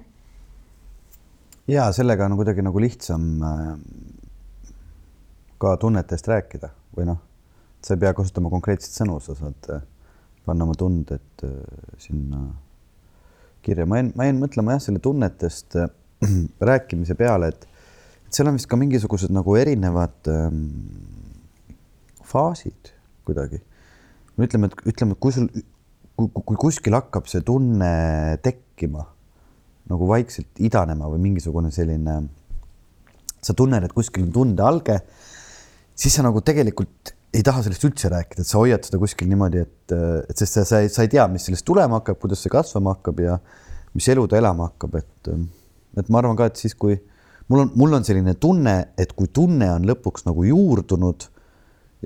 ja 1.69 1.87
sellega 1.93 2.27
on 2.27 2.37
kuidagi 2.39 2.63
nagu 2.63 2.81
lihtsam 2.83 3.29
äh, 3.43 3.71
ka 5.59 5.77
tunnetest 5.81 6.29
rääkida 6.29 6.71
või 6.97 7.09
noh, 7.11 7.21
sa 7.83 7.95
ei 7.95 8.03
pea 8.03 8.13
kasutama 8.15 8.51
konkreetseid 8.53 8.95
sõnu, 9.03 9.19
sa 9.23 9.37
saad 9.39 9.71
äh, 9.75 9.85
panna 10.47 10.67
oma 10.67 10.75
tunded 10.79 11.45
äh, 11.45 11.55
sinna 11.99 12.49
kirja. 13.63 13.87
ma 13.87 14.01
jäin, 14.01 14.13
ma 14.17 14.29
jäin 14.29 14.43
mõtlema 14.43 14.77
jah, 14.77 14.85
selle 14.89 15.03
tunnetest 15.03 15.79
rääkimise 16.71 17.17
peale, 17.19 17.53
et 17.53 17.67
seal 18.31 18.51
on 18.51 18.59
vist 18.59 18.69
ka 18.71 18.79
mingisugused 18.79 19.33
nagu 19.35 19.57
erinevad 19.59 20.31
ähm, 20.31 20.61
faasid 22.27 22.93
kuidagi. 23.27 23.63
ütleme, 24.39 24.69
et 24.69 24.91
ütleme, 24.93 25.17
kui 25.19 25.33
sul, 25.33 25.49
kui, 26.17 26.31
kui 26.33 26.59
kuskil 26.61 26.97
hakkab 26.97 27.29
see 27.31 27.45
tunne 27.47 27.91
tekkima 28.45 29.05
nagu 29.91 30.09
vaikselt 30.11 30.59
idanema 30.67 31.07
või 31.13 31.21
mingisugune 31.29 31.71
selline, 31.75 32.17
sa 33.39 33.55
tunned, 33.55 33.85
et 33.87 33.95
kuskil 33.95 34.25
on 34.27 34.33
tundealge, 34.35 34.97
siis 35.95 36.17
sa 36.17 36.25
nagu 36.27 36.43
tegelikult 36.43 37.13
ei 37.37 37.45
taha 37.47 37.63
sellest 37.63 37.85
üldse 37.87 38.11
rääkida, 38.11 38.43
et 38.43 38.49
sa 38.49 38.59
hoiad 38.59 38.87
seda 38.87 38.99
kuskil 38.99 39.29
niimoodi, 39.31 39.63
et, 39.63 39.95
et 40.31 40.41
sest 40.41 40.59
sa, 40.59 40.65
sa, 40.67 40.81
sa 40.91 41.05
ei 41.05 41.13
tea, 41.13 41.27
mis 41.31 41.47
sellest 41.47 41.67
tulema 41.69 42.01
hakkab, 42.01 42.19
kuidas 42.23 42.43
see 42.43 42.53
kasvama 42.53 42.97
hakkab 42.97 43.23
ja 43.23 43.37
mis 43.95 44.09
elu 44.11 44.25
ta 44.31 44.41
elama 44.41 44.71
hakkab, 44.71 44.99
et, 44.99 45.31
et 46.01 46.11
ma 46.11 46.23
arvan 46.23 46.39
ka, 46.39 46.49
et 46.51 46.59
siis, 46.59 46.75
kui 46.75 46.97
mul 47.53 47.67
on, 47.67 47.73
mul 47.79 47.99
on 47.99 48.07
selline 48.07 48.35
tunne, 48.43 48.77
et 48.99 49.13
kui 49.15 49.31
tunne 49.31 49.69
on 49.75 49.87
lõpuks 49.87 50.27
nagu 50.27 50.47
juurdunud 50.49 51.29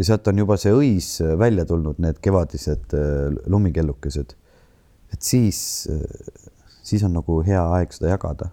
ja 0.00 0.06
sealt 0.08 0.28
on 0.32 0.40
juba 0.40 0.56
see 0.60 0.72
õis 0.72 1.10
välja 1.38 1.66
tulnud, 1.68 2.00
need 2.00 2.22
kevadised 2.24 2.96
äh, 2.96 3.26
lumikellukesed, 3.52 4.32
et 5.12 5.26
siis, 5.26 5.60
siis 6.82 7.04
on 7.04 7.12
nagu 7.18 7.42
hea 7.44 7.60
aeg 7.76 7.92
seda 7.92 8.14
jagada. 8.14 8.48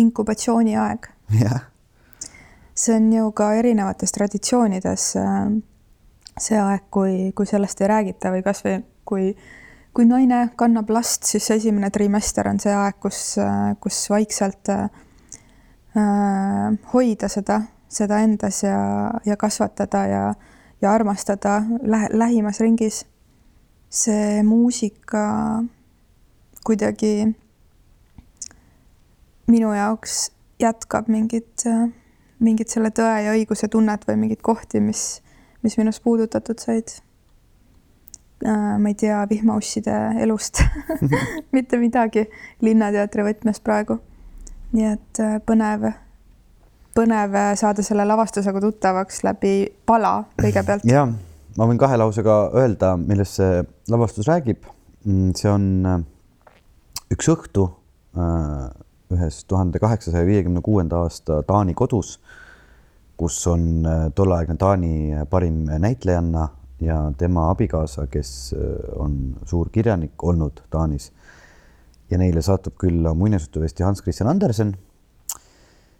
inkubatsiooniaeg. 0.00 1.06
jah 1.44 1.70
see 2.74 2.96
on 2.96 3.12
ju 3.12 3.30
ka 3.32 3.52
erinevates 3.54 4.12
traditsioonides 4.12 5.04
äh, 5.16 5.50
see 6.40 6.58
aeg, 6.58 6.88
kui, 6.90 7.30
kui 7.36 7.46
sellest 7.46 7.80
ei 7.82 7.90
räägita 7.90 8.32
või 8.34 8.42
kasvõi 8.46 8.80
kui, 9.06 9.30
kui 9.94 10.08
naine 10.08 10.48
kannab 10.58 10.90
last, 10.94 11.28
siis 11.28 11.46
esimene 11.54 11.90
trimester 11.94 12.48
on 12.50 12.58
see 12.62 12.74
aeg, 12.74 12.98
kus, 13.02 13.20
äh, 13.42 13.74
kus 13.80 14.00
vaikselt 14.10 14.72
äh, 14.74 14.88
hoida 16.92 17.30
seda, 17.30 17.60
seda 17.88 18.20
endas 18.24 18.62
ja, 18.62 19.10
ja 19.26 19.36
kasvatada 19.36 20.06
ja, 20.06 20.22
ja 20.82 20.92
armastada 20.92 21.62
lähe, 21.82 22.08
lähimas 22.12 22.60
ringis. 22.60 23.06
see 23.94 24.42
muusika 24.42 25.62
kuidagi 26.66 27.36
minu 29.46 29.74
jaoks 29.74 30.32
jätkab 30.58 31.08
mingit 31.08 31.62
mingit 32.44 32.72
selle 32.72 32.90
tõe 32.94 33.24
ja 33.24 33.34
õiguse 33.34 33.68
tunnet 33.70 34.04
või 34.08 34.18
mingeid 34.24 34.42
kohti, 34.44 34.80
mis, 34.82 35.20
mis 35.64 35.76
minust 35.80 36.02
puudutatud 36.04 36.60
said. 36.60 36.96
Äh, 38.44 38.74
ma 38.80 38.90
ei 38.90 38.96
tea 38.98 39.22
vihmausside 39.30 39.94
elust 40.20 40.60
mitte 41.54 41.78
midagi 41.80 42.26
Linnateatri 42.64 43.24
võtmes 43.24 43.62
praegu. 43.64 44.00
nii 44.74 44.88
et 44.90 45.20
äh, 45.22 45.36
põnev, 45.46 45.86
põnev 46.94 47.36
saada 47.58 47.82
selle 47.82 48.06
lavastusega 48.06 48.60
tuttavaks 48.62 49.22
läbi 49.26 49.54
pala 49.86 50.16
kõigepealt. 50.40 50.86
ja 50.88 51.06
ma 51.58 51.68
võin 51.68 51.78
kahe 51.80 51.98
lausega 52.00 52.38
öelda, 52.58 52.94
millest 52.98 53.40
see 53.40 53.62
lavastus 53.92 54.28
räägib. 54.30 54.64
Mm, 55.04 55.32
see 55.36 55.50
on 55.50 55.66
äh, 55.86 56.00
üks 57.14 57.28
õhtu 57.30 57.68
ühes 59.14 59.40
tuhande 59.50 59.80
kaheksasaja 59.82 60.26
viiekümne 60.26 60.62
kuuenda 60.64 61.00
aasta 61.02 61.40
Taani 61.46 61.74
kodus, 61.74 62.16
kus 63.18 63.40
on 63.50 63.86
äh, 63.86 64.04
tolleaegne 64.14 64.56
Taani 64.60 65.24
parim 65.30 65.64
näitlejanna 65.66 66.48
ja 66.84 66.98
tema 67.18 67.48
abikaasa, 67.50 68.06
kes 68.10 68.54
äh, 68.56 68.72
on 69.00 69.36
suur 69.46 69.70
kirjanik 69.72 70.22
olnud 70.22 70.64
Taanis. 70.70 71.12
ja 72.10 72.18
neile 72.20 72.42
satub 72.42 72.74
külla 72.78 73.14
muinasjutuvesti 73.14 73.82
Hans 73.82 74.02
Christian 74.02 74.28
Andersen, 74.30 74.74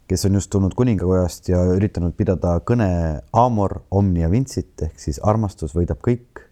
kes 0.08 0.26
on 0.28 0.36
just 0.36 0.50
tulnud 0.52 0.74
kuningakojast 0.76 1.48
ja 1.48 1.62
üritanud 1.72 2.12
pidada 2.16 2.58
kõne 2.66 2.88
Amor 3.32 3.80
omnia 3.94 4.28
vincit 4.32 4.84
ehk 4.84 5.00
siis 5.00 5.20
armastus 5.24 5.74
võidab 5.76 6.02
kõik. 6.04 6.44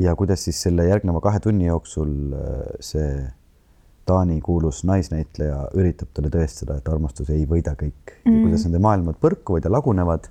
ja 0.00 0.14
kuidas 0.16 0.44
siis 0.46 0.62
selle 0.64 0.86
järgneva 0.88 1.20
kahe 1.20 1.40
tunni 1.44 1.66
jooksul 1.66 2.32
äh, 2.32 2.60
see 2.80 3.12
Taani 4.08 4.40
kuulus 4.42 4.80
naisnäitleja 4.88 5.68
üritab 5.78 6.08
talle 6.10 6.30
tõestada, 6.32 6.78
et 6.80 6.88
armastus 6.90 7.28
ei 7.30 7.44
võida 7.46 7.76
kõik 7.78 8.16
mm. 8.16 8.24
-hmm. 8.24 8.40
kuidas 8.46 8.64
nende 8.66 8.80
maailmad 8.82 9.20
põrkuvad 9.20 9.68
ja 9.68 9.70
lagunevad 9.70 10.30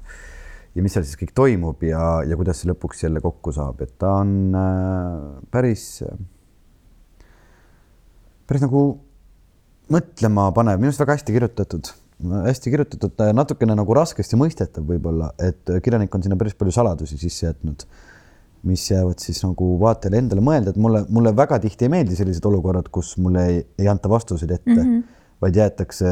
ja 0.76 0.84
mis 0.84 0.98
seal 0.98 1.06
siis 1.06 1.20
kõik 1.22 1.36
toimub 1.36 1.84
ja, 1.84 2.24
ja 2.26 2.36
kuidas 2.40 2.64
see 2.64 2.72
lõpuks 2.72 3.06
jälle 3.06 3.22
kokku 3.22 3.54
saab, 3.54 3.82
et 3.86 3.94
ta 4.02 4.18
on 4.24 4.58
äh, 4.58 5.46
päris, 5.52 6.04
päris 8.48 8.66
nagu 8.66 8.84
mõtlema 9.92 10.48
panev, 10.56 10.80
minu 10.80 10.92
arust 10.92 11.04
väga 11.04 11.18
hästi 11.18 11.36
kirjutatud, 11.36 11.92
hästi 12.48 12.74
kirjutatud, 12.74 13.26
natukene 13.36 13.76
nagu 13.78 13.98
raskesti 13.98 14.40
mõistetav 14.40 14.86
võib-olla, 14.88 15.32
et 15.42 15.74
kirjanik 15.84 16.16
on 16.16 16.24
sinna 16.24 16.40
päris 16.40 16.58
palju 16.58 16.74
saladusi 16.76 17.20
sisse 17.22 17.50
jätnud 17.50 17.86
mis 18.64 18.92
jäävad 18.92 19.18
siis 19.18 19.42
nagu 19.42 19.74
vaatajale 19.82 20.20
endale 20.22 20.42
mõelda, 20.46 20.74
et 20.74 20.78
mulle, 20.82 21.02
mulle 21.10 21.34
väga 21.38 21.58
tihti 21.64 21.88
ei 21.88 21.94
meeldi 21.96 22.18
sellised 22.18 22.46
olukorrad, 22.46 22.92
kus 22.94 23.16
mulle 23.22 23.46
ei, 23.50 23.62
ei 23.82 23.90
anta 23.90 24.10
vastuseid 24.10 24.52
ette 24.54 24.76
mm, 24.76 24.82
-hmm. 24.82 25.24
vaid 25.42 25.58
jäetakse 25.58 26.12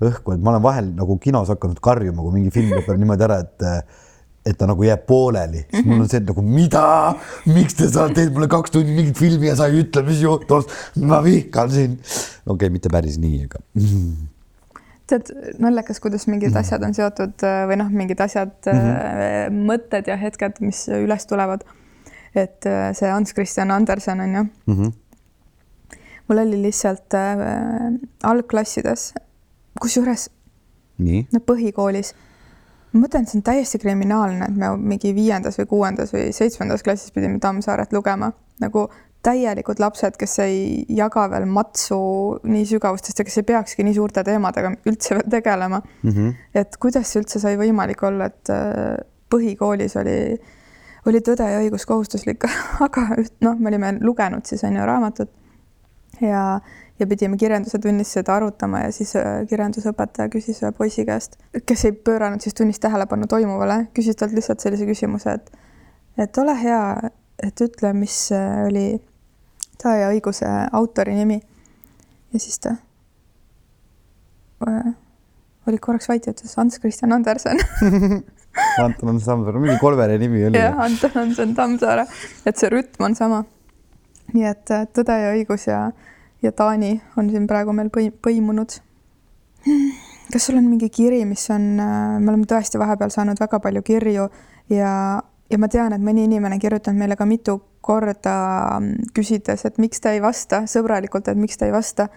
õhku, 0.00 0.34
et 0.34 0.40
ma 0.40 0.54
olen 0.54 0.62
vahel 0.64 0.88
nagu 0.96 1.18
kinos 1.20 1.52
hakanud 1.52 1.80
karjuma, 1.84 2.22
kui 2.22 2.32
mingi 2.38 2.50
film 2.54 2.72
lõpeb 2.72 2.98
niimoodi 3.00 3.26
ära, 3.28 3.38
et 3.44 3.66
et 4.44 4.58
ta 4.60 4.66
nagu 4.68 4.84
jääb 4.84 5.06
pooleli, 5.08 5.62
siis 5.62 5.72
mm 5.72 5.78
-hmm. 5.80 5.94
mul 5.94 6.04
on 6.04 6.08
see 6.08 6.20
nagu 6.20 6.42
mida, 6.42 6.84
miks 7.46 7.74
te 7.74 7.88
saate, 7.88 8.14
teed 8.20 8.32
mulle 8.32 8.48
kaks 8.48 8.70
tundi 8.70 8.92
mingit 8.92 9.18
filmi 9.18 9.46
ja 9.46 9.56
sa 9.56 9.66
ei 9.66 9.80
ütle, 9.82 10.02
mis 10.04 10.20
juhtus, 10.20 10.66
ma 11.00 11.22
vihkan 11.24 11.70
sind. 11.70 11.98
okei 11.98 12.54
okay,, 12.54 12.70
mitte 12.70 12.88
päris 12.92 13.18
nii, 13.18 13.44
aga 13.44 13.60
tead, 15.06 15.30
naljakas, 15.60 16.00
kuidas 16.00 16.26
mingid 16.26 16.52
mm 16.52 16.60
asjad 16.60 16.84
on 16.86 16.94
seotud 16.96 17.44
äh, 17.44 17.62
või 17.68 17.78
noh, 17.80 17.88
mingid 17.92 18.20
asjad 18.20 18.52
mm, 18.66 18.84
-hmm. 18.84 19.64
mõtted 19.70 20.08
ja 20.08 20.16
hetked, 20.16 20.60
mis 20.60 20.86
üles 20.88 21.26
tulevad. 21.26 21.64
et 22.34 22.66
äh, 22.66 22.92
see 22.92 23.10
Hans 23.10 23.34
Christian 23.34 23.70
Andersen 23.70 24.20
on 24.20 24.34
ju 24.34 24.42
mm. 24.42 24.74
-hmm. 24.74 24.92
mul 26.28 26.38
oli 26.38 26.62
lihtsalt 26.62 27.14
äh, 27.14 27.36
algklassides, 28.22 29.14
kusjuures 29.80 30.30
no 31.32 31.40
põhikoolis. 31.40 32.14
Ma 32.94 33.02
mõtlen, 33.02 33.24
et 33.24 33.32
see 33.32 33.40
on 33.40 33.46
täiesti 33.46 33.80
kriminaalne, 33.82 34.46
et 34.46 34.58
me 34.58 34.70
mingi 34.78 35.10
viiendas 35.16 35.58
või 35.58 35.66
kuuendas 35.70 36.14
või 36.14 36.28
seitsmendas 36.36 36.84
klassis 36.86 37.14
pidime 37.14 37.40
Tammsaaret 37.42 37.92
lugema 37.92 38.30
nagu 38.62 38.86
täielikud 39.24 39.80
lapsed, 39.80 40.18
kes 40.20 40.38
ei 40.44 40.58
jaga 40.92 41.24
veel 41.32 41.46
matsu 41.50 41.98
nii 42.44 42.66
sügavustest 42.68 43.20
ja 43.20 43.26
kes 43.26 43.40
ei 43.40 43.46
peakski 43.48 43.86
nii 43.86 43.96
suurte 43.96 44.24
teemadega 44.26 44.74
üldse 44.90 45.16
veel 45.16 45.30
tegelema 45.32 45.80
mm. 45.80 46.10
-hmm. 46.10 46.34
et 46.60 46.76
kuidas 46.80 47.10
see 47.10 47.22
üldse 47.22 47.40
sai 47.40 47.56
võimalik 47.60 48.04
olla, 48.04 48.28
et 48.30 48.52
äh, 48.52 48.98
põhikoolis 49.32 49.96
oli, 50.00 50.18
oli 51.08 51.22
Tõde 51.24 51.48
ja 51.50 51.62
õigus 51.64 51.86
kohustuslik, 51.88 52.44
aga 52.86 53.08
noh, 53.40 53.58
me 53.58 53.72
olime 53.72 53.96
lugenud 54.00 54.46
siis 54.46 54.64
on 54.64 54.76
ju 54.76 54.86
raamatut 54.86 55.32
ja, 56.20 56.60
ja 56.98 57.06
pidime 57.10 57.36
kirjanduse 57.36 57.78
tunnis 57.82 58.12
seda 58.14 58.36
arutama 58.36 58.84
ja 58.84 58.92
siis 58.94 59.14
äh, 59.18 59.42
kirjandusõpetaja 59.50 60.30
küsis 60.32 60.62
ühe 60.62 60.70
poisi 60.76 61.04
käest, 61.06 61.38
kes 61.66 61.84
ei 61.88 61.94
pööranud 62.06 62.44
siis 62.44 62.54
tunnis 62.54 62.78
tähelepanu 62.82 63.26
toimuvale, 63.30 63.86
küsis 63.96 64.18
talt 64.20 64.34
lihtsalt 64.36 64.62
sellise 64.62 64.86
küsimuse, 64.88 65.38
et 65.38 65.50
et 66.18 66.38
ole 66.38 66.54
hea, 66.60 67.10
et 67.42 67.64
ütle, 67.66 67.92
mis 67.96 68.20
äh, 68.34 68.64
oli 68.68 68.86
Tõe 69.74 69.96
ja 69.98 70.06
õiguse 70.14 70.46
autori 70.72 71.16
nimi. 71.16 71.40
ja 72.32 72.40
siis 72.40 72.60
ta 72.62 72.76
äh, 74.68 74.94
oli 75.66 75.80
korraks 75.82 76.08
vait 76.08 76.26
ja 76.26 76.32
ütles 76.32 76.54
Ants 76.58 76.78
Christian 76.80 77.12
Andersen 77.12 77.58
Anton 78.84 79.08
on 79.08 79.20
Samsaar, 79.20 79.58
mingi 79.58 79.78
Kolvere 79.80 80.18
nimi 80.18 80.44
oli. 80.46 80.58
jah, 80.58 80.78
Anton 80.78 81.10
Hansen 81.14 81.54
Tammsaare, 81.58 82.06
et 82.46 82.60
see 82.60 82.70
rütm 82.72 83.08
on 83.08 83.16
sama. 83.18 83.42
nii 84.32 84.46
et 84.48 84.74
äh, 84.74 84.86
Tõde 84.94 85.16
ja 85.20 85.32
õigus 85.34 85.66
ja, 85.68 85.88
ja 86.44 86.52
Taani 86.52 87.00
on 87.16 87.30
siin 87.30 87.46
praegu 87.48 87.72
meil 87.72 87.90
põi-, 87.92 88.12
põimunud. 88.12 88.76
kas 90.32 90.46
sul 90.46 90.58
on 90.58 90.66
mingi 90.68 90.90
kiri, 90.92 91.22
mis 91.28 91.44
on, 91.52 91.76
me 91.78 92.30
oleme 92.30 92.48
tõesti 92.48 92.80
vahepeal 92.80 93.12
saanud 93.14 93.40
väga 93.40 93.60
palju 93.64 93.82
kirju 93.86 94.28
ja, 94.72 94.92
ja 95.50 95.60
ma 95.60 95.68
tean, 95.72 95.94
et 95.96 96.04
mõni 96.04 96.26
inimene 96.28 96.58
kirjutanud 96.60 97.00
meile 97.00 97.16
ka 97.16 97.26
mitu 97.28 97.58
korda 97.84 98.36
mm, 98.80 99.10
küsides, 99.16 99.66
et 99.68 99.80
miks 99.82 100.00
ta 100.00 100.14
ei 100.16 100.22
vasta, 100.24 100.64
sõbralikult, 100.70 101.28
et 101.28 101.40
miks 101.40 101.60
ta 101.60 101.68
ei 101.68 101.74
vasta. 101.74 102.08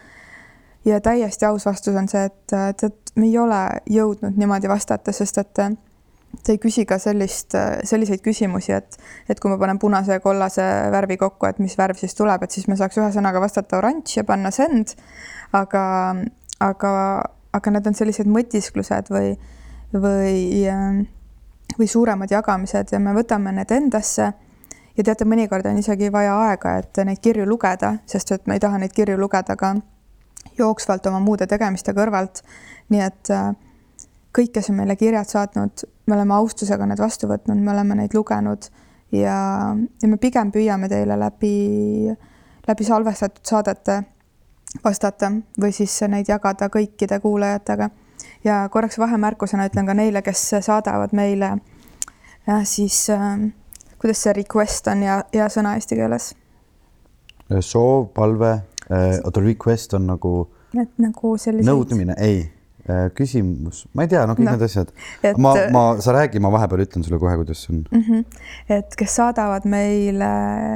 ja 0.86 1.02
täiesti 1.04 1.46
aus 1.46 1.66
vastus 1.66 1.96
on 1.96 2.08
see, 2.08 2.26
et, 2.30 2.54
et, 2.70 2.84
et 2.84 3.16
me 3.16 3.28
ei 3.28 3.38
ole 3.38 3.62
jõudnud 3.92 4.38
niimoodi 4.40 4.70
vastata, 4.72 5.12
sest 5.12 5.38
et 5.44 5.64
ta 6.44 6.54
ei 6.54 6.60
küsi 6.62 6.86
ka 6.88 6.98
sellist, 7.02 7.56
selliseid 7.88 8.22
küsimusi, 8.24 8.74
et, 8.76 8.98
et 9.30 9.40
kui 9.40 9.52
ma 9.52 9.58
panen 9.60 9.80
punase 9.80 10.18
ja 10.18 10.24
kollase 10.24 10.64
värvi 10.94 11.18
kokku, 11.20 11.48
et 11.50 11.60
mis 11.64 11.76
värv 11.80 12.00
siis 12.00 12.16
tuleb, 12.16 12.44
et 12.44 12.56
siis 12.56 12.68
me 12.72 12.78
saaks 12.80 13.00
ühe 13.00 13.10
sõnaga 13.16 13.42
vastata 13.44 13.80
oranž 13.82 14.18
ja 14.20 14.24
panna 14.28 14.52
send. 14.56 14.96
aga, 15.56 15.84
aga, 16.64 16.92
aga 17.56 17.76
need 17.76 17.88
on 17.88 17.96
sellised 17.96 18.28
mõtisklused 18.32 19.12
või, 19.14 19.36
või, 19.94 20.68
või 21.78 21.88
suuremad 21.88 22.32
jagamised 22.32 22.92
ja 22.92 23.00
me 23.00 23.16
võtame 23.18 23.56
need 23.56 23.72
endasse. 23.72 24.32
ja 24.98 25.04
teate, 25.04 25.26
mõnikord 25.26 25.68
on 25.68 25.78
isegi 25.78 26.12
vaja 26.12 26.40
aega, 26.48 26.78
et 26.80 27.04
neid 27.06 27.22
kirju 27.22 27.46
lugeda, 27.46 27.98
sest 28.06 28.32
et 28.32 28.48
me 28.48 28.58
ei 28.58 28.64
taha 28.64 28.80
neid 28.82 28.96
kirju 28.96 29.18
lugeda 29.18 29.56
ka 29.56 29.76
jooksvalt 30.58 31.06
oma 31.08 31.20
muude 31.20 31.48
tegemiste 31.48 31.94
kõrvalt. 31.94 32.44
nii 32.90 33.02
et 33.04 33.32
äh, 33.32 33.52
kõik, 34.38 34.52
kes 34.58 34.70
on 34.72 34.80
meile 34.80 34.96
kirjad 34.96 35.30
saatnud, 35.30 35.86
me 36.06 36.16
oleme 36.16 36.36
austusega 36.38 36.86
need 36.90 37.02
vastu 37.02 37.30
võtnud, 37.30 37.58
me 37.58 37.74
oleme 37.74 37.98
neid 38.02 38.14
lugenud 38.16 38.70
ja, 39.16 39.38
ja 39.74 40.10
me 40.10 40.20
pigem 40.22 40.52
püüame 40.54 40.90
teile 40.92 41.18
läbi, 41.20 42.14
läbi 42.68 42.88
salvestatud 42.88 43.46
saadete 43.48 44.02
vastata 44.84 45.32
või 45.62 45.72
siis 45.74 45.96
neid 46.12 46.30
jagada 46.30 46.70
kõikide 46.74 47.20
kuulajatega. 47.24 47.90
ja 48.44 48.68
korraks 48.72 49.00
vahemärkusena 49.00 49.66
ütlen 49.70 49.86
ka 49.86 49.94
neile, 49.94 50.22
kes 50.22 50.50
saadavad 50.62 51.14
meile 51.14 51.58
ja 52.48 52.64
siis 52.64 53.10
äh, 53.10 53.40
kuidas 54.00 54.22
see 54.24 54.34
request 54.34 54.88
on 54.88 55.04
ja, 55.04 55.22
ja 55.34 55.48
sõna 55.50 55.76
eesti 55.76 55.98
keeles, 55.98 56.34
soov, 57.60 58.10
palve, 58.14 58.54
oota 59.24 59.42
request 59.42 59.94
on 59.98 60.08
nagu 60.08 60.34
et 60.76 61.00
nagu 61.02 61.34
selliseid. 61.40 61.70
nõudmine, 61.70 62.16
ei, 62.22 62.44
küsimus, 63.18 63.86
ma 63.94 64.06
ei 64.06 64.12
tea, 64.12 64.26
no 64.28 64.36
kõik 64.38 64.48
No, 64.48 64.56
need 64.56 64.66
asjad 64.68 64.92
ma, 65.42 65.54
ma, 65.74 65.84
sa 66.04 66.14
räägi, 66.16 66.40
ma 66.44 66.52
vahepeal 66.54 66.86
ütlen 66.86 67.04
sulle 67.06 67.20
kohe, 67.22 67.36
kuidas 67.40 67.64
see 67.66 67.74
on. 67.76 67.84
mm. 67.92 68.04
-hmm. 68.08 68.42
et 68.78 68.96
kes 69.00 69.16
saadavad 69.20 69.68
meile 69.70 70.30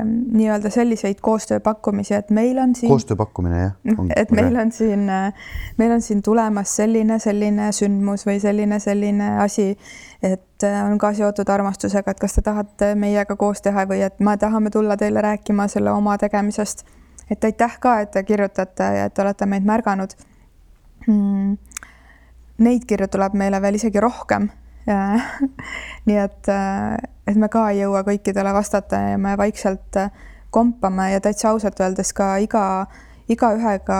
nii-öelda 0.06 0.69
selliseid 0.74 1.21
koostööpakkumisi, 1.21 2.13
et 2.17 2.30
meil 2.30 2.60
on 2.60 2.76
siin, 2.76 2.91
koostöö 2.91 3.15
pakkumine, 3.19 3.62
jah. 3.62 3.76
et 4.15 4.32
meil 4.32 4.56
on 4.56 4.71
siin, 4.71 5.08
meil 5.78 5.91
on 5.91 6.02
siin 6.02 6.21
tulemas 6.21 6.76
selline, 6.76 7.19
selline 7.19 7.71
sündmus 7.71 8.26
või 8.28 8.39
selline, 8.39 8.80
selline 8.80 9.38
asi, 9.43 9.78
et 10.24 10.63
äh, 10.63 10.91
on 10.91 10.97
ka 10.97 11.13
seotud 11.13 11.50
armastusega, 11.50 12.12
et 12.12 12.19
kas 12.19 12.34
te 12.38 12.41
tahate 12.41 12.95
meiega 12.95 13.36
koos 13.36 13.62
teha 13.62 13.86
või 13.89 14.04
et 14.06 14.19
me 14.19 14.38
tahame 14.38 14.69
tulla 14.69 14.97
teile 14.97 15.21
rääkima 15.21 15.67
selle 15.67 15.91
oma 15.91 16.17
tegemisest. 16.17 16.86
et 17.32 17.43
aitäh 17.43 17.80
ka, 17.80 18.00
et 18.00 18.12
te 18.12 18.24
kirjutate 18.24 18.84
ja 18.84 19.06
et 19.06 19.13
te 19.13 19.21
olete 19.21 19.45
meid 19.45 19.63
märganud 19.63 20.15
mm,. 21.08 21.58
Neid 22.62 22.86
kirju 22.88 23.08
tuleb 23.12 23.34
meile 23.38 23.62
veel 23.62 23.80
isegi 23.80 24.02
rohkem. 24.04 24.50
nii 26.08 26.17
et, 26.17 26.47
et 27.30 27.38
me 27.38 27.47
ka 27.54 27.67
ei 27.69 27.84
jõua 27.84 28.02
kõikidele 28.06 28.50
vastata 28.54 28.97
ja 29.12 29.17
me 29.21 29.36
vaikselt 29.38 29.97
äh, 30.02 30.10
kompame 30.52 31.12
ja 31.12 31.21
täitsa 31.21 31.50
ausalt 31.50 31.80
öeldes 31.80 32.13
ka 32.13 32.36
iga, 32.43 32.86
igaühega 33.32 34.00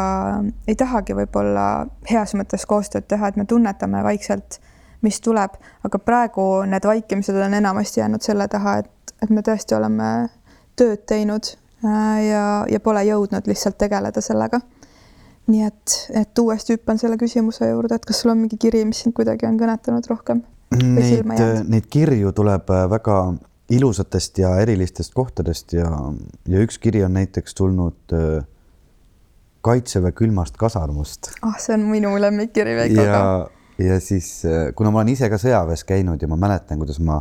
ei 0.68 0.76
tahagi 0.76 1.16
võib-olla 1.16 1.86
heas 2.12 2.36
mõttes 2.36 2.66
koostööd 2.68 3.08
teha, 3.08 3.32
et 3.32 3.40
me 3.40 3.46
tunnetame 3.48 4.04
vaikselt, 4.04 4.60
mis 5.02 5.22
tuleb, 5.24 5.56
aga 5.88 6.02
praegu 6.02 6.46
need 6.70 6.86
vaikimised 6.86 7.38
on 7.46 7.56
enamasti 7.58 8.04
jäänud 8.04 8.26
selle 8.26 8.48
taha, 8.52 8.78
et, 8.84 9.16
et 9.24 9.30
me 9.30 9.42
tõesti 9.46 9.78
oleme 9.78 10.12
tööd 10.76 11.06
teinud 11.10 11.54
äh, 11.86 12.20
ja, 12.28 12.44
ja 12.70 12.80
pole 12.84 13.06
jõudnud 13.08 13.48
lihtsalt 13.48 13.80
tegeleda 13.82 14.22
sellega 14.22 14.62
nii 15.52 15.68
et, 15.68 15.96
et 16.24 16.42
uuesti 16.42 16.78
hüppan 16.78 17.00
selle 17.02 17.18
küsimuse 17.20 17.70
juurde, 17.70 17.98
et 17.98 18.08
kas 18.08 18.24
sul 18.24 18.34
on 18.34 18.42
mingi 18.44 18.60
kiri, 18.62 18.84
mis 18.88 19.04
sind 19.04 19.16
kuidagi 19.18 19.48
on 19.50 19.60
kõnetanud 19.60 20.08
rohkem? 20.12 20.44
Neid 20.72 21.26
jäänud?, 21.28 21.68
neid 21.72 21.88
kirju 21.92 22.32
tuleb 22.36 22.70
äh, 22.72 22.86
väga 22.92 23.18
ilusatest 23.72 24.40
ja 24.40 24.54
erilistest 24.64 25.14
kohtadest 25.16 25.76
ja, 25.76 25.90
ja 26.48 26.64
üks 26.64 26.80
kiri 26.82 27.04
on 27.08 27.16
näiteks 27.20 27.56
tulnud 27.58 28.16
äh, 28.16 28.44
Kaitseväe 29.62 30.16
külmast 30.18 30.56
kasarmust 30.58 31.36
ah, 31.46 31.58
see 31.62 31.76
on 31.76 31.84
minu 31.92 32.16
lemmikkiri 32.18 32.72
Veikoga. 32.80 33.04
ja, 33.06 33.84
ja 33.92 34.00
siis, 34.02 34.32
kuna 34.76 34.90
ma 34.90 35.04
olen 35.04 35.12
ise 35.14 35.30
ka 35.30 35.38
sõjaväes 35.42 35.84
käinud 35.86 36.22
ja 36.22 36.30
ma 36.32 36.40
mäletan, 36.40 36.80
kuidas 36.82 36.98
ma, 37.04 37.20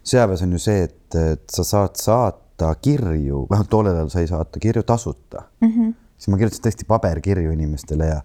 sõjaväes 0.00 0.42
on 0.42 0.56
ju 0.56 0.62
see, 0.64 0.88
et, 0.88 1.18
et 1.20 1.44
sa 1.52 1.64
saad 1.66 2.00
saata 2.00 2.72
kirju, 2.82 3.44
vähemalt 3.50 3.70
tollel 3.70 3.94
ajal 3.94 4.10
sai 4.16 4.26
saata 4.30 4.62
kirju 4.62 4.82
tasuta 4.88 5.44
mm. 5.60 5.70
-hmm. 5.70 5.94
Siis 6.16 6.32
ma 6.32 6.40
kirjutasin 6.40 6.64
tõesti 6.66 6.88
paberkirju 6.88 7.52
inimestele 7.54 8.08
ja, 8.08 8.18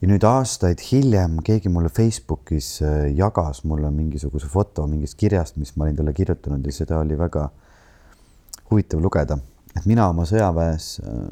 ja 0.00 0.10
nüüd 0.10 0.24
aastaid 0.26 0.82
hiljem 0.88 1.38
keegi 1.46 1.72
mulle 1.72 1.92
Facebookis 1.92 2.74
äh, 2.84 3.06
jagas 3.18 3.62
mulle 3.68 3.92
mingisuguse 3.94 4.50
foto 4.50 4.86
mingist 4.90 5.18
kirjast, 5.20 5.58
mis 5.60 5.76
ma 5.76 5.86
olin 5.86 6.00
talle 6.00 6.16
kirjutanud 6.16 6.66
ja 6.66 6.76
seda 6.76 7.00
oli 7.02 7.18
väga 7.18 7.48
huvitav 8.70 9.02
lugeda, 9.04 9.38
et 9.76 9.86
mina 9.86 10.08
oma 10.10 10.26
sõjaväes 10.28 10.92
äh, 11.04 11.24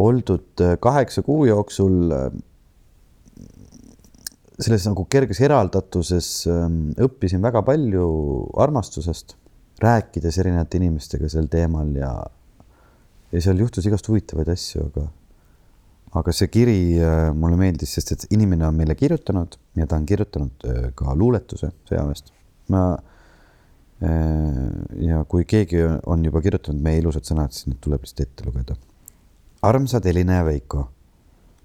oldud 0.00 0.64
äh, 0.66 0.76
kaheksa 0.82 1.22
kuu 1.26 1.44
jooksul 1.48 2.14
selles 4.60 4.84
nagu 4.88 5.06
kerges 5.10 5.40
eraldatuses 5.44 6.28
ähm, 6.50 6.90
õppisin 7.00 7.42
väga 7.44 7.62
palju 7.64 8.04
armastusest, 8.60 9.36
rääkides 9.80 10.36
erinevate 10.42 10.80
inimestega 10.80 11.30
sel 11.32 11.48
teemal 11.52 11.94
ja 11.96 12.12
ja 13.32 13.42
seal 13.42 13.62
juhtus 13.62 13.86
igast 13.86 14.08
huvitavaid 14.10 14.48
asju, 14.52 14.86
aga 14.90 15.06
aga 16.20 16.34
see 16.34 16.50
kiri 16.50 16.78
äh, 16.98 17.30
mulle 17.36 17.58
meeldis, 17.60 17.92
sest 17.94 18.12
et 18.16 18.26
inimene 18.34 18.66
on 18.66 18.74
meile 18.74 18.96
kirjutanud 18.98 19.54
ja 19.78 19.86
ta 19.86 19.98
on 20.00 20.06
kirjutanud 20.06 20.66
äh, 20.66 20.88
ka 20.98 21.14
luuletuse 21.14 21.70
sõjaväest. 21.90 22.32
ma 22.74 22.84
äh, 24.02 24.64
ja 25.06 25.24
kui 25.30 25.44
keegi 25.44 25.84
on 26.06 26.24
juba 26.24 26.42
kirjutanud 26.42 26.82
meie 26.82 27.02
ilusad 27.02 27.28
sõnad, 27.28 27.54
siis 27.54 27.70
need 27.70 27.78
tuleb 27.84 28.02
lihtsalt 28.02 28.26
ette 28.26 28.48
lugeda. 28.48 28.74
armsad 29.62 30.06
Elina 30.06 30.40
ja 30.40 30.48
Veiko, 30.48 30.88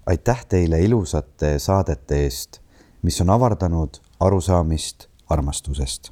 aitäh 0.06 0.46
teile 0.46 0.78
ilusate 0.84 1.56
saadete 1.58 2.22
eest 2.28 2.60
mis 3.06 3.20
on 3.20 3.30
avardanud 3.30 3.98
arusaamist 4.20 5.06
armastusest. 5.30 6.10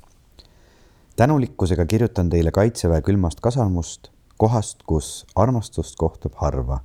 tänulikkusega 1.16 1.86
kirjutan 1.86 2.30
teile 2.30 2.50
Kaitseväe 2.50 3.02
külmast 3.02 3.40
kasarmust, 3.40 4.10
kohast, 4.36 4.82
kus 4.86 5.26
armastust 5.36 5.96
kohtab 5.96 6.34
harva, 6.40 6.80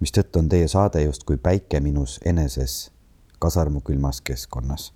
mistõttu 0.00 0.38
on 0.38 0.48
teie 0.48 0.68
saade 0.68 1.02
justkui 1.02 1.36
päike 1.36 1.80
minus 1.80 2.18
eneses 2.24 2.90
kasarmu 3.38 3.80
külmas 3.80 4.20
keskkonnas. 4.20 4.92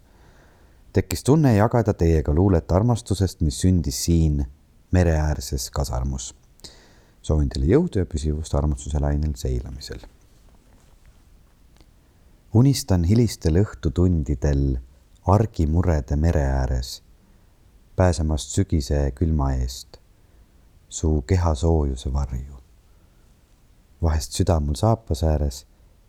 tekkis 0.93 1.25
tunne 1.25 1.55
jagada 1.55 1.95
teiega 1.95 2.35
luulet 2.35 2.73
armastusest, 2.73 3.41
mis 3.41 3.61
sündis 3.61 4.05
siin 4.05 4.47
mereäärses 4.91 5.71
kasarmus. 5.71 6.35
soovin 7.23 7.49
teile 7.49 7.67
jõudu 7.67 7.99
ja 7.99 8.07
püsivust 8.07 8.55
armastuse 8.55 9.01
lainel 9.01 9.33
seilamisel 9.35 10.01
unistan 12.55 13.05
hilistel 13.05 13.61
õhtutundidel 13.61 14.79
argimurede 15.29 16.17
mere 16.17 16.43
ääres, 16.49 17.03
pääsemast 17.97 18.55
sügise 18.57 19.03
külma 19.17 19.53
eest, 19.61 19.99
su 20.89 21.23
keha 21.27 21.55
soojuse 21.55 22.13
varju. 22.13 22.55
vahest 24.03 24.33
süda 24.33 24.61
mul 24.61 24.75
saapas 24.75 25.23
ääres, 25.23 25.67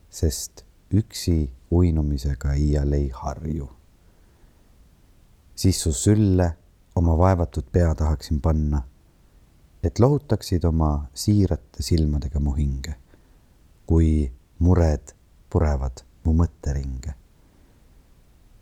sest 0.09 0.65
üksi 0.93 1.49
uinumisega 1.71 2.53
iial 2.53 2.93
ei 2.93 3.09
harju. 3.09 3.69
siis 5.55 5.81
su 5.81 5.91
sülle 5.93 6.57
oma 6.95 7.17
vaevatud 7.17 7.63
pea 7.71 7.95
tahaksin 7.95 8.41
panna, 8.41 8.81
et 9.83 9.99
lohutaksid 9.99 10.63
oma 10.63 11.09
siirate 11.13 11.83
silmadega 11.83 12.39
mu 12.39 12.51
hinge, 12.51 12.95
kui 13.85 14.31
mured 14.59 15.13
purevad 15.49 16.03
mu 16.23 16.33
mõtteringe. 16.33 17.13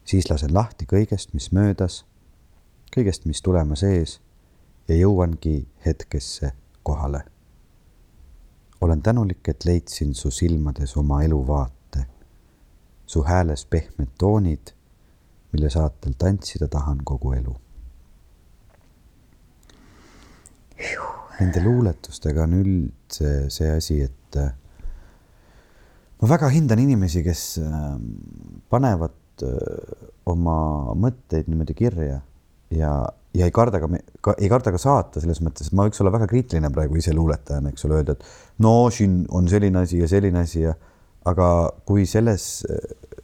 siis 0.05 0.30
lasen 0.30 0.53
lahti 0.53 0.86
kõigest, 0.86 1.34
mis 1.34 1.51
möödas, 1.51 2.05
kõigest, 2.95 3.26
mis 3.26 3.41
tulemas 3.41 3.84
ees 3.84 4.22
ja 4.88 4.96
jõuangi 4.96 5.68
hetkesse 5.86 6.52
kohale. 6.84 7.24
olen 8.82 9.02
tänulik, 9.02 9.48
et 9.50 9.66
leidsin 9.66 10.14
su 10.16 10.32
silmades 10.32 10.98
oma 10.98 11.24
eluvaate, 11.24 12.06
su 13.06 13.24
hääles 13.24 13.66
pehmed 13.66 14.12
toonid, 14.20 14.74
mille 15.52 15.70
saatel 15.70 16.14
tantsida 16.18 16.68
tahan 16.68 17.02
kogu 17.04 17.34
elu. 17.34 17.56
Nende 21.40 21.64
luuletustega 21.64 22.44
on 22.44 22.54
üldse 22.60 23.50
see 23.50 23.72
asi, 23.72 24.02
et 24.06 24.38
äh, 24.38 24.54
ma 26.22 26.30
väga 26.30 26.50
hindan 26.54 26.80
inimesi, 26.82 27.24
kes 27.26 27.44
ähm, 27.62 28.06
panevad 28.70 29.46
äh, 29.46 30.06
oma 30.30 30.58
mõtteid 30.98 31.50
niimoodi 31.50 31.74
kirja 31.78 32.22
ja, 32.74 32.94
ja 33.38 33.48
ei 33.48 33.54
karda 33.54 33.82
ka, 33.84 33.90
ka, 34.24 34.36
ei 34.42 34.50
karda 34.52 34.74
ka 34.74 34.82
saata 34.82 35.22
selles 35.24 35.42
mõttes, 35.46 35.70
et 35.70 35.78
ma 35.78 35.86
võiks 35.88 36.02
olla 36.02 36.14
väga 36.16 36.30
kriitiline 36.32 36.72
praegu 36.74 36.98
ise 37.00 37.14
luuletajana, 37.16 37.74
eks 37.74 37.88
ole, 37.88 38.02
öelda, 38.02 38.18
et 38.18 38.64
no 38.66 38.76
siin 38.94 39.22
on 39.36 39.50
selline 39.52 39.84
asi 39.86 40.02
ja 40.02 40.10
selline 40.12 40.44
asi 40.44 40.64
ja 40.66 40.74
aga 41.28 41.48
kui 41.88 42.06
selles 42.10 42.66
äh, 42.70 42.84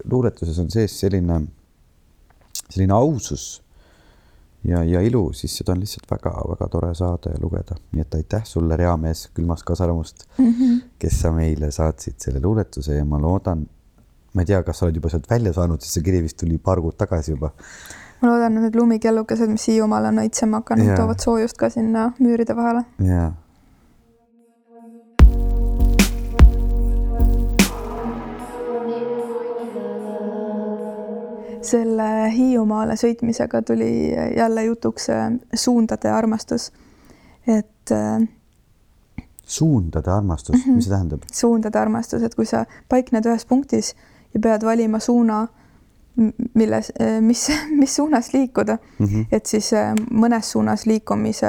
luuletuses 0.09 0.59
on 0.61 0.71
sees 0.73 0.95
selline, 0.99 1.39
selline 2.67 2.95
ausus 2.95 3.63
ja, 4.67 4.83
ja 4.83 5.01
ilu, 5.03 5.27
siis 5.35 5.55
seda 5.59 5.75
on 5.75 5.81
lihtsalt 5.83 6.09
väga-väga 6.11 6.67
tore 6.71 6.91
saada 6.97 7.33
ja 7.33 7.41
lugeda. 7.41 7.77
nii 7.91 8.03
et 8.03 8.17
aitäh 8.19 8.45
sulle, 8.47 8.77
reamees 8.79 9.27
külmast 9.35 9.65
kasaramust 9.67 10.27
mm, 10.37 10.51
-hmm. 10.51 10.83
kes 10.99 11.21
sa 11.21 11.31
meile 11.31 11.71
saatsid 11.71 12.19
selle 12.19 12.41
luuletuse 12.43 12.95
ja 12.95 13.05
ma 13.05 13.21
loodan, 13.21 13.65
ma 14.33 14.41
ei 14.41 14.45
tea, 14.45 14.63
kas 14.63 14.79
sa 14.79 14.85
oled 14.85 14.95
juba 14.95 15.09
sealt 15.09 15.29
välja 15.29 15.53
saanud, 15.53 15.81
sest 15.81 15.99
see 15.99 16.03
kiri 16.03 16.23
vist 16.23 16.37
tuli 16.39 16.57
paar 16.57 16.81
kuud 16.81 16.97
tagasi 16.97 17.31
juba. 17.31 17.51
Ma 18.23 18.31
loodan, 18.31 18.57
et 18.57 18.69
need 18.69 18.75
lumikellukesed, 18.79 19.51
mis 19.51 19.67
Hiiumaal 19.67 20.09
on 20.13 20.23
õitsema 20.23 20.63
hakanud, 20.63 20.95
toovad 20.95 21.23
soojust 21.23 21.59
ka 21.59 21.69
sinna 21.73 22.11
müüride 22.23 22.55
vahele. 22.55 22.85
jaa 23.03 23.31
selle 31.63 32.07
Hiiumaale 32.33 32.95
sõitmisega 32.99 33.61
tuli 33.65 34.11
jälle 34.37 34.65
jutuks 34.67 35.09
äh, 35.09 35.31
suundade 35.55 36.11
armastus, 36.11 36.71
et. 37.47 37.91
Äh, 37.91 38.27
suundade 39.43 40.11
armastus 40.11 40.55
mm, 40.55 40.61
-hmm. 40.61 40.75
mis 40.75 40.85
see 40.85 40.93
tähendab? 40.93 41.23
suundade 41.31 41.79
armastus, 41.79 42.23
et 42.23 42.35
kui 42.35 42.45
sa 42.45 42.65
paikned 42.89 43.25
ühes 43.25 43.45
punktis 43.45 43.95
ja 44.33 44.39
pead 44.39 44.63
valima 44.65 44.99
suuna, 44.99 45.47
milles, 46.15 46.91
äh, 47.01 47.21
mis, 47.21 47.47
mis 47.79 47.95
suunas 47.95 48.33
liikuda 48.33 48.77
mm, 48.99 49.05
-hmm. 49.05 49.25
et 49.31 49.45
siis 49.45 49.71
mõnes 50.11 50.51
suunas 50.51 50.85
liikumise 50.85 51.47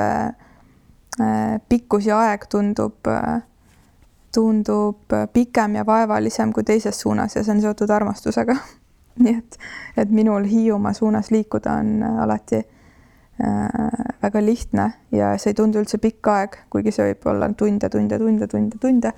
pikkus 1.68 2.06
ja 2.06 2.18
aeg 2.18 2.46
tundub, 2.50 3.06
tundub 4.34 5.12
pikem 5.32 5.74
ja 5.74 5.86
vaevalisem 5.86 6.52
kui 6.52 6.64
teises 6.64 7.00
suunas 7.00 7.36
ja 7.36 7.44
see 7.44 7.54
on 7.54 7.60
seotud 7.60 7.90
armastusega 7.90 8.56
nii 9.22 9.34
et, 9.38 9.58
et 9.96 10.10
minul 10.10 10.46
Hiiumaa 10.48 10.92
suunas 10.92 11.30
liikuda 11.30 11.72
on 11.80 12.02
äh, 12.02 12.22
alati 12.22 12.56
äh, 12.56 12.64
väga 14.22 14.44
lihtne 14.44 14.92
ja 15.12 15.34
see 15.38 15.52
ei 15.52 15.58
tundu 15.58 15.82
üldse 15.82 16.00
pikk 16.02 16.30
aeg, 16.32 16.58
kuigi 16.70 16.94
see 16.94 17.10
võib 17.10 17.30
olla 17.30 17.50
tunde, 17.58 17.90
tunde, 17.90 18.18
tunde, 18.18 18.48
tunde, 18.50 18.80
tunde. 18.80 19.14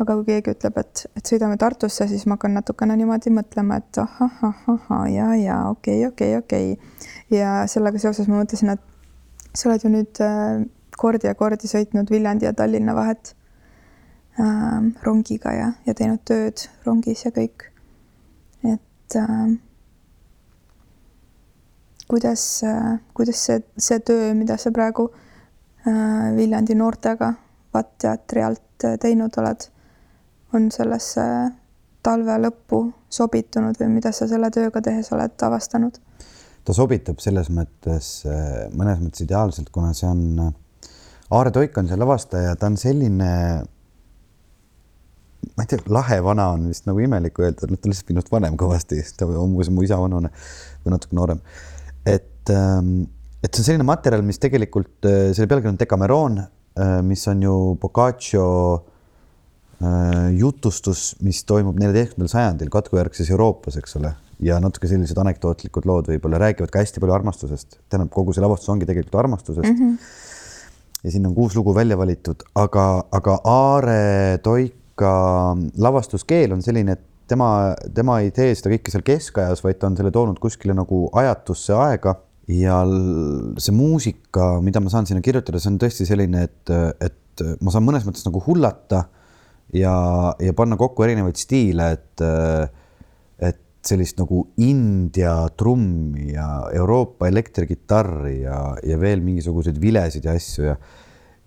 Aga 0.00 0.14
kui 0.18 0.24
keegi 0.28 0.54
ütleb, 0.54 0.78
et, 0.80 1.04
et 1.18 1.28
sõidame 1.28 1.58
Tartusse, 1.60 2.06
siis 2.08 2.24
ma 2.26 2.38
hakkan 2.38 2.54
natukene 2.56 2.96
niimoodi 2.96 3.32
mõtlema, 3.34 3.80
et 3.82 4.00
ahah, 4.00 4.38
ahah, 4.44 5.02
ja, 5.12 5.28
ja 5.36 5.58
okei 5.70 6.06
okay,, 6.06 6.36
okei 6.36 6.36
okay,, 6.38 6.72
okei. 6.72 6.78
Okay.. 6.78 7.38
ja 7.38 7.62
sellega 7.70 8.00
seoses 8.02 8.30
ma 8.30 8.40
mõtlesin, 8.40 8.72
et 8.76 8.88
sa 9.52 9.68
oled 9.68 9.84
ju 9.84 9.92
nüüd 9.92 10.22
äh, 10.24 10.62
kordi 10.96 11.28
ja 11.28 11.36
kordi 11.36 11.68
sõitnud 11.68 12.10
Viljandi 12.12 12.48
ja 12.48 12.54
Tallinna 12.56 12.94
vahet 12.96 13.34
äh, 14.40 14.80
rongiga 15.04 15.52
ja, 15.56 15.68
ja 15.86 15.96
teinud 15.98 16.24
tööd 16.28 16.64
rongis 16.86 17.26
ja 17.26 17.34
kõik. 17.34 17.68
Et 18.64 19.18
äh, 19.18 19.52
kuidas 22.08 22.46
äh,, 22.64 22.96
kuidas 23.12 23.44
see, 23.44 23.60
see 23.76 24.00
töö, 24.00 24.32
mida 24.38 24.56
sa 24.60 24.72
praegu 24.72 25.10
äh, 25.12 26.32
Viljandi 26.36 26.76
noortega 26.78 27.34
Vatt 27.72 27.94
teatri 28.04 28.42
alt 28.44 28.84
äh, 28.84 28.98
teinud 29.00 29.36
oled, 29.40 29.68
on 30.54 30.70
sellesse 30.74 31.24
talve 32.02 32.38
lõppu 32.42 32.84
sobitunud 33.12 33.78
või 33.78 33.90
mida 33.96 34.12
sa 34.14 34.26
selle 34.30 34.50
tööga 34.54 34.82
tehes 34.84 35.12
oled 35.14 35.46
avastanud? 35.46 35.98
ta 36.62 36.74
sobitab 36.76 37.18
selles 37.18 37.48
mõttes, 37.50 38.08
äh, 38.28 38.68
mõnes 38.70 39.00
mõttes 39.02 39.24
ideaalselt, 39.24 39.72
kuna 39.74 39.90
see 39.98 40.06
on, 40.06 40.20
äh, 40.38 40.90
Aare 41.34 41.50
Toik 41.50 41.78
on 41.80 41.88
see 41.88 41.98
lavastaja, 41.98 42.54
ta 42.54 42.68
on 42.70 42.76
selline 42.78 43.30
ma 45.56 45.64
ei 45.64 45.70
tea, 45.72 45.82
lahe 45.90 46.20
vana 46.22 46.52
on 46.54 46.68
vist 46.70 46.86
nagu 46.86 47.02
imelik 47.02 47.40
öelda, 47.42 47.64
ta 47.64 47.66
on 47.66 47.90
lihtsalt 47.90 48.12
minust 48.12 48.30
vanem 48.30 48.54
kõvasti, 48.60 49.00
ta 49.16 49.26
on 49.26 49.40
umbes 49.48 49.72
mu 49.74 49.82
isa 49.82 49.98
vanune 49.98 50.30
või 50.84 50.94
natuke 50.94 51.18
noorem. 51.18 51.42
et, 52.06 52.46
ähm, 52.50 53.08
et 53.42 53.50
see 53.50 53.64
on 53.64 53.68
selline 53.72 53.88
materjal, 53.88 54.22
mis 54.22 54.38
tegelikult, 54.38 55.00
äh, 55.02 55.32
selle 55.34 55.50
pealkiri 55.50 55.72
on 55.72 55.80
Decameron, 55.80 56.42
mis 57.04 57.26
on 57.28 57.42
ju 57.42 57.54
Boccaccio 57.76 58.44
jutustus, 60.38 61.12
mis 61.24 61.42
toimub 61.48 61.78
neljateistkümnendal 61.80 62.30
sajandil 62.32 62.70
katkujärgses 62.72 63.30
Euroopas, 63.34 63.78
eks 63.80 63.96
ole, 64.00 64.12
ja 64.42 64.58
natuke 64.62 64.90
sellised 64.90 65.18
anekdootlikud 65.22 65.86
lood 65.88 66.10
võib-olla 66.10 66.40
räägivad 66.42 66.72
ka 66.72 66.82
hästi 66.82 67.02
palju 67.02 67.16
armastusest, 67.16 67.78
tähendab, 67.88 68.12
kogu 68.14 68.34
see 68.34 68.44
lavastus 68.44 68.72
ongi 68.72 68.88
tegelikult 68.88 69.20
armastusest 69.22 69.68
mm. 69.68 69.78
-hmm. 69.78 71.02
ja 71.04 71.14
siin 71.14 71.26
on 71.26 71.34
kuus 71.34 71.56
lugu 71.56 71.74
välja 71.74 71.98
valitud, 71.98 72.42
aga, 72.54 73.04
aga 73.12 73.38
Aare 73.44 74.38
Toik 74.42 74.78
ka 74.98 75.12
lavastuskeel 75.78 76.52
on 76.52 76.62
selline, 76.62 76.92
et 76.92 77.06
tema, 77.28 77.48
tema 77.94 78.18
ei 78.20 78.30
tee 78.34 78.52
seda 78.58 78.74
kõike 78.74 78.92
seal 78.92 79.06
keskajas, 79.06 79.62
vaid 79.64 79.80
ta 79.80 79.88
on 79.88 79.96
selle 79.98 80.12
toonud 80.14 80.38
kuskile 80.42 80.76
nagu 80.76 81.06
ajatusse 81.22 81.74
aega 81.78 82.16
ja 82.50 82.82
see 83.62 83.74
muusika, 83.74 84.56
mida 84.64 84.82
ma 84.82 84.92
saan 84.92 85.08
sinna 85.08 85.22
kirjutada, 85.24 85.60
see 85.62 85.72
on 85.72 85.80
tõesti 85.80 86.06
selline, 86.08 86.46
et, 86.48 86.72
et 87.00 87.44
ma 87.62 87.72
saan 87.72 87.86
mõnes 87.86 88.06
mõttes 88.06 88.26
nagu 88.26 88.42
hullata 88.46 89.06
ja, 89.72 89.94
ja 90.40 90.54
panna 90.56 90.76
kokku 90.80 91.04
erinevaid 91.06 91.38
stiile, 91.40 91.90
et, 91.96 92.24
et 93.42 93.60
sellist 93.86 94.18
nagu 94.20 94.44
India 94.62 95.36
trummi 95.58 96.32
ja 96.34 96.48
Euroopa 96.72 97.28
elektrikitarri 97.30 98.42
ja, 98.42 98.58
ja 98.86 99.00
veel 99.00 99.24
mingisuguseid 99.24 99.80
vilesid 99.82 100.28
ja 100.28 100.36
asju 100.38 100.68
ja 100.70 100.76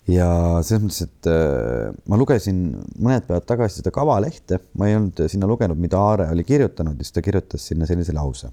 ja 0.06 0.28
selles 0.62 0.84
mõttes, 0.84 1.06
et 1.08 1.30
äh, 1.30 1.94
ma 2.10 2.18
lugesin 2.20 2.60
mõned 3.02 3.26
päevad 3.28 3.48
tagasi 3.50 3.82
seda 3.82 3.94
kavalehte, 3.94 4.60
ma 4.78 4.90
ei 4.90 4.98
olnud 5.00 5.24
sinna 5.32 5.50
lugenud, 5.50 5.80
mida 5.82 5.98
Aare 5.98 6.28
oli 6.34 6.46
kirjutanud 6.46 7.00
ja 7.00 7.06
siis 7.06 7.16
ta 7.16 7.24
kirjutas 7.26 7.66
sinna 7.72 7.88
sellise 7.90 8.14
lause. 8.14 8.52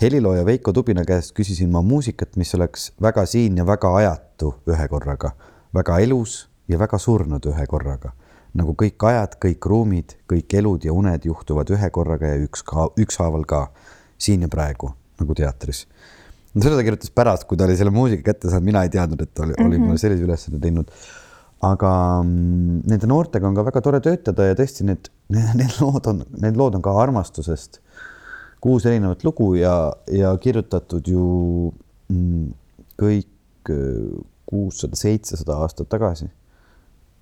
helilooja 0.00 0.44
Veiko 0.44 0.72
Tubina 0.72 1.04
käest 1.06 1.34
küsisin 1.36 1.70
ma 1.70 1.82
muusikat, 1.82 2.36
mis 2.36 2.54
oleks 2.54 2.90
väga 3.02 3.26
siin 3.26 3.56
ja 3.56 3.66
väga 3.66 3.94
ajatu 3.96 4.54
ühe 4.66 4.88
korraga, 4.90 5.30
väga 5.74 5.98
elus 6.02 6.48
ja 6.68 6.78
väga 6.78 6.98
surnud 6.98 7.46
ühe 7.46 7.66
korraga. 7.70 8.12
Nagu 8.54 8.74
kõik 8.78 9.08
ajad, 9.08 9.38
kõik 9.42 9.66
ruumid, 9.70 10.16
kõik 10.30 10.58
elud 10.60 10.84
ja 10.86 10.92
uned 10.94 11.24
juhtuvad 11.26 11.70
ühe 11.74 11.90
korraga 11.90 12.34
ja 12.34 12.42
üks 12.44 12.62
ka, 12.66 12.88
ükshaaval 13.00 13.46
ka, 13.50 13.66
siin 14.18 14.46
ja 14.46 14.48
praegu 14.48 14.94
nagu 15.18 15.34
teatris 15.34 15.84
no 16.54 16.62
seda 16.62 16.78
ta 16.78 16.86
kirjutas 16.86 17.12
pärast, 17.14 17.46
kui 17.50 17.58
ta 17.58 17.66
oli 17.66 17.76
selle 17.78 17.92
muusika 17.94 18.30
kätte 18.30 18.50
saanud, 18.50 18.68
mina 18.68 18.84
ei 18.86 18.92
teadnud, 18.94 19.20
et 19.20 19.38
oli 19.38 19.52
mm, 19.52 19.56
-hmm. 19.58 19.68
oli 19.68 19.78
mulle 19.82 19.98
sellise 19.98 20.24
ülesande 20.24 20.60
teinud. 20.62 20.90
aga 21.64 21.90
mm, 22.22 22.82
nende 22.90 23.06
noortega 23.08 23.48
on 23.48 23.54
ka 23.56 23.64
väga 23.64 23.80
tore 23.80 24.00
töötada 24.04 24.50
ja 24.50 24.56
tõesti 24.58 24.84
need, 24.84 25.08
need 25.60 25.78
lood 25.80 26.06
on, 26.10 26.24
need 26.42 26.58
lood 26.60 26.74
on 26.74 26.82
ka 26.82 26.92
armastusest. 27.02 27.80
kuus 28.60 28.86
erinevat 28.86 29.24
lugu 29.24 29.54
ja, 29.54 29.92
ja 30.08 30.36
kirjutatud 30.38 31.08
ju 31.08 31.72
mm, 32.08 32.52
kõik 33.00 33.70
äh, 33.70 34.22
kuussada, 34.46 34.96
seitsesada 34.96 35.56
aastat 35.56 35.88
tagasi. 35.88 36.30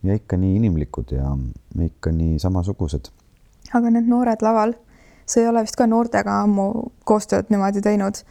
Ja 0.03 0.15
ikka 0.15 0.37
nii 0.37 0.57
inimlikud 0.57 1.13
ja 1.15 1.37
ikka 1.85 2.13
nii 2.13 2.39
samasugused. 2.39 3.11
aga 3.75 3.91
need 3.91 4.09
noored 4.09 4.43
laval 4.43 4.75
sa 5.27 5.41
ei 5.41 5.49
ole 5.49 5.63
vist 5.63 5.77
ka 5.77 5.87
noortega 5.87 6.41
ammu 6.43 6.69
koostööd 7.05 7.51
niimoodi 7.51 7.83
teinud. 7.83 8.23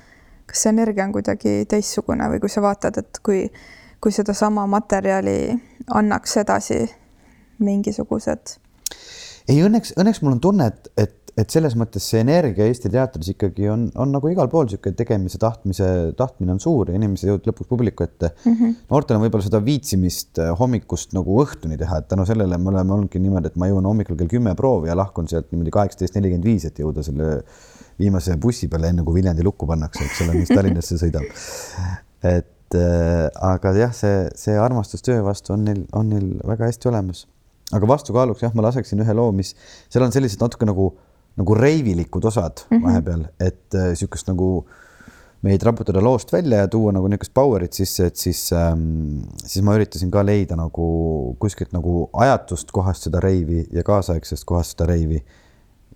kas 0.45 0.63
see 0.63 0.73
energia 0.73 1.05
on 1.05 1.13
kuidagi 1.15 1.65
teistsugune 1.69 2.27
või 2.29 2.41
kui 2.43 2.49
sa 2.51 2.61
vaatad, 2.61 2.97
et 2.97 3.19
kui, 3.23 3.45
kui 4.03 4.11
sedasama 4.11 4.65
materjali 4.67 5.55
annaks 5.87 6.37
edasi 6.43 6.81
mingisugused? 7.59 8.57
ei, 9.47 9.61
õnneks, 9.63 9.95
õnneks 9.97 10.21
mul 10.21 10.35
on 10.35 10.43
tunne, 10.43 10.67
et, 10.67 10.91
et 10.97 11.20
et 11.41 11.53
selles 11.53 11.73
mõttes 11.79 12.05
see 12.11 12.21
energia 12.21 12.67
Eesti 12.69 12.91
teatris 12.91 13.31
ikkagi 13.33 13.69
on, 13.71 13.87
on 13.99 14.11
nagu 14.13 14.29
igal 14.31 14.49
pool 14.51 14.67
niisugune 14.67 14.97
tegemise 14.97 15.39
tahtmise, 15.41 15.87
tahtmine 16.19 16.55
on 16.55 16.61
suur 16.61 16.91
ja 16.91 16.97
inimesed 16.99 17.29
jõuavad 17.29 17.49
lõpuks 17.49 17.69
publiku 17.71 18.05
ette 18.05 18.31
mm. 18.33 18.53
-hmm. 18.53 18.75
noortel 18.91 19.17
on 19.17 19.25
võib-olla 19.25 19.47
seda 19.47 19.61
viitsimist 19.65 20.41
äh, 20.43 20.51
hommikust 20.59 21.15
nagu 21.17 21.39
õhtuni 21.43 21.79
teha, 21.81 22.01
et 22.01 22.09
tänu 22.11 22.27
sellele 22.29 22.59
me 22.61 22.71
oleme 22.73 22.97
olnudki 22.97 23.21
niimoodi, 23.23 23.51
et 23.51 23.59
ma 23.61 23.71
jõuan 23.71 23.89
hommikul 23.89 24.19
kell 24.19 24.31
kümme 24.31 24.55
proovi 24.59 24.91
ja 24.91 24.97
lahkun 24.99 25.29
sealt 25.31 25.51
niimoodi 25.51 25.73
kaheksateist 25.73 26.17
nelikümmend 26.19 26.47
viis, 26.51 26.67
et 26.69 26.79
jõuda 26.83 27.03
selle 27.05 27.41
viimase 27.99 28.37
bussi 28.41 28.69
peale, 28.71 28.91
enne 28.91 29.05
kui 29.05 29.19
Viljandi 29.19 29.45
lukku 29.45 29.67
pannakse, 29.69 30.05
eks 30.05 30.23
ole, 30.25 30.39
mis 30.39 30.51
Tallinnasse 30.51 30.97
sõidab. 31.01 31.27
et 32.23 32.77
äh, 32.77 33.27
aga 33.51 33.75
jah, 33.77 33.93
see, 33.95 34.25
see 34.37 34.57
armastus 34.59 35.05
töö 35.05 35.21
vastu 35.25 35.55
on 35.55 35.65
neil, 35.69 35.85
on 35.97 36.11
neil 36.13 36.33
väga 36.47 36.69
hästi 36.69 36.91
olemas. 36.91 37.27
aga 37.71 37.87
vastukaaluks 37.87 38.43
jah, 38.43 38.53
ma 38.53 38.67
laseksin 38.67 38.99
ühe 38.99 39.15
loo, 39.15 39.31
mis 39.31 39.55
seal 39.89 40.03
on 40.03 40.11
sellised 40.11 40.41
natuke 40.43 40.67
nagu 40.67 40.91
nagu 41.39 41.55
reivilikud 41.55 42.25
osad 42.25 42.63
mm 42.69 42.77
-hmm. 42.77 42.83
vahepeal, 42.83 43.25
et 43.39 43.73
niisugust 43.73 44.29
äh, 44.29 44.33
nagu 44.33 44.65
meid 45.41 45.63
raputada 45.63 46.01
loost 46.03 46.33
välja 46.33 46.57
ja 46.57 46.67
tuua 46.67 46.91
nagu 46.91 47.07
niisugust 47.07 47.33
power'it 47.33 47.73
sisse, 47.73 48.05
et 48.05 48.15
siis 48.15 48.53
ähm,, 48.53 49.21
siis 49.45 49.65
ma 49.65 49.75
üritasin 49.75 50.11
ka 50.11 50.25
leida 50.25 50.55
nagu 50.55 51.35
kuskilt 51.39 51.73
nagu 51.73 52.09
ajatust 52.13 52.71
kohast 52.71 53.09
seda 53.09 53.19
reivi 53.19 53.65
ja 53.71 53.83
kaasaegsest 53.83 54.45
kohast 54.45 54.77
seda 54.77 54.85
reivi. 54.93 55.23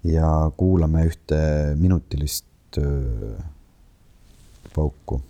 ja 0.03 0.51
kuulame 0.57 1.05
ühte 1.05 1.38
minutilist 1.75 2.77
äh, 2.77 3.45
pauku. 4.75 5.21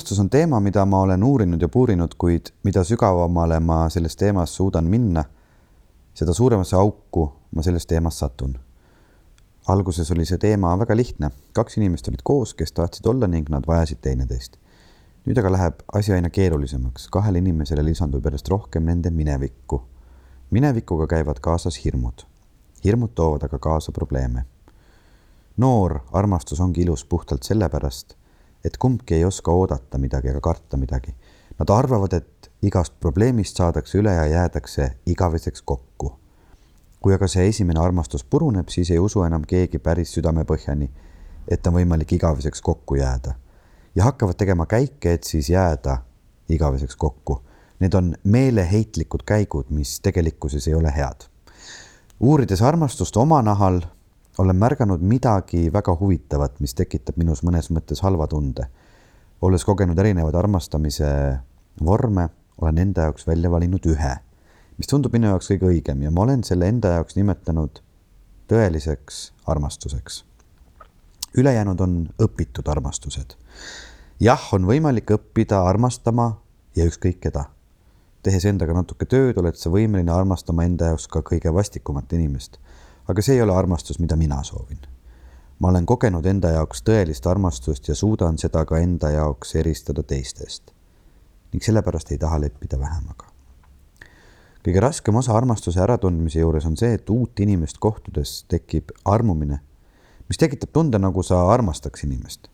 Armastus 0.00 0.20
on 0.20 0.30
teema, 0.30 0.60
mida 0.60 0.86
ma 0.86 1.00
olen 1.00 1.24
uurinud 1.24 1.60
ja 1.60 1.68
puurinud, 1.68 2.14
kuid 2.18 2.46
mida 2.64 2.80
sügavamale 2.84 3.58
ma 3.60 3.88
selles 3.92 4.16
teemas 4.16 4.54
suudan 4.56 4.84
minna, 4.84 5.24
seda 6.14 6.32
suuremasse 6.32 6.76
auku 6.76 7.26
ma 7.52 7.62
selles 7.62 7.86
teemas 7.86 8.18
satun. 8.18 8.54
alguses 9.68 10.10
oli 10.10 10.24
see 10.24 10.38
teema 10.38 10.78
väga 10.78 10.96
lihtne, 10.96 11.30
kaks 11.52 11.76
inimest 11.76 12.08
olid 12.08 12.22
koos, 12.24 12.54
kes 12.54 12.72
tahtsid 12.72 13.06
olla 13.06 13.26
ning 13.26 13.50
nad 13.52 13.66
vajasid 13.66 14.00
teineteist. 14.00 14.56
nüüd 15.26 15.38
aga 15.38 15.52
läheb 15.52 15.82
asi 15.92 16.12
aina 16.12 16.30
keerulisemaks, 16.30 17.08
kahele 17.08 17.38
inimesele 17.38 17.84
lisandub 17.84 18.24
järjest 18.24 18.48
rohkem 18.48 18.84
nende 18.84 19.10
minevikku. 19.10 19.82
minevikuga 20.50 21.06
käivad 21.06 21.40
kaasas 21.40 21.84
hirmud. 21.84 22.24
hirmud 22.84 23.12
toovad 23.14 23.42
aga 23.42 23.58
kaasa 23.58 23.92
probleeme. 23.92 24.44
noor 25.56 26.00
armastus 26.12 26.60
ongi 26.60 26.80
ilus 26.80 27.04
puhtalt 27.04 27.42
sellepärast 27.42 28.19
et 28.64 28.76
kumbki 28.76 29.14
ei 29.14 29.24
oska 29.24 29.52
oodata 29.52 29.98
midagi 29.98 30.28
ega 30.28 30.40
karta 30.40 30.76
midagi. 30.76 31.14
Nad 31.58 31.70
arvavad, 31.70 32.12
et 32.12 32.50
igast 32.62 32.94
probleemist 33.00 33.56
saadakse 33.56 33.98
üle 33.98 34.12
ja 34.14 34.26
jäädakse 34.26 34.96
igaveseks 35.06 35.62
kokku. 35.62 36.16
kui 37.00 37.14
aga 37.14 37.24
see 37.32 37.46
esimene 37.48 37.80
armastus 37.80 38.24
puruneb, 38.24 38.68
siis 38.68 38.90
ei 38.90 38.98
usu 38.98 39.22
enam 39.24 39.46
keegi 39.48 39.78
päris 39.78 40.10
südamepõhjani, 40.12 40.90
et 41.48 41.66
on 41.66 41.72
võimalik 41.78 42.12
igaveseks 42.12 42.60
kokku 42.60 42.98
jääda 43.00 43.32
ja 43.94 44.04
hakkavad 44.04 44.34
tegema 44.34 44.66
käike, 44.66 45.12
et 45.12 45.24
siis 45.24 45.50
jääda 45.50 45.98
igaveseks 46.48 46.96
kokku. 46.96 47.42
Need 47.80 47.94
on 47.94 48.14
meeleheitlikud 48.24 49.22
käigud, 49.26 49.70
mis 49.70 50.00
tegelikkuses 50.00 50.68
ei 50.68 50.74
ole 50.74 50.92
head. 50.96 51.26
uurides 52.20 52.62
armastust 52.62 53.16
oma 53.16 53.42
nahal 53.42 53.80
olen 54.40 54.56
märganud 54.56 55.00
midagi 55.00 55.72
väga 55.72 55.96
huvitavat, 56.00 56.60
mis 56.64 56.74
tekitab 56.74 57.18
minus 57.20 57.42
mõnes 57.44 57.68
mõttes 57.70 58.00
halva 58.00 58.26
tunde. 58.26 58.66
olles 59.40 59.64
kogenud 59.64 59.98
erinevaid 59.98 60.34
armastamise 60.34 61.10
vorme, 61.84 62.28
olen 62.60 62.78
enda 62.78 63.08
jaoks 63.08 63.26
välja 63.26 63.50
valinud 63.50 63.86
ühe, 63.88 64.14
mis 64.78 64.88
tundub 64.88 65.12
minu 65.12 65.28
jaoks 65.28 65.48
kõige 65.52 65.68
õigem 65.68 66.02
ja 66.04 66.10
ma 66.10 66.24
olen 66.24 66.44
selle 66.44 66.68
enda 66.68 66.94
jaoks 66.96 67.16
nimetanud 67.16 67.82
tõeliseks 68.48 69.20
armastuseks. 69.46 70.24
ülejäänud 71.36 71.80
on 71.80 72.08
õpitud 72.18 72.68
armastused. 72.68 73.36
jah, 74.20 74.48
on 74.52 74.64
võimalik 74.64 75.10
õppida 75.10 75.64
armastama 75.68 76.40
ja 76.76 76.84
ükskõik 76.84 77.20
keda. 77.20 77.44
tehes 78.22 78.44
endaga 78.44 78.72
natuke 78.72 79.04
tööd, 79.04 79.36
oled 79.38 79.56
sa 79.56 79.70
võimeline 79.70 80.12
armastama 80.12 80.64
enda 80.64 80.86
jaoks 80.86 81.08
ka 81.08 81.20
kõige 81.20 81.52
vastikumat 81.54 82.12
inimest 82.12 82.58
aga 83.10 83.22
see 83.22 83.34
ei 83.34 83.42
ole 83.42 83.54
armastus, 83.56 83.98
mida 83.98 84.16
mina 84.16 84.42
soovin. 84.42 84.78
ma 85.58 85.68
olen 85.68 85.86
kogenud 85.86 86.26
enda 86.26 86.50
jaoks 86.54 86.80
tõelist 86.86 87.26
armastust 87.28 87.88
ja 87.88 87.94
suudan 87.94 88.38
seda 88.38 88.62
ka 88.64 88.78
enda 88.78 89.10
jaoks 89.10 89.54
eristada 89.54 90.02
teistest. 90.02 90.70
ning 91.52 91.64
sellepärast 91.64 92.12
ei 92.12 92.18
taha 92.18 92.40
leppida 92.40 92.78
vähemaga. 92.78 93.26
kõige 94.64 94.80
raskem 94.80 95.16
osa 95.16 95.32
armastuse 95.32 95.80
äratundmise 95.80 96.38
juures 96.40 96.66
on 96.66 96.76
see, 96.76 96.94
et 96.94 97.10
uut 97.10 97.40
inimest 97.40 97.78
kohtudes 97.78 98.44
tekib 98.48 98.92
armumine, 99.04 99.60
mis 100.28 100.38
tekitab 100.38 100.72
tunde, 100.72 100.98
nagu 100.98 101.22
sa 101.22 101.48
armastaks 101.52 102.04
inimest. 102.04 102.48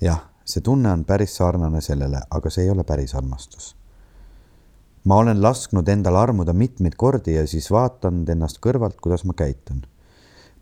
jah, 0.00 0.28
see 0.44 0.60
tunne 0.60 0.92
on 0.92 1.04
päris 1.04 1.36
sarnane 1.36 1.80
sellele, 1.80 2.20
aga 2.30 2.50
see 2.50 2.64
ei 2.64 2.70
ole 2.70 2.84
päris 2.84 3.14
armastus 3.14 3.74
ma 5.04 5.16
olen 5.20 5.42
lasknud 5.42 5.88
endal 5.88 6.16
armuda 6.16 6.52
mitmeid 6.52 6.96
kordi 6.96 7.36
ja 7.36 7.46
siis 7.48 7.68
vaatanud 7.72 8.28
ennast 8.28 8.60
kõrvalt, 8.64 9.00
kuidas 9.04 9.24
ma 9.28 9.36
käitun. 9.36 9.84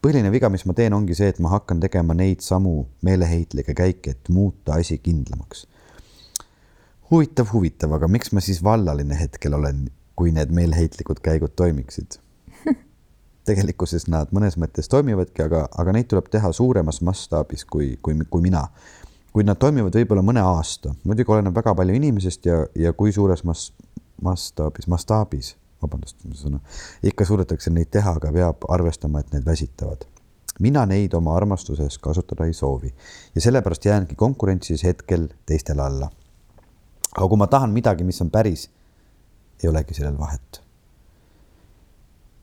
põhiline 0.02 0.32
viga, 0.34 0.48
mis 0.50 0.64
ma 0.66 0.74
teen, 0.74 0.94
ongi 0.94 1.14
see, 1.14 1.28
et 1.30 1.38
ma 1.38 1.52
hakkan 1.52 1.80
tegema 1.80 2.14
neid 2.14 2.42
samu 2.42 2.88
meeleheitlikke 3.06 3.74
käike, 3.74 4.10
et 4.10 4.28
muuta 4.28 4.74
asi 4.74 4.98
kindlamaks. 4.98 5.66
huvitav, 7.10 7.52
huvitav, 7.52 7.92
aga 7.92 8.08
miks 8.08 8.32
ma 8.32 8.40
siis 8.40 8.62
vallaline 8.64 9.18
hetkel 9.18 9.54
olen, 9.54 9.86
kui 10.16 10.32
need 10.32 10.50
meeleheitlikud 10.50 11.22
käigud 11.22 11.54
toimiksid? 11.56 12.18
tegelikkuses 13.46 14.08
nad 14.08 14.34
mõnes 14.34 14.58
mõttes 14.58 14.90
toimivadki, 14.90 15.42
aga, 15.46 15.68
aga 15.78 15.92
neid 15.92 16.10
tuleb 16.10 16.28
teha 16.30 16.52
suuremas 16.52 17.00
mastaabis 17.00 17.64
kui, 17.64 17.96
kui, 18.02 18.18
kui 18.30 18.42
mina 18.42 18.66
kuid 19.32 19.48
nad 19.48 19.56
toimivad 19.56 19.94
võib-olla 19.96 20.22
mõne 20.24 20.42
aasta, 20.44 20.92
muidugi 21.08 21.32
oleneb 21.32 21.56
väga 21.56 21.72
palju 21.76 21.94
inimesest 21.96 22.46
ja, 22.46 22.58
ja 22.76 22.92
kui 22.92 23.14
suures 23.16 23.40
mas-, 23.48 23.70
mastaabis, 24.22 24.88
mastaabis, 24.88 25.56
vabandust, 25.82 26.22
sõna, 26.38 26.60
ikka 27.02 27.26
suudetakse 27.26 27.70
neid 27.74 27.90
teha, 27.92 28.16
aga 28.18 28.32
peab 28.34 28.66
arvestama, 28.70 29.20
et 29.20 29.32
need 29.34 29.46
väsitavad. 29.46 30.08
mina 30.60 30.82
neid 30.86 31.14
oma 31.14 31.32
armastuses 31.36 31.96
kasutada 31.98 32.44
ei 32.44 32.52
soovi 32.52 32.94
ja 33.34 33.40
sellepärast 33.40 33.84
jäängi 33.84 34.14
konkurentsis 34.14 34.84
hetkel 34.84 35.28
teistele 35.46 35.82
alla. 35.82 36.10
aga 37.16 37.28
kui 37.28 37.38
ma 37.38 37.46
tahan 37.46 37.70
midagi, 37.70 38.04
mis 38.04 38.20
on 38.22 38.30
päris, 38.30 38.70
ei 39.62 39.68
olegi 39.68 39.94
sellel 39.94 40.18
vahet. 40.18 40.62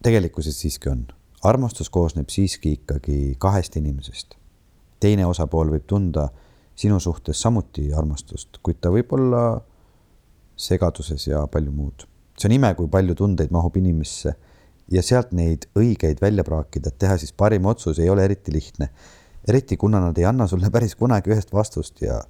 tegelikkuses 0.04 0.62
siiski 0.62 0.90
on, 0.90 1.08
armastus 1.44 1.90
koosneb 1.90 2.30
siiski 2.30 2.72
ikkagi 2.72 3.36
kahest 3.38 3.76
inimesest. 3.76 4.36
teine 5.00 5.26
osapool 5.26 5.72
võib 5.72 5.86
tunda 5.88 6.30
sinu 6.76 7.00
suhtes 7.00 7.42
samuti 7.42 7.94
armastust, 7.94 8.58
kuid 8.64 8.80
ta 8.82 8.90
võib 8.90 9.14
olla 9.14 9.62
segaduses 10.60 11.28
ja 11.28 11.46
palju 11.48 11.72
muud. 11.72 12.06
see 12.40 12.48
on 12.48 12.56
ime, 12.56 12.74
kui 12.76 12.88
palju 12.88 13.16
tundeid 13.20 13.52
mahub 13.52 13.76
inimesse 13.76 14.34
ja 14.92 15.04
sealt 15.04 15.32
neid 15.36 15.68
õigeid 15.78 16.22
välja 16.24 16.44
praakida, 16.48 16.90
et 16.90 17.00
teha 17.00 17.18
siis 17.20 17.34
parim 17.36 17.66
otsus, 17.70 18.00
ei 18.00 18.10
ole 18.10 18.26
eriti 18.26 18.54
lihtne. 18.54 18.90
eriti 19.48 19.78
kuna 19.78 20.00
nad 20.00 20.18
ei 20.18 20.26
anna 20.26 20.48
sulle 20.48 20.70
päris 20.70 20.96
kunagi 20.96 21.32
ühest 21.32 21.54
vastust 21.54 22.02
ja 22.02 22.22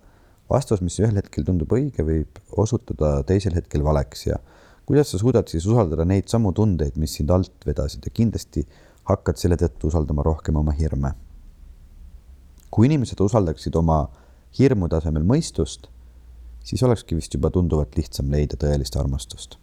vastus, 0.50 0.82
mis 0.82 0.98
ühel 1.00 1.16
hetkel 1.20 1.46
tundub 1.46 1.72
õige, 1.74 2.06
võib 2.06 2.40
osutuda 2.58 3.24
teisel 3.28 3.56
hetkel 3.58 3.84
valeks 3.86 4.26
ja 4.28 4.40
kuidas 4.90 5.12
sa 5.14 5.20
suudad 5.22 5.50
siis 5.50 5.66
usaldada 5.70 6.06
neid 6.06 6.30
samu 6.32 6.52
tundeid, 6.54 6.98
mis 6.98 7.14
sind 7.20 7.30
alt 7.30 7.66
vedasid 7.66 8.06
ja 8.06 8.14
kindlasti 8.14 8.66
hakkad 9.10 9.38
selle 9.42 9.58
tõttu 9.58 9.90
usaldama 9.90 10.26
rohkem 10.26 10.58
oma 10.58 10.74
hirme. 10.78 11.14
kui 12.70 12.86
inimesed 12.86 13.18
usaldaksid 13.22 13.76
oma 13.76 14.04
hirmu 14.58 14.88
tasemel 14.90 15.24
mõistust, 15.26 15.88
siis 16.70 16.84
olekski 16.86 17.18
vist 17.18 17.34
juba 17.34 17.50
tunduvalt 17.50 17.98
lihtsam 17.98 18.30
leida 18.32 18.60
tõelist 18.62 19.00
armastust 19.00 19.58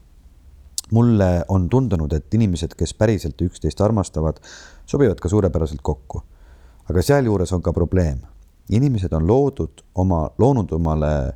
mulle 0.90 1.44
on 1.48 1.68
tundunud, 1.68 2.12
et 2.12 2.34
inimesed, 2.34 2.74
kes 2.78 2.94
päriselt 2.94 3.42
üksteist 3.42 3.80
armastavad, 3.80 4.38
sobivad 4.86 5.20
ka 5.20 5.28
suurepäraselt 5.28 5.82
kokku. 5.82 6.22
aga 6.90 7.02
sealjuures 7.02 7.52
on 7.52 7.62
ka 7.62 7.72
probleem. 7.72 8.18
inimesed 8.70 9.12
on 9.12 9.26
loodud 9.26 9.82
oma, 9.94 10.30
loonud 10.38 10.72
omale 10.72 11.32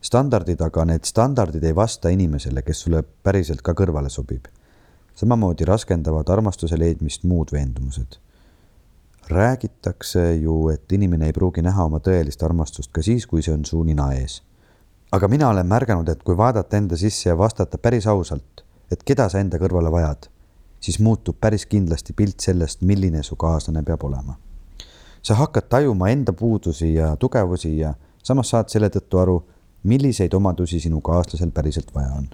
standardid, 0.00 0.60
aga 0.60 0.84
need 0.84 1.04
standardid 1.04 1.64
ei 1.64 1.74
vasta 1.74 2.08
inimesele, 2.08 2.62
kes 2.62 2.80
sulle 2.80 3.02
päriselt 3.02 3.62
ka 3.62 3.72
kõrvale 3.72 4.08
sobib. 4.08 4.46
samamoodi 5.14 5.64
raskendavad 5.64 6.28
armastuse 6.28 6.78
leidmist 6.78 7.24
muud 7.24 7.52
veendumused. 7.52 8.18
räägitakse 9.28 10.34
ju, 10.34 10.68
et 10.68 10.92
inimene 10.92 11.26
ei 11.26 11.32
pruugi 11.32 11.62
näha 11.62 11.84
oma 11.84 11.98
tõelist 11.98 12.44
armastust 12.44 12.92
ka 12.92 13.02
siis, 13.02 13.26
kui 13.26 13.42
see 13.42 13.54
on 13.54 13.64
suu 13.64 13.82
nina 13.82 14.12
ees. 14.12 14.42
Aga 15.12 15.28
mina 15.28 15.48
olen 15.48 15.66
märganud, 15.66 16.08
et 16.08 16.22
kui 16.22 16.36
vaadata 16.36 16.76
enda 16.76 16.96
sisse 16.96 17.28
ja 17.28 17.38
vastata 17.38 17.78
päris 17.78 18.06
ausalt 18.06 18.68
et 18.90 19.04
keda 19.04 19.28
sa 19.28 19.40
enda 19.42 19.60
kõrvale 19.60 19.90
vajad, 19.92 20.28
siis 20.80 20.98
muutub 21.04 21.38
päris 21.40 21.66
kindlasti 21.68 22.14
pilt 22.16 22.40
sellest, 22.44 22.82
milline 22.82 23.22
su 23.22 23.36
kaaslane 23.36 23.82
peab 23.84 24.04
olema. 24.04 24.38
sa 25.22 25.34
hakkad 25.34 25.68
tajuma 25.68 26.08
enda 26.08 26.32
puudusi 26.32 26.94
ja 26.94 27.16
tugevusi 27.16 27.78
ja 27.78 27.94
samas 28.22 28.48
saad 28.48 28.68
selle 28.68 28.88
tõttu 28.88 29.18
aru, 29.18 29.42
milliseid 29.82 30.34
omadusi 30.34 30.80
sinu 30.80 31.00
kaaslasel 31.00 31.50
päriselt 31.50 31.94
vaja 31.94 32.12
on. 32.12 32.28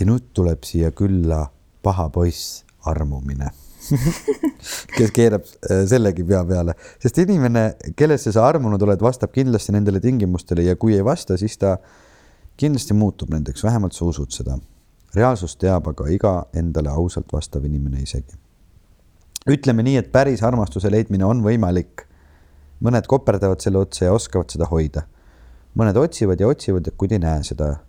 ja 0.00 0.06
nüüd 0.06 0.30
tuleb 0.32 0.64
siia 0.64 0.90
külla 0.90 1.46
paha 1.82 2.08
poiss 2.08 2.64
armumine 2.84 3.50
kes 4.96 5.14
keerab 5.16 5.46
äh, 5.46 5.84
sellegi 5.88 6.24
pea 6.24 6.42
peale, 6.44 6.74
sest 7.02 7.22
inimene, 7.24 7.64
kellesse 7.96 8.32
sa 8.34 8.44
armunud 8.48 8.82
oled, 8.86 9.00
vastab 9.00 9.32
kindlasti 9.34 9.72
nendele 9.76 10.02
tingimustele 10.04 10.66
ja 10.66 10.76
kui 10.76 10.98
ei 10.98 11.04
vasta, 11.04 11.38
siis 11.40 11.56
ta 11.60 11.76
kindlasti 12.60 12.94
muutub 12.94 13.32
nendeks, 13.32 13.64
vähemalt 13.64 13.96
sa 13.96 14.04
usud 14.10 14.36
seda 14.36 14.58
reaalsust 15.14 15.58
teab 15.60 15.88
aga 15.90 16.06
iga 16.12 16.32
endale 16.54 16.90
ausalt 16.90 17.32
vastav 17.32 17.64
inimene 17.66 18.02
isegi. 18.02 18.36
ütleme 19.50 19.82
nii, 19.82 19.96
et 19.96 20.12
päris 20.12 20.42
armastuse 20.42 20.90
leidmine 20.90 21.24
on 21.24 21.42
võimalik. 21.42 22.06
mõned 22.80 23.06
koperdavad 23.06 23.60
selle 23.60 23.78
otsa 23.78 24.04
ja 24.04 24.12
oskavad 24.12 24.50
seda 24.50 24.66
hoida. 24.70 25.02
mõned 25.74 25.96
otsivad 25.96 26.40
ja 26.40 26.48
otsivad, 26.48 26.92
kuid 26.96 27.12
ei 27.12 27.18
näe 27.18 27.42
seda, 27.42 27.80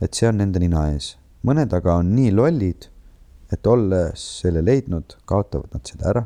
et 0.00 0.14
see 0.14 0.28
on 0.28 0.36
nende 0.36 0.58
nina 0.58 0.90
ees. 0.92 1.16
mõned 1.44 1.72
aga 1.72 1.96
on 1.96 2.14
nii 2.14 2.32
lollid, 2.32 2.88
et 3.52 3.66
olles 3.70 4.22
selle 4.42 4.62
leidnud, 4.64 5.18
kaotavad 5.28 5.74
nad 5.74 5.86
selle 5.86 6.08
ära. 6.12 6.24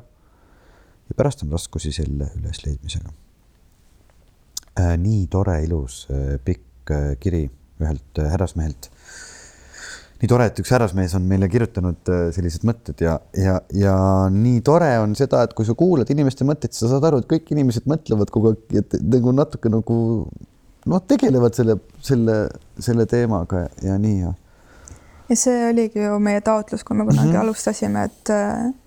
ja 1.08 1.16
pärast 1.16 1.42
on 1.44 1.52
raskusi 1.52 1.92
selle 1.92 2.30
ülesleidmisega 2.38 3.10
äh,. 4.78 4.94
nii 4.98 5.26
tore, 5.32 5.58
ilus 5.64 6.06
äh, 6.10 6.38
pikk 6.44 6.94
äh, 6.94 7.16
kiri 7.20 7.48
ühelt 7.80 8.20
härrasmehelt 8.20 8.90
nii 10.20 10.28
tore, 10.28 10.50
et 10.50 10.58
üks 10.60 10.70
härrasmees 10.74 11.14
on 11.16 11.24
meile 11.24 11.48
kirjutanud 11.48 12.10
sellised 12.36 12.64
mõtted 12.68 13.00
ja, 13.00 13.14
ja, 13.32 13.54
ja 13.72 13.94
nii 14.32 14.60
tore 14.64 14.90
on 15.00 15.14
seda, 15.16 15.46
et 15.46 15.54
kui 15.56 15.64
sa 15.64 15.72
kuulad 15.72 16.10
inimeste 16.12 16.44
mõtteid, 16.44 16.76
sa 16.76 16.90
saad 16.90 17.06
aru, 17.08 17.22
et 17.22 17.28
kõik 17.30 17.48
inimesed 17.54 17.88
mõtlevad 17.88 18.32
kogu 18.32 18.52
aeg, 18.52 18.74
et 18.82 18.98
nagu 19.00 19.32
natuke 19.32 19.72
nagu 19.72 19.96
noh, 20.88 21.02
tegelevad 21.08 21.56
selle, 21.56 21.76
selle, 22.04 22.36
selle 22.80 23.06
teemaga 23.10 23.66
ja 23.84 23.96
nii 24.00 24.20
ja. 24.22 24.34
Ja 25.30 25.38
see 25.38 25.62
oligi 25.70 26.02
ju 26.02 26.18
meie 26.22 26.42
taotlus, 26.44 26.84
kui 26.84 26.96
me 26.96 27.06
kunagi 27.06 27.28
mm 27.28 27.34
-hmm. 27.34 27.40
alustasime, 27.44 28.04
et, 28.04 28.30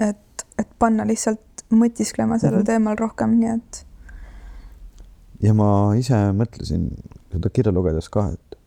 et, 0.10 0.46
et 0.60 0.70
panna 0.80 1.08
lihtsalt 1.08 1.66
mõtisklema 1.72 2.40
sellel 2.40 2.60
mm 2.60 2.62
-hmm. 2.62 2.66
teemal 2.66 2.98
rohkem, 3.00 3.40
nii 3.40 3.50
et. 3.56 3.86
ja 5.42 5.54
ma 5.54 5.96
ise 5.98 6.20
mõtlesin 6.32 6.90
seda 7.32 7.50
kirja 7.50 7.72
lugedes 7.72 8.10
ka, 8.10 8.28
et, 8.34 8.58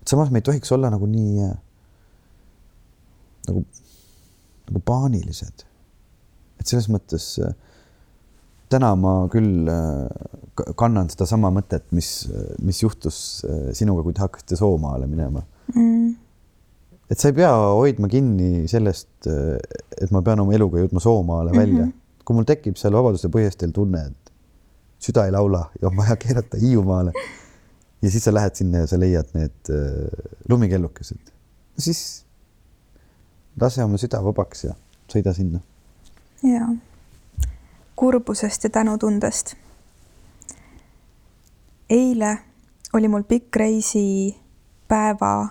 et 0.00 0.08
samas 0.08 0.30
me 0.30 0.38
ei 0.38 0.42
tohiks 0.42 0.72
olla 0.72 0.90
nagu 0.90 1.06
nii 1.06 1.48
nagu, 3.48 3.64
nagu 4.68 4.80
paanilised. 4.84 5.64
et 6.60 6.66
selles 6.66 6.88
mõttes 6.88 7.26
täna 8.68 8.94
ma 8.96 9.28
küll 9.32 9.68
kannan 10.76 11.10
sedasama 11.10 11.50
mõtet, 11.50 11.84
mis, 11.90 12.28
mis 12.62 12.82
juhtus 12.82 13.44
sinuga, 13.72 14.02
kui 14.02 14.12
te 14.12 14.20
hakkasite 14.20 14.56
Soomaale 14.56 15.06
minema 15.06 15.42
mm.. 15.74 16.27
Et 17.10 17.18
sa 17.18 17.30
ei 17.30 17.36
pea 17.36 17.50
hoidma 17.52 18.08
kinni 18.08 18.68
sellest, 18.68 19.28
et 19.28 20.10
ma 20.14 20.22
pean 20.22 20.40
oma 20.44 20.54
eluga 20.56 20.82
jõudma 20.82 21.00
Soomaale 21.00 21.52
välja 21.56 21.84
mm. 21.84 21.90
-hmm. 21.90 22.24
kui 22.24 22.36
mul 22.36 22.48
tekib 22.48 22.76
seal 22.76 22.96
Vabaduse 22.96 23.28
põhjastel 23.32 23.72
tunne, 23.72 24.04
et 24.06 24.32
süda 24.98 25.26
ei 25.26 25.32
laula 25.32 25.70
ja 25.80 25.88
on 25.88 25.96
vaja 25.96 26.16
keerata 26.16 26.60
Hiiumaale 26.60 27.12
ja 28.02 28.10
siis 28.10 28.24
sa 28.24 28.34
lähed 28.34 28.54
sinna 28.54 28.78
ja 28.84 28.86
sa 28.86 29.00
leiad 29.00 29.32
need 29.34 29.72
lumikellukesed, 30.48 31.32
siis 31.78 32.24
lase 33.60 33.84
oma 33.84 33.98
süda 33.98 34.20
vabaks 34.24 34.64
ja 34.64 34.74
sõida 35.12 35.32
sinna. 35.34 35.60
ja 36.42 36.68
kurbusest 37.96 38.64
ja 38.64 38.70
tänutundest. 38.70 39.54
eile 41.90 42.38
oli 42.92 43.08
mul 43.08 43.22
pikk 43.22 43.56
reisipäeva 43.56 45.48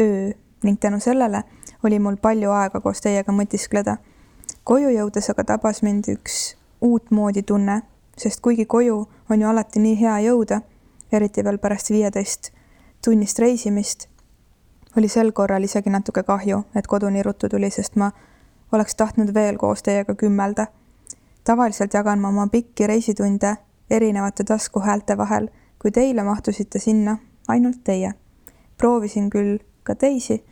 öö 0.00 0.30
ning 0.62 0.78
tänu 0.80 1.00
sellele 1.00 1.42
oli 1.84 1.98
mul 1.98 2.16
palju 2.16 2.50
aega 2.50 2.80
koos 2.80 3.00
teiega 3.00 3.32
mõtiskleda. 3.32 3.96
koju 4.64 4.88
jõudes 4.88 5.30
aga 5.30 5.44
tabas 5.44 5.82
mind 5.82 6.08
üks 6.08 6.56
uutmoodi 6.80 7.42
tunne, 7.42 7.82
sest 8.16 8.40
kuigi 8.40 8.66
koju 8.66 9.08
on 9.30 9.40
ju 9.40 9.48
alati 9.48 9.80
nii 9.80 10.00
hea 10.00 10.18
jõuda, 10.18 10.60
eriti 11.12 11.44
veel 11.44 11.58
pärast 11.58 11.90
viieteist 11.90 12.52
tunnist 13.04 13.38
reisimist 13.38 14.08
oli 14.96 15.08
sel 15.08 15.32
korral 15.32 15.64
isegi 15.64 15.90
natuke 15.90 16.22
kahju, 16.22 16.62
et 16.74 16.86
koduni 16.86 17.22
ruttu 17.22 17.48
tuli, 17.48 17.70
sest 17.70 17.96
ma 17.96 18.10
oleks 18.72 18.96
tahtnud 18.96 19.34
veel 19.34 19.56
koos 19.56 19.82
teiega 19.82 20.14
kümmelda. 20.14 20.66
tavaliselt 21.44 21.94
jagan 21.94 22.20
ma 22.20 22.28
oma 22.28 22.46
pikki 22.46 22.86
reisitunde 22.86 23.56
erinevate 23.90 24.44
taskuhäälte 24.44 25.16
vahel, 25.16 25.48
kuid 25.78 25.96
eile 25.96 26.22
mahtusite 26.22 26.78
sinna 26.78 27.16
ainult 27.48 27.84
teie. 27.84 28.12
proovisin 28.78 29.30
küll 29.30 29.58
ka 29.88 29.94
teisi, 29.94 30.42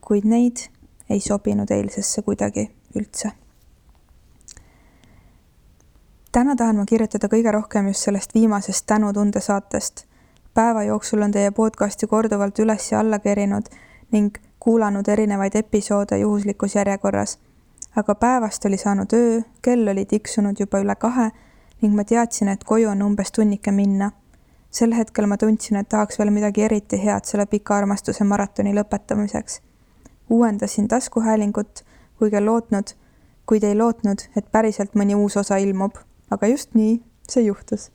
kuid 0.00 0.26
neid 0.26 0.66
ei 1.10 1.20
sobinud 1.20 1.70
eilsesse 1.70 2.22
kuidagi 2.22 2.66
üldse. 2.98 3.30
täna 6.32 6.56
tahan 6.58 6.76
ma 6.76 6.84
kirjutada 6.84 7.30
kõige 7.30 7.52
rohkem 7.54 7.86
just 7.86 8.08
sellest 8.08 8.34
viimasest 8.34 8.86
tänutunde 8.90 9.40
saatest 9.40 10.06
päeva 10.54 10.82
jooksul 10.82 11.22
on 11.22 11.32
teie 11.32 11.50
podcasti 11.50 12.06
korduvalt 12.06 12.58
üles 12.58 12.92
ja 12.92 13.00
alla 13.00 13.18
kerinud 13.18 13.70
ning 14.12 14.36
kuulanud 14.60 15.08
erinevaid 15.08 15.54
episoode 15.54 16.18
juhuslikus 16.18 16.74
järjekorras. 16.74 17.38
aga 17.96 18.14
päevast 18.14 18.64
oli 18.64 18.76
saanud 18.76 19.12
öö, 19.12 19.40
kell 19.62 19.88
oli 19.88 20.04
tiksunud 20.04 20.56
juba 20.60 20.78
üle 20.78 20.96
kahe 20.96 21.30
ning 21.82 21.94
ma 21.94 22.04
teadsin, 22.04 22.48
et 22.48 22.64
koju 22.64 22.88
on 22.88 23.02
umbes 23.02 23.32
tunnike 23.32 23.72
minna. 23.72 24.10
Sel 24.74 24.94
hetkel 24.94 25.28
ma 25.30 25.36
tundsin, 25.38 25.78
et 25.78 25.88
tahaks 25.88 26.18
veel 26.18 26.32
midagi 26.34 26.64
eriti 26.66 26.98
head 26.98 27.28
selle 27.28 27.46
pika 27.46 27.76
armastuse 27.76 28.24
maratoni 28.24 28.74
lõpetamiseks. 28.74 29.60
uuendasin 30.30 30.88
taskuhäälingut, 30.88 31.84
kuigi 32.18 32.40
lootnud, 32.40 32.94
kuid 33.46 33.62
ei 33.62 33.76
lootnud, 33.78 34.18
et 34.36 34.50
päriselt 34.50 34.94
mõni 34.94 35.14
uus 35.14 35.36
osa 35.36 35.56
ilmub, 35.56 36.00
aga 36.30 36.46
just 36.46 36.74
nii 36.74 37.02
see 37.28 37.44
juhtus. 37.44 37.92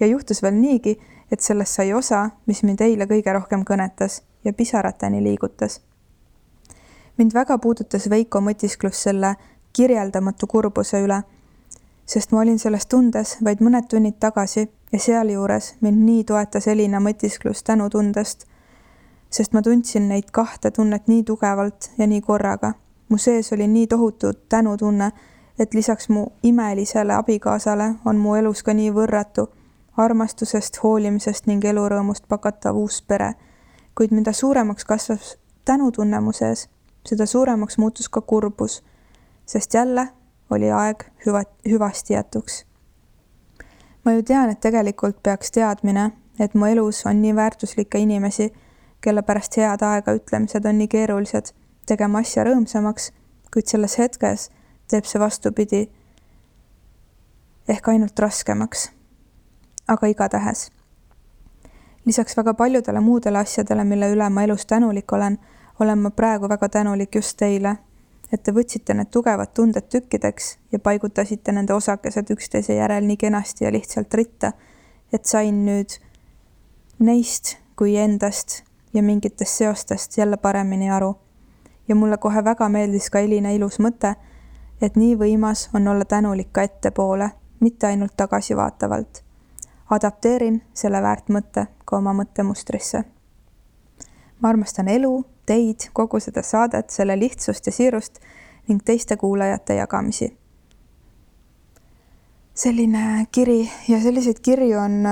ja 0.00 0.06
juhtus 0.06 0.42
veel 0.42 0.54
niigi 0.54 0.98
et 1.34 1.40
sellest 1.40 1.74
sai 1.74 1.92
osa, 1.92 2.28
mis 2.46 2.62
mind 2.62 2.82
eile 2.84 3.08
kõige 3.10 3.32
rohkem 3.34 3.64
kõnetas 3.66 4.22
ja 4.44 4.52
pisarateni 4.52 5.22
liigutas. 5.22 5.80
mind 7.16 7.34
väga 7.34 7.58
puudutas 7.58 8.10
Veiko 8.10 8.40
mõtisklus 8.40 9.02
selle 9.02 9.34
kirjeldamatu 9.72 10.46
kurbuse 10.46 11.00
üle, 11.02 11.22
sest 12.06 12.32
ma 12.32 12.40
olin 12.40 12.58
selles 12.58 12.86
tundes 12.86 13.36
vaid 13.44 13.60
mõned 13.60 13.88
tunnid 13.90 14.20
tagasi 14.20 14.68
ja 14.92 14.98
sealjuures 14.98 15.74
mind 15.80 16.04
nii 16.04 16.24
toetas 16.24 16.68
Elina 16.68 17.00
mõtisklus 17.00 17.64
tänutundest, 17.64 18.46
sest 19.30 19.52
ma 19.52 19.62
tundsin 19.62 20.08
neid 20.08 20.30
kahte 20.32 20.70
tunnet 20.70 21.08
nii 21.08 21.22
tugevalt 21.22 21.90
ja 21.98 22.06
nii 22.06 22.20
korraga 22.20 22.74
mu 23.08 23.18
sees 23.18 23.52
oli 23.52 23.66
nii 23.68 23.86
tohutu 23.86 24.32
tänutunne, 24.48 25.12
et 25.58 25.74
lisaks 25.74 26.08
mu 26.08 26.26
imelisele 26.42 27.14
abikaasale 27.14 27.94
on 28.04 28.16
mu 28.16 28.34
elus 28.34 28.62
ka 28.62 28.74
nii 28.74 28.90
võrratu 28.90 29.46
armastusest, 29.96 30.80
hoolimisest 30.82 31.46
ning 31.46 31.64
elurõõmust 31.64 32.24
pakatav 32.28 32.76
uus 32.76 33.02
pere. 33.02 33.34
kuid 33.94 34.10
mida 34.10 34.32
suuremaks 34.32 34.84
kasvas 34.84 35.38
tänutunne 35.64 36.20
mu 36.20 36.32
sees, 36.32 36.68
seda 37.06 37.26
suuremaks 37.26 37.78
muutus 37.78 38.08
ka 38.08 38.20
kurbus, 38.20 38.82
sest 39.46 39.74
jälle 39.74 40.08
oli 40.54 40.70
aeg 40.70 41.04
hüva, 41.26 41.42
hüvasti 41.68 42.14
jätuks. 42.14 42.64
ma 44.04 44.12
ju 44.12 44.22
tean, 44.22 44.50
et 44.50 44.60
tegelikult 44.60 45.22
peaks 45.22 45.50
teadmine, 45.50 46.10
et 46.38 46.54
mu 46.54 46.66
elus 46.66 47.06
on 47.06 47.22
nii 47.22 47.36
väärtuslikke 47.36 47.98
inimesi, 47.98 48.52
kelle 49.00 49.22
pärast 49.22 49.56
head 49.56 49.82
aega 49.82 50.14
ütlemised 50.16 50.66
on 50.68 50.78
nii 50.78 50.88
keerulised, 50.88 51.52
tegema 51.86 52.18
asja 52.24 52.44
rõõmsamaks, 52.44 53.10
kuid 53.52 53.68
selles 53.70 53.98
hetkes 53.98 54.50
teeb 54.90 55.06
see 55.08 55.20
vastupidi 55.20 55.82
ehk 57.68 57.88
ainult 57.88 58.18
raskemaks. 58.18 58.90
aga 59.88 60.06
igatahes. 60.06 60.70
lisaks 62.06 62.36
väga 62.36 62.54
paljudele 62.54 63.00
muudele 63.00 63.38
asjadele, 63.38 63.84
mille 63.84 64.12
üle 64.12 64.28
ma 64.30 64.42
elus 64.42 64.66
tänulik 64.66 65.12
olen, 65.12 65.38
olen 65.80 65.98
ma 65.98 66.10
praegu 66.10 66.48
väga 66.48 66.68
tänulik 66.68 67.14
just 67.14 67.36
teile, 67.36 67.76
et 68.34 68.42
te 68.42 68.52
võtsite 68.54 68.94
need 68.98 69.12
tugevad 69.14 69.52
tunded 69.54 69.86
tükkideks 69.90 70.56
ja 70.72 70.78
paigutasite 70.82 71.52
nende 71.54 71.74
osakesed 71.74 72.30
üksteise 72.34 72.74
järel 72.74 73.06
nii 73.06 73.16
kenasti 73.16 73.64
ja 73.64 73.70
lihtsalt 73.72 74.14
ritta, 74.14 74.52
et 75.12 75.24
sain 75.30 75.62
nüüd 75.66 75.98
neist 76.98 77.56
kui 77.78 77.94
endast 77.98 78.62
ja 78.94 79.02
mingitest 79.02 79.62
seostest 79.62 80.18
jälle 80.18 80.36
paremini 80.36 80.90
aru. 80.90 81.14
ja 81.88 81.94
mulle 81.94 82.16
kohe 82.16 82.44
väga 82.44 82.68
meeldis 82.68 83.10
ka 83.10 83.20
Elina 83.20 83.50
ilus 83.52 83.76
mõte, 83.78 84.14
et 84.82 84.96
nii 84.96 85.18
võimas 85.20 85.68
on 85.74 85.88
olla 85.88 86.04
tänulik 86.04 86.52
ka 86.52 86.62
ettepoole, 86.62 87.30
mitte 87.60 87.86
ainult 87.86 88.16
tagasivaatavalt. 88.16 89.24
adapteerin 89.90 90.62
selle 90.74 91.02
väärt 91.02 91.28
mõtte 91.28 91.66
ka 91.84 91.96
oma 91.96 92.12
mõttemustrisse. 92.12 93.04
Ma 94.40 94.48
armastan 94.48 94.88
elu, 94.88 95.24
teid, 95.46 95.90
kogu 95.92 96.20
seda 96.20 96.42
saadet, 96.42 96.90
selle 96.90 97.18
lihtsust 97.18 97.66
ja 97.66 97.72
siirust 97.72 98.20
ning 98.68 98.80
teiste 98.84 99.16
kuulajate 99.20 99.76
jagamisi 99.76 100.30
selline 102.54 103.26
kiri 103.32 103.70
ja 103.88 103.98
selliseid 104.00 104.38
kirju 104.42 104.78
on, 104.78 105.06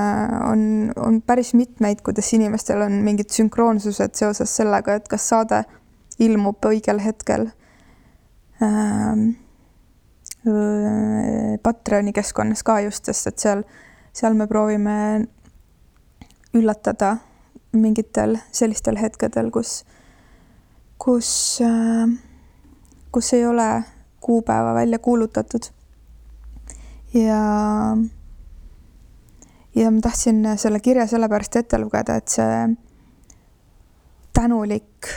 on, 0.50 0.92
on 0.96 1.22
päris 1.26 1.54
mitmeid, 1.54 2.00
kuidas 2.06 2.32
inimestel 2.32 2.84
on 2.86 3.00
mingid 3.02 3.34
sünkroonsused 3.34 4.14
seoses 4.14 4.56
sellega, 4.56 4.94
et 4.94 5.08
kas 5.10 5.26
saade 5.32 5.64
ilmub 6.22 6.70
õigel 6.72 7.02
hetkel 7.02 7.50
ähm,. 8.62 9.32
Patreoni 11.62 12.10
keskkonnas 12.10 12.64
ka 12.66 12.80
just, 12.82 13.06
sest 13.06 13.28
et 13.30 13.38
seal, 13.38 13.60
seal 14.10 14.34
me 14.34 14.48
proovime 14.50 14.94
üllatada 16.58 17.12
mingitel 17.72 18.36
sellistel 18.52 18.98
hetkedel, 19.00 19.50
kus, 19.50 19.84
kus 20.98 21.60
äh,, 21.64 22.08
kus 23.12 23.32
ei 23.32 23.46
ole 23.46 23.84
kuupäeva 24.20 24.74
välja 24.74 24.98
kuulutatud. 24.98 25.62
Ja, 27.14 27.42
ja 29.74 29.90
ma 29.90 30.00
tahtsin 30.00 30.46
selle 30.56 30.80
kirja 30.80 31.06
sellepärast 31.06 31.56
ette 31.56 31.78
lugeda, 31.78 32.16
et 32.16 32.28
see 32.28 32.56
tänulik 34.32 35.10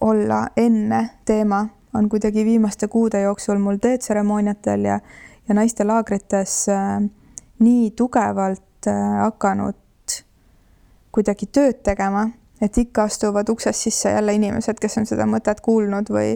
olla 0.00 0.46
enne 0.56 1.10
teema 1.24 1.66
on 1.94 2.08
kuidagi 2.08 2.44
viimaste 2.44 2.88
kuude 2.88 3.20
jooksul 3.20 3.58
mul 3.58 3.76
teetseremooniatel 3.80 4.84
ja, 4.84 5.00
ja 5.48 5.54
naistelaagrites 5.54 6.68
äh, 6.68 7.00
nii 7.58 7.90
tugevalt 7.90 8.86
äh, 8.86 9.20
hakanud 9.22 9.74
kuidagi 11.12 11.46
tööd 11.52 11.82
tegema, 11.84 12.28
et 12.60 12.78
ikka 12.78 13.06
astuvad 13.08 13.48
uksest 13.48 13.86
sisse 13.86 14.10
jälle 14.10 14.34
inimesed, 14.34 14.78
kes 14.80 14.98
on 14.98 15.06
seda 15.06 15.26
mõtet 15.26 15.60
kuulnud 15.64 16.10
või, 16.10 16.34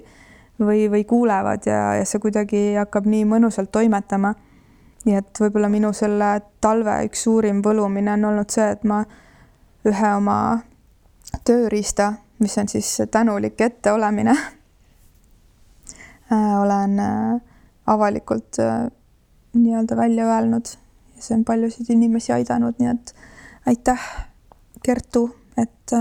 või, 0.61 0.87
või 0.91 1.05
kuulevad 1.09 1.67
ja, 1.67 1.83
ja 1.99 2.07
see 2.09 2.23
kuidagi 2.23 2.63
hakkab 2.79 3.07
nii 3.11 3.27
mõnusalt 3.29 3.73
toimetama. 3.75 4.35
Nii 5.03 5.17
et 5.19 5.39
võib-olla 5.43 5.69
minu 5.69 5.91
selle 5.97 6.37
talve 6.63 7.01
üks 7.09 7.25
suurim 7.27 7.63
võlumine 7.65 8.13
on 8.15 8.29
olnud 8.31 8.51
see, 8.55 8.69
et 8.71 8.85
ma 8.87 9.01
ühe 9.89 10.11
oma 10.15 10.37
tööriista, 11.45 12.13
mis 12.39 12.55
on 12.59 12.69
siis 12.71 13.01
tänulik 13.11 13.61
etteolemine 13.61 14.37
äh, 16.33 16.61
olen 16.61 16.99
äh, 16.99 17.41
avalikult 17.87 18.59
äh, 18.59 18.91
nii-öelda 19.55 19.97
välja 19.97 20.27
öelnud. 20.27 20.67
Ja 21.17 21.23
see 21.23 21.37
on 21.37 21.45
paljusid 21.45 21.91
inimesi 21.91 22.33
aidanud, 22.33 22.79
nii 22.79 22.91
et 22.95 23.15
aitäh, 23.67 24.07
Kertu, 24.83 25.27
et, 25.61 25.95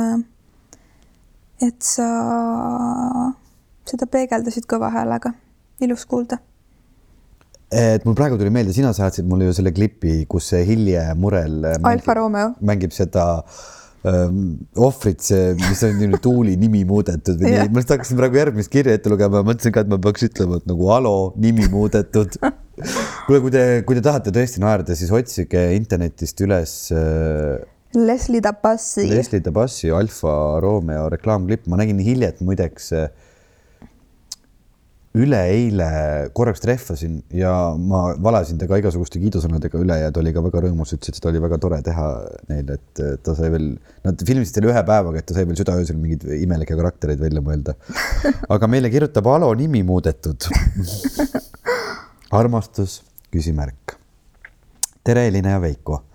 et 1.62 1.86
sa 1.86 2.08
seda 3.88 4.08
peegeldasid 4.12 4.68
kõva 4.70 4.92
häälega, 4.94 5.34
ilus 5.84 6.06
kuulda. 6.10 6.40
Et 7.72 8.04
mul 8.04 8.16
praegu 8.18 8.36
tuli 8.40 8.52
meelde, 8.52 8.74
sina 8.76 8.92
saatsid 8.96 9.28
mulle 9.28 9.48
ju 9.48 9.54
selle 9.56 9.72
klipi, 9.72 10.26
kus 10.30 10.50
see 10.52 10.66
Hilje 10.68 11.06
Murel 11.16 11.62
äh, 11.64 11.78
mängib, 11.78 11.92
Alfa 11.94 12.16
Romeo. 12.18 12.50
mängib 12.68 12.92
seda 12.92 13.24
ähm, 14.04 14.42
ohvrit, 14.76 15.24
see, 15.24 15.54
mis 15.62 15.84
on 15.88 15.96
nüüd 16.02 16.18
Tuuli 16.24 16.58
nimi 16.60 16.82
muudetud 16.90 17.40
või 17.40 17.54
nii, 17.54 17.70
ma 17.72 17.80
lihtsalt 17.80 17.96
hakkasin 17.96 18.20
praegu 18.20 18.42
järgmist 18.42 18.74
kirja 18.74 18.98
ette 19.00 19.14
lugema, 19.14 19.46
mõtlesin 19.48 19.72
ka, 19.72 19.86
et 19.86 19.94
ma 19.94 20.02
peaks 20.04 20.28
ütlema, 20.28 20.60
et 20.60 20.68
nagu 20.68 20.92
alo, 20.92 21.16
nimi 21.40 21.70
muudetud. 21.72 22.36
kuule, 23.30 23.40
kui 23.40 23.56
te, 23.56 23.64
kui 23.88 23.96
te 23.96 24.04
tahate 24.04 24.36
tõesti 24.36 24.64
naerda, 24.66 24.98
siis 25.00 25.16
otsige 25.16 25.64
internetist 25.78 26.44
üles 26.44 26.76
äh, 26.92 27.56
Leslie 27.94 28.40
Dabassi. 28.42 29.08
Leslie 29.10 29.42
Dabassi 29.44 29.90
Alfa 29.92 30.60
Romeo 30.64 31.10
reklaamklipp, 31.12 31.68
ma 31.68 31.80
nägin 31.82 32.00
Hiljet 32.00 32.40
muideks 32.46 32.92
äh, 32.96 33.10
üleeile 35.12 35.88
korraks 36.32 36.64
trehvasin 36.64 37.18
ja 37.36 37.52
ma 37.76 38.14
valasin 38.24 38.60
temaga 38.62 38.80
igasuguste 38.80 39.20
kiidusõnadega 39.20 39.80
üle 39.82 39.98
ja 40.00 40.12
ta 40.14 40.22
oli 40.22 40.32
ka 40.32 40.44
väga 40.46 40.62
rõõmus, 40.66 40.94
ütles, 40.96 41.12
et 41.12 41.20
seda 41.20 41.28
oli 41.34 41.42
väga 41.44 41.58
tore 41.60 41.82
teha 41.84 42.06
neil, 42.48 42.70
et 42.78 43.02
ta 43.26 43.36
sai 43.36 43.50
veel, 43.52 43.66
nad 44.08 44.24
filmisid 44.28 44.56
selle 44.56 44.72
ühe 44.72 44.84
päevaga, 44.88 45.20
et 45.20 45.28
ta 45.28 45.36
sai 45.36 45.44
veel 45.50 45.60
südaöösel 45.60 46.00
mingeid 46.00 46.24
imelikke 46.46 46.78
karaktereid 46.80 47.20
välja 47.20 47.44
mõelda. 47.44 47.76
aga 48.56 48.70
meile 48.72 48.92
kirjutab 48.94 49.28
Alo 49.34 49.52
nimi 49.60 49.84
muudetud 49.84 50.48
armastus, 52.40 53.02
küsimärk. 53.36 53.98
tere, 55.04 55.28
Elina 55.28 55.58
ja 55.58 55.60
Veiko 55.60 56.06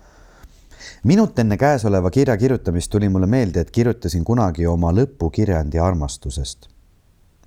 minut 1.07 1.39
enne 1.39 1.57
käesoleva 1.57 2.09
kirja 2.11 2.37
kirjutamist 2.37 2.91
tuli 2.91 3.09
mulle 3.09 3.27
meelde, 3.27 3.61
et 3.63 3.71
kirjutasin 3.71 4.25
kunagi 4.27 4.67
oma 4.67 4.91
lõpukirjandi 4.91 5.79
armastusest 5.79 6.67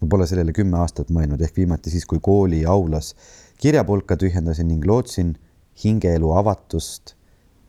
ma 0.00 0.08
pole 0.08 0.26
sellele 0.26 0.52
kümme 0.56 0.78
aastat 0.80 1.10
mõelnud, 1.12 1.40
ehk 1.44 1.56
viimati 1.60 1.92
siis, 1.92 2.06
kui 2.08 2.20
kooli 2.24 2.64
aulas 2.66 3.14
kirjapulka 3.60 4.16
tühjendasin 4.16 4.70
ning 4.70 4.86
lootsin 4.88 5.34
hingeelu 5.84 6.32
avatust 6.40 7.14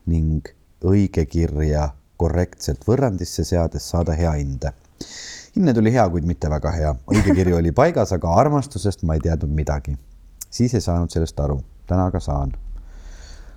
ning 0.08 0.48
õigekirja 0.82 1.90
korrektselt 2.16 2.86
võrrandisse 2.88 3.44
seades 3.44 3.88
saada 3.90 4.16
hea 4.16 4.32
hinde. 4.38 4.72
hinne 5.56 5.74
tuli 5.74 5.92
hea, 5.92 6.08
kuid 6.08 6.24
mitte 6.24 6.50
väga 6.50 6.72
hea. 6.72 6.94
õigekiri 7.06 7.52
oli 7.52 7.72
paigas, 7.72 8.12
aga 8.12 8.34
armastusest 8.40 9.02
ma 9.02 9.14
ei 9.14 9.20
teadnud 9.20 9.50
midagi. 9.50 9.96
siis 10.50 10.74
ei 10.74 10.80
saanud 10.80 11.10
sellest 11.10 11.40
aru, 11.40 11.60
täna 11.86 12.06
aga 12.06 12.20
saan. 12.20 12.52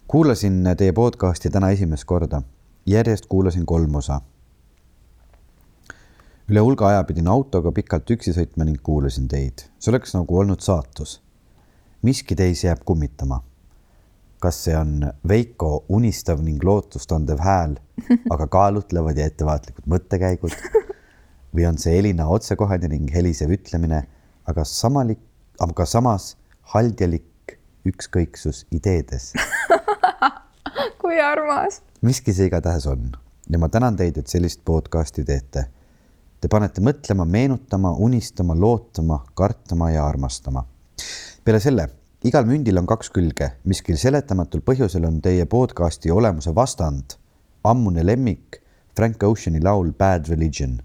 Kuulasin 0.07 0.69
teie 0.77 0.91
podcasti 0.91 1.49
täna 1.49 1.69
esimest 1.69 2.03
korda. 2.05 2.41
järjest 2.85 3.25
kuulasin 3.25 3.65
kolm 3.65 3.95
osa 3.95 4.21
üle 6.49 6.59
hulga 6.59 6.87
aja 6.87 7.03
pidin 7.03 7.27
autoga 7.27 7.71
pikalt 7.71 8.11
üksi 8.13 8.33
sõitma 8.35 8.67
ning 8.67 8.77
kuulasin 8.83 9.27
teid. 9.27 9.65
see 9.79 9.91
oleks 9.91 10.13
nagu 10.13 10.37
olnud 10.37 10.61
saatus. 10.61 11.21
miski 12.01 12.35
teis 12.35 12.63
jääb 12.63 12.83
kummitama. 12.85 13.41
kas 14.39 14.63
see 14.63 14.77
on 14.77 15.11
Veiko 15.27 15.85
unistav 15.89 16.43
ning 16.43 16.63
lootustandev 16.63 17.41
hääl, 17.41 17.75
aga 18.29 18.47
kaalutlevad 18.47 19.17
ja 19.17 19.25
ettevaatlikud 19.25 19.89
mõttekäigud 19.89 20.53
või 21.55 21.65
on 21.65 21.81
see 21.81 21.97
Elina 21.99 22.27
otsekohene 22.27 22.87
ning 22.87 23.09
helisev 23.13 23.49
ütlemine, 23.49 24.03
aga 24.45 24.63
samalik, 24.63 25.19
aga 25.59 25.85
samas 25.85 26.35
haldjalik 26.75 27.57
ükskõiksus 27.85 28.65
ideedes 28.71 29.33
kui 31.01 31.21
armas. 31.21 31.81
miski 32.01 32.33
see 32.33 32.49
igatahes 32.51 32.87
on 32.87 33.11
ja 33.49 33.59
ma 33.59 33.69
tänan 33.69 33.95
teid, 33.95 34.17
et 34.17 34.27
sellist 34.27 34.61
podcasti 34.65 35.23
teete 35.23 35.67
Te 36.45 36.49
panete 36.51 36.81
mõtlema, 36.83 37.23
meenutama, 37.25 37.95
unistama, 38.05 38.53
lootama, 38.53 39.23
kartma 39.33 39.87
ja 39.89 40.03
armastama. 40.05 40.61
peale 41.43 41.59
selle, 41.59 41.87
igal 42.23 42.45
mündil 42.45 42.77
on 42.77 42.85
kaks 42.85 43.09
külge, 43.09 43.47
miskil 43.65 43.97
seletamatul 43.97 44.61
põhjusel 44.61 45.07
on 45.07 45.21
teie 45.25 45.45
podcasti 45.49 46.11
olemuse 46.11 46.53
vastand, 46.55 47.15
ammune 47.63 48.05
lemmik, 48.05 48.59
Frank 48.95 49.23
Oceani 49.23 49.63
laul 49.63 49.91
Bad 49.93 50.29
Religion. 50.29 50.81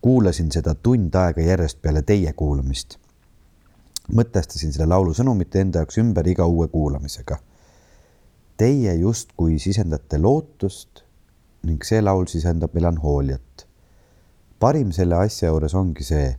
kuulasin 0.00 0.52
seda 0.52 0.74
tund 0.74 1.14
aega 1.14 1.40
järjest 1.40 1.82
peale 1.82 2.02
teie 2.02 2.32
kuulamist. 2.32 2.98
mõtestasin 4.12 4.72
selle 4.72 4.86
laulu 4.86 5.12
sõnumit 5.12 5.56
enda 5.56 5.78
jaoks 5.78 5.98
ümber 5.98 6.28
iga 6.28 6.46
uue 6.46 6.68
kuulamisega. 6.68 7.36
Teie 8.56 8.94
justkui 8.94 9.58
sisendate 9.60 10.18
lootust 10.18 11.02
ning 11.66 11.82
see 11.84 12.00
laul 12.00 12.26
sisendab 12.30 12.74
melanhooliat. 12.74 13.66
parim 14.60 14.92
selle 14.92 15.16
asja 15.16 15.48
juures 15.50 15.74
ongi 15.74 16.04
see, 16.04 16.38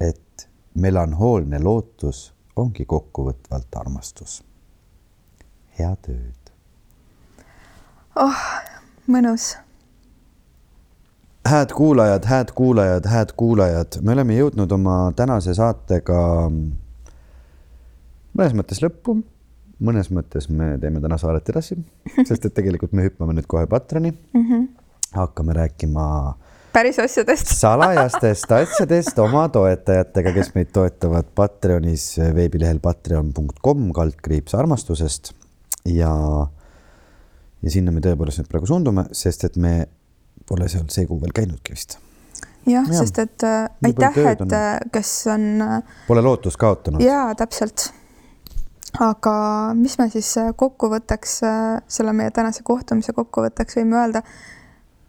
et 0.00 0.48
melanhoolne 0.74 1.58
lootus 1.62 2.32
ongi 2.56 2.84
kokkuvõtvalt 2.84 3.80
armastus. 3.80 4.42
head 5.78 6.08
ööd. 6.08 6.52
mõnus 9.08 9.54
hääd 11.48 11.72
kuulajad, 11.74 12.24
hääd 12.24 12.52
kuulajad, 12.54 13.06
hääd 13.06 13.32
kuulajad, 13.36 13.98
me 14.02 14.12
oleme 14.12 14.36
jõudnud 14.36 14.72
oma 14.72 14.96
tänase 15.16 15.54
saatega 15.54 16.18
mõnes 18.32 18.54
mõttes 18.56 18.82
lõppu, 18.84 19.18
mõnes 19.82 20.10
mõttes 20.14 20.48
me 20.52 20.76
teeme 20.82 21.02
täna 21.02 21.18
saadet 21.20 21.48
edasi, 21.52 21.78
sest 22.28 22.46
et 22.48 22.54
tegelikult 22.54 22.94
me 22.96 23.08
hüppame 23.08 23.36
nüüd 23.36 23.48
kohe 23.50 23.66
Patroni 23.70 24.12
mm. 24.12 24.46
-hmm. 24.46 24.68
hakkame 25.18 25.56
rääkima 25.58 26.06
päris 26.72 26.98
asjadest 27.02 27.52
salajastest 27.56 28.52
asjadest 28.52 29.18
oma 29.18 29.48
toetajatega, 29.52 30.32
kes 30.32 30.52
meid 30.54 30.72
toetavad 30.72 31.28
Patreonis 31.34 32.06
veebilehel 32.34 32.80
patreon.com 32.82 33.90
kaldkriips 33.96 34.54
armastusest 34.54 35.32
ja, 35.88 36.12
ja 37.62 37.74
sinna 37.74 37.92
me 37.92 38.04
tõepoolest 38.04 38.42
nüüd 38.42 38.52
praegu 38.52 38.70
suundume, 38.70 39.06
sest 39.16 39.44
et 39.48 39.58
me 39.60 39.74
pole 40.48 40.68
seal 40.72 40.88
see 40.92 41.06
kuu 41.08 41.20
veel 41.22 41.34
käinudki 41.36 41.76
vist. 41.76 41.98
jah 42.66 42.86
ja., 42.86 43.00
sest 43.02 43.18
et 43.22 43.46
äh, 43.46 43.66
aitäh, 43.84 44.22
et 44.32 44.46
on. 44.46 44.54
Äh, 44.56 44.78
kes 44.92 45.16
on 45.32 45.48
äh,. 45.66 45.98
Pole 46.08 46.24
lootust 46.24 46.60
kaotanud. 46.60 47.04
jaa, 47.04 47.34
täpselt. 47.38 47.90
Aga 49.00 49.34
mis 49.74 49.96
me 49.98 50.08
siis 50.12 50.30
äh, 50.40 50.50
kokkuvõtteks 50.56 51.36
äh,, 51.48 51.82
selle 51.88 52.12
meie 52.16 52.30
tänase 52.30 52.64
kohtumise 52.66 53.14
kokkuvõtteks 53.16 53.78
võime 53.80 53.96
öelda, 54.00 54.22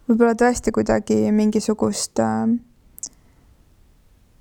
võib-olla 0.08 0.34
tõesti 0.40 0.72
kuidagi 0.72 1.18
mingisugust 1.32 2.20
äh, 2.22 2.46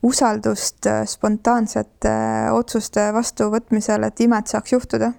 usaldust 0.04 0.88
äh, 0.88 1.04
spontaansete 1.08 2.14
otsuste 2.52 3.10
vastuvõtmisel, 3.16 4.08
et 4.08 4.24
imed 4.24 4.48
saaks 4.48 4.74
juhtuda. 4.76 5.14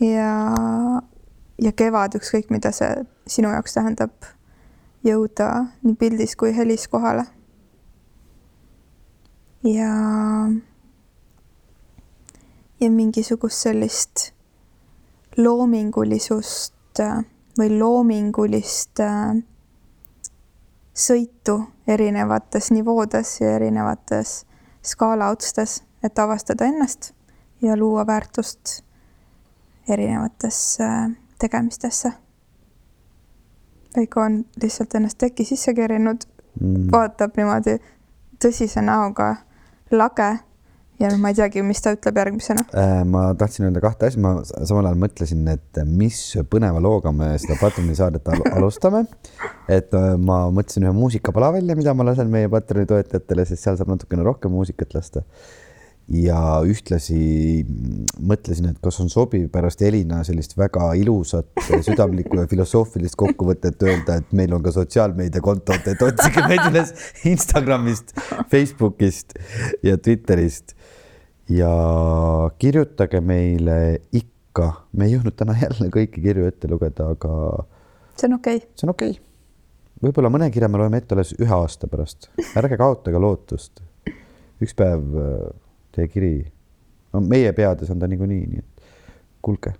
ja, 0.00 0.34
ja 1.62 1.72
kevad, 1.76 2.14
ükskõik 2.16 2.50
mida 2.50 2.72
see 2.72 3.04
sinu 3.26 3.50
jaoks 3.52 3.74
tähendab 3.76 4.30
jõuda 5.04 5.50
nii 5.82 5.96
pildis 5.98 6.36
kui 6.36 6.56
helis 6.56 6.88
kohale. 6.88 7.26
ja, 9.64 9.92
ja 12.80 12.90
mingisugust 12.90 13.66
sellist 13.66 14.30
loomingulisust 15.36 17.02
või 17.58 17.78
loomingulist 17.78 19.00
äh, 19.00 19.36
sõitu 20.94 21.58
erinevates 21.86 22.70
nivoodes 22.70 23.40
ja 23.40 23.54
erinevates 23.56 24.44
skaalaotstes, 24.82 25.82
et 26.02 26.18
avastada 26.18 26.64
ennast 26.64 27.12
ja 27.62 27.76
luua 27.76 28.06
väärtust 28.06 28.80
erinevatesse 29.88 30.84
äh, 30.84 31.10
tegemistesse 31.38 32.12
Veiko 33.96 34.20
on 34.20 34.44
lihtsalt 34.62 34.94
ennast 34.94 35.18
teki 35.18 35.44
sisse 35.44 35.74
kerinud 35.74 36.22
mm., 36.60 36.90
vaatab 36.92 37.34
niimoodi 37.36 37.78
tõsise 38.42 38.82
näoga 38.86 39.34
lage 39.90 40.30
ja 41.00 41.08
noh, 41.08 41.20
ma 41.22 41.32
ei 41.32 41.38
teagi, 41.38 41.62
mis 41.66 41.80
ta 41.84 41.94
ütleb 41.96 42.20
järgmisena 42.20 42.66
äh,. 42.76 43.00
ma 43.08 43.30
tahtsin 43.38 43.68
öelda 43.68 43.82
kahte 43.84 44.10
asja, 44.10 44.20
ma 44.24 44.34
samal 44.46 44.90
ajal 44.90 45.00
mõtlesin, 45.04 45.46
et 45.52 45.80
mis 45.88 46.20
põneva 46.52 46.82
looga 46.82 47.12
me 47.16 47.32
seda 47.40 47.56
Patroni 47.60 47.96
saadet 47.96 48.28
al 48.28 48.44
alustame. 48.52 49.06
et 49.68 49.96
äh, 49.96 50.12
ma 50.20 50.42
mõtlesin 50.54 50.86
ühe 50.86 50.94
muusikapala 50.96 51.54
välja, 51.56 51.78
mida 51.78 51.96
ma 51.96 52.06
lasen 52.10 52.30
meie 52.32 52.50
Patroni 52.52 52.88
toetajatele, 52.90 53.48
sest 53.48 53.66
seal 53.66 53.80
saab 53.80 53.94
natukene 53.94 54.26
rohkem 54.26 54.52
muusikat 54.54 54.94
lasta 54.98 55.24
ja 56.10 56.38
ühtlasi 56.66 57.62
mõtlesin, 58.18 58.72
et 58.72 58.80
kas 58.82 58.98
on 59.02 59.10
sobiv 59.12 59.46
pärast 59.52 59.82
Elina 59.86 60.24
sellist 60.26 60.56
väga 60.58 60.90
ilusat, 60.98 61.52
südamlikku 61.86 62.40
ja 62.40 62.48
filosoofilist 62.50 63.16
kokkuvõtet 63.20 63.82
öelda, 63.86 64.18
et 64.18 64.34
meil 64.36 64.52
on 64.56 64.64
ka 64.64 64.74
sotsiaalmeediakontod, 64.74 65.86
et 65.92 66.02
otsige 66.02 66.44
meid 66.50 66.66
üles 66.72 66.92
Instagramist, 67.30 68.16
Facebookist 68.50 69.38
ja 69.86 69.96
Twitterist. 69.98 70.74
Ja 71.50 72.50
kirjutage 72.58 73.20
meile 73.20 73.78
ikka, 74.14 74.70
me 74.92 75.08
ei 75.08 75.16
jõudnud 75.16 75.36
täna 75.38 75.56
jälle 75.58 75.90
kõiki 75.92 76.22
kirju 76.22 76.46
ette 76.50 76.70
lugeda, 76.70 77.10
aga. 77.16 77.64
see 78.16 78.30
on 78.30 78.38
okei 78.38 78.62
okay.. 78.62 78.70
see 78.76 78.86
on 78.86 78.94
okei 78.94 79.16
okay. 79.16 79.24
võib-olla 80.06 80.32
mõne 80.32 80.50
kirja 80.54 80.70
me 80.70 80.80
loeme 80.80 81.02
ette 81.02 81.16
alles 81.16 81.34
ühe 81.38 81.54
aasta 81.56 81.90
pärast, 81.90 82.30
ärge 82.58 82.78
kaotage 82.80 83.22
lootust. 83.22 83.82
üks 84.60 84.76
päev 84.78 85.04
teie 85.96 86.08
kiri, 86.12 86.34
no 87.14 87.24
meie 87.24 87.52
peades 87.56 87.90
on 87.90 88.02
ta 88.02 88.10
niikuinii, 88.10 88.42
nii 88.46 88.64
et 88.64 88.90
kuulge, 89.42 89.74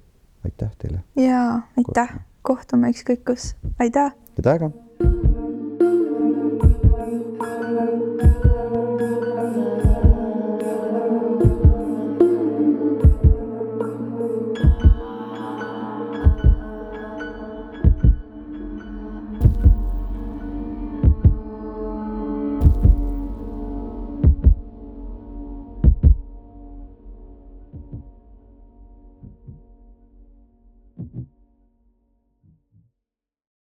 aitäh 0.45 0.75
teile. 0.79 1.05
ja 1.21 1.61
aitäh, 1.79 2.17
kohtume 2.43 2.91
ükskõik 2.95 3.27
kus, 3.31 3.53
aitäh. 3.79 4.17
head 4.39 4.55
aega 4.55 5.30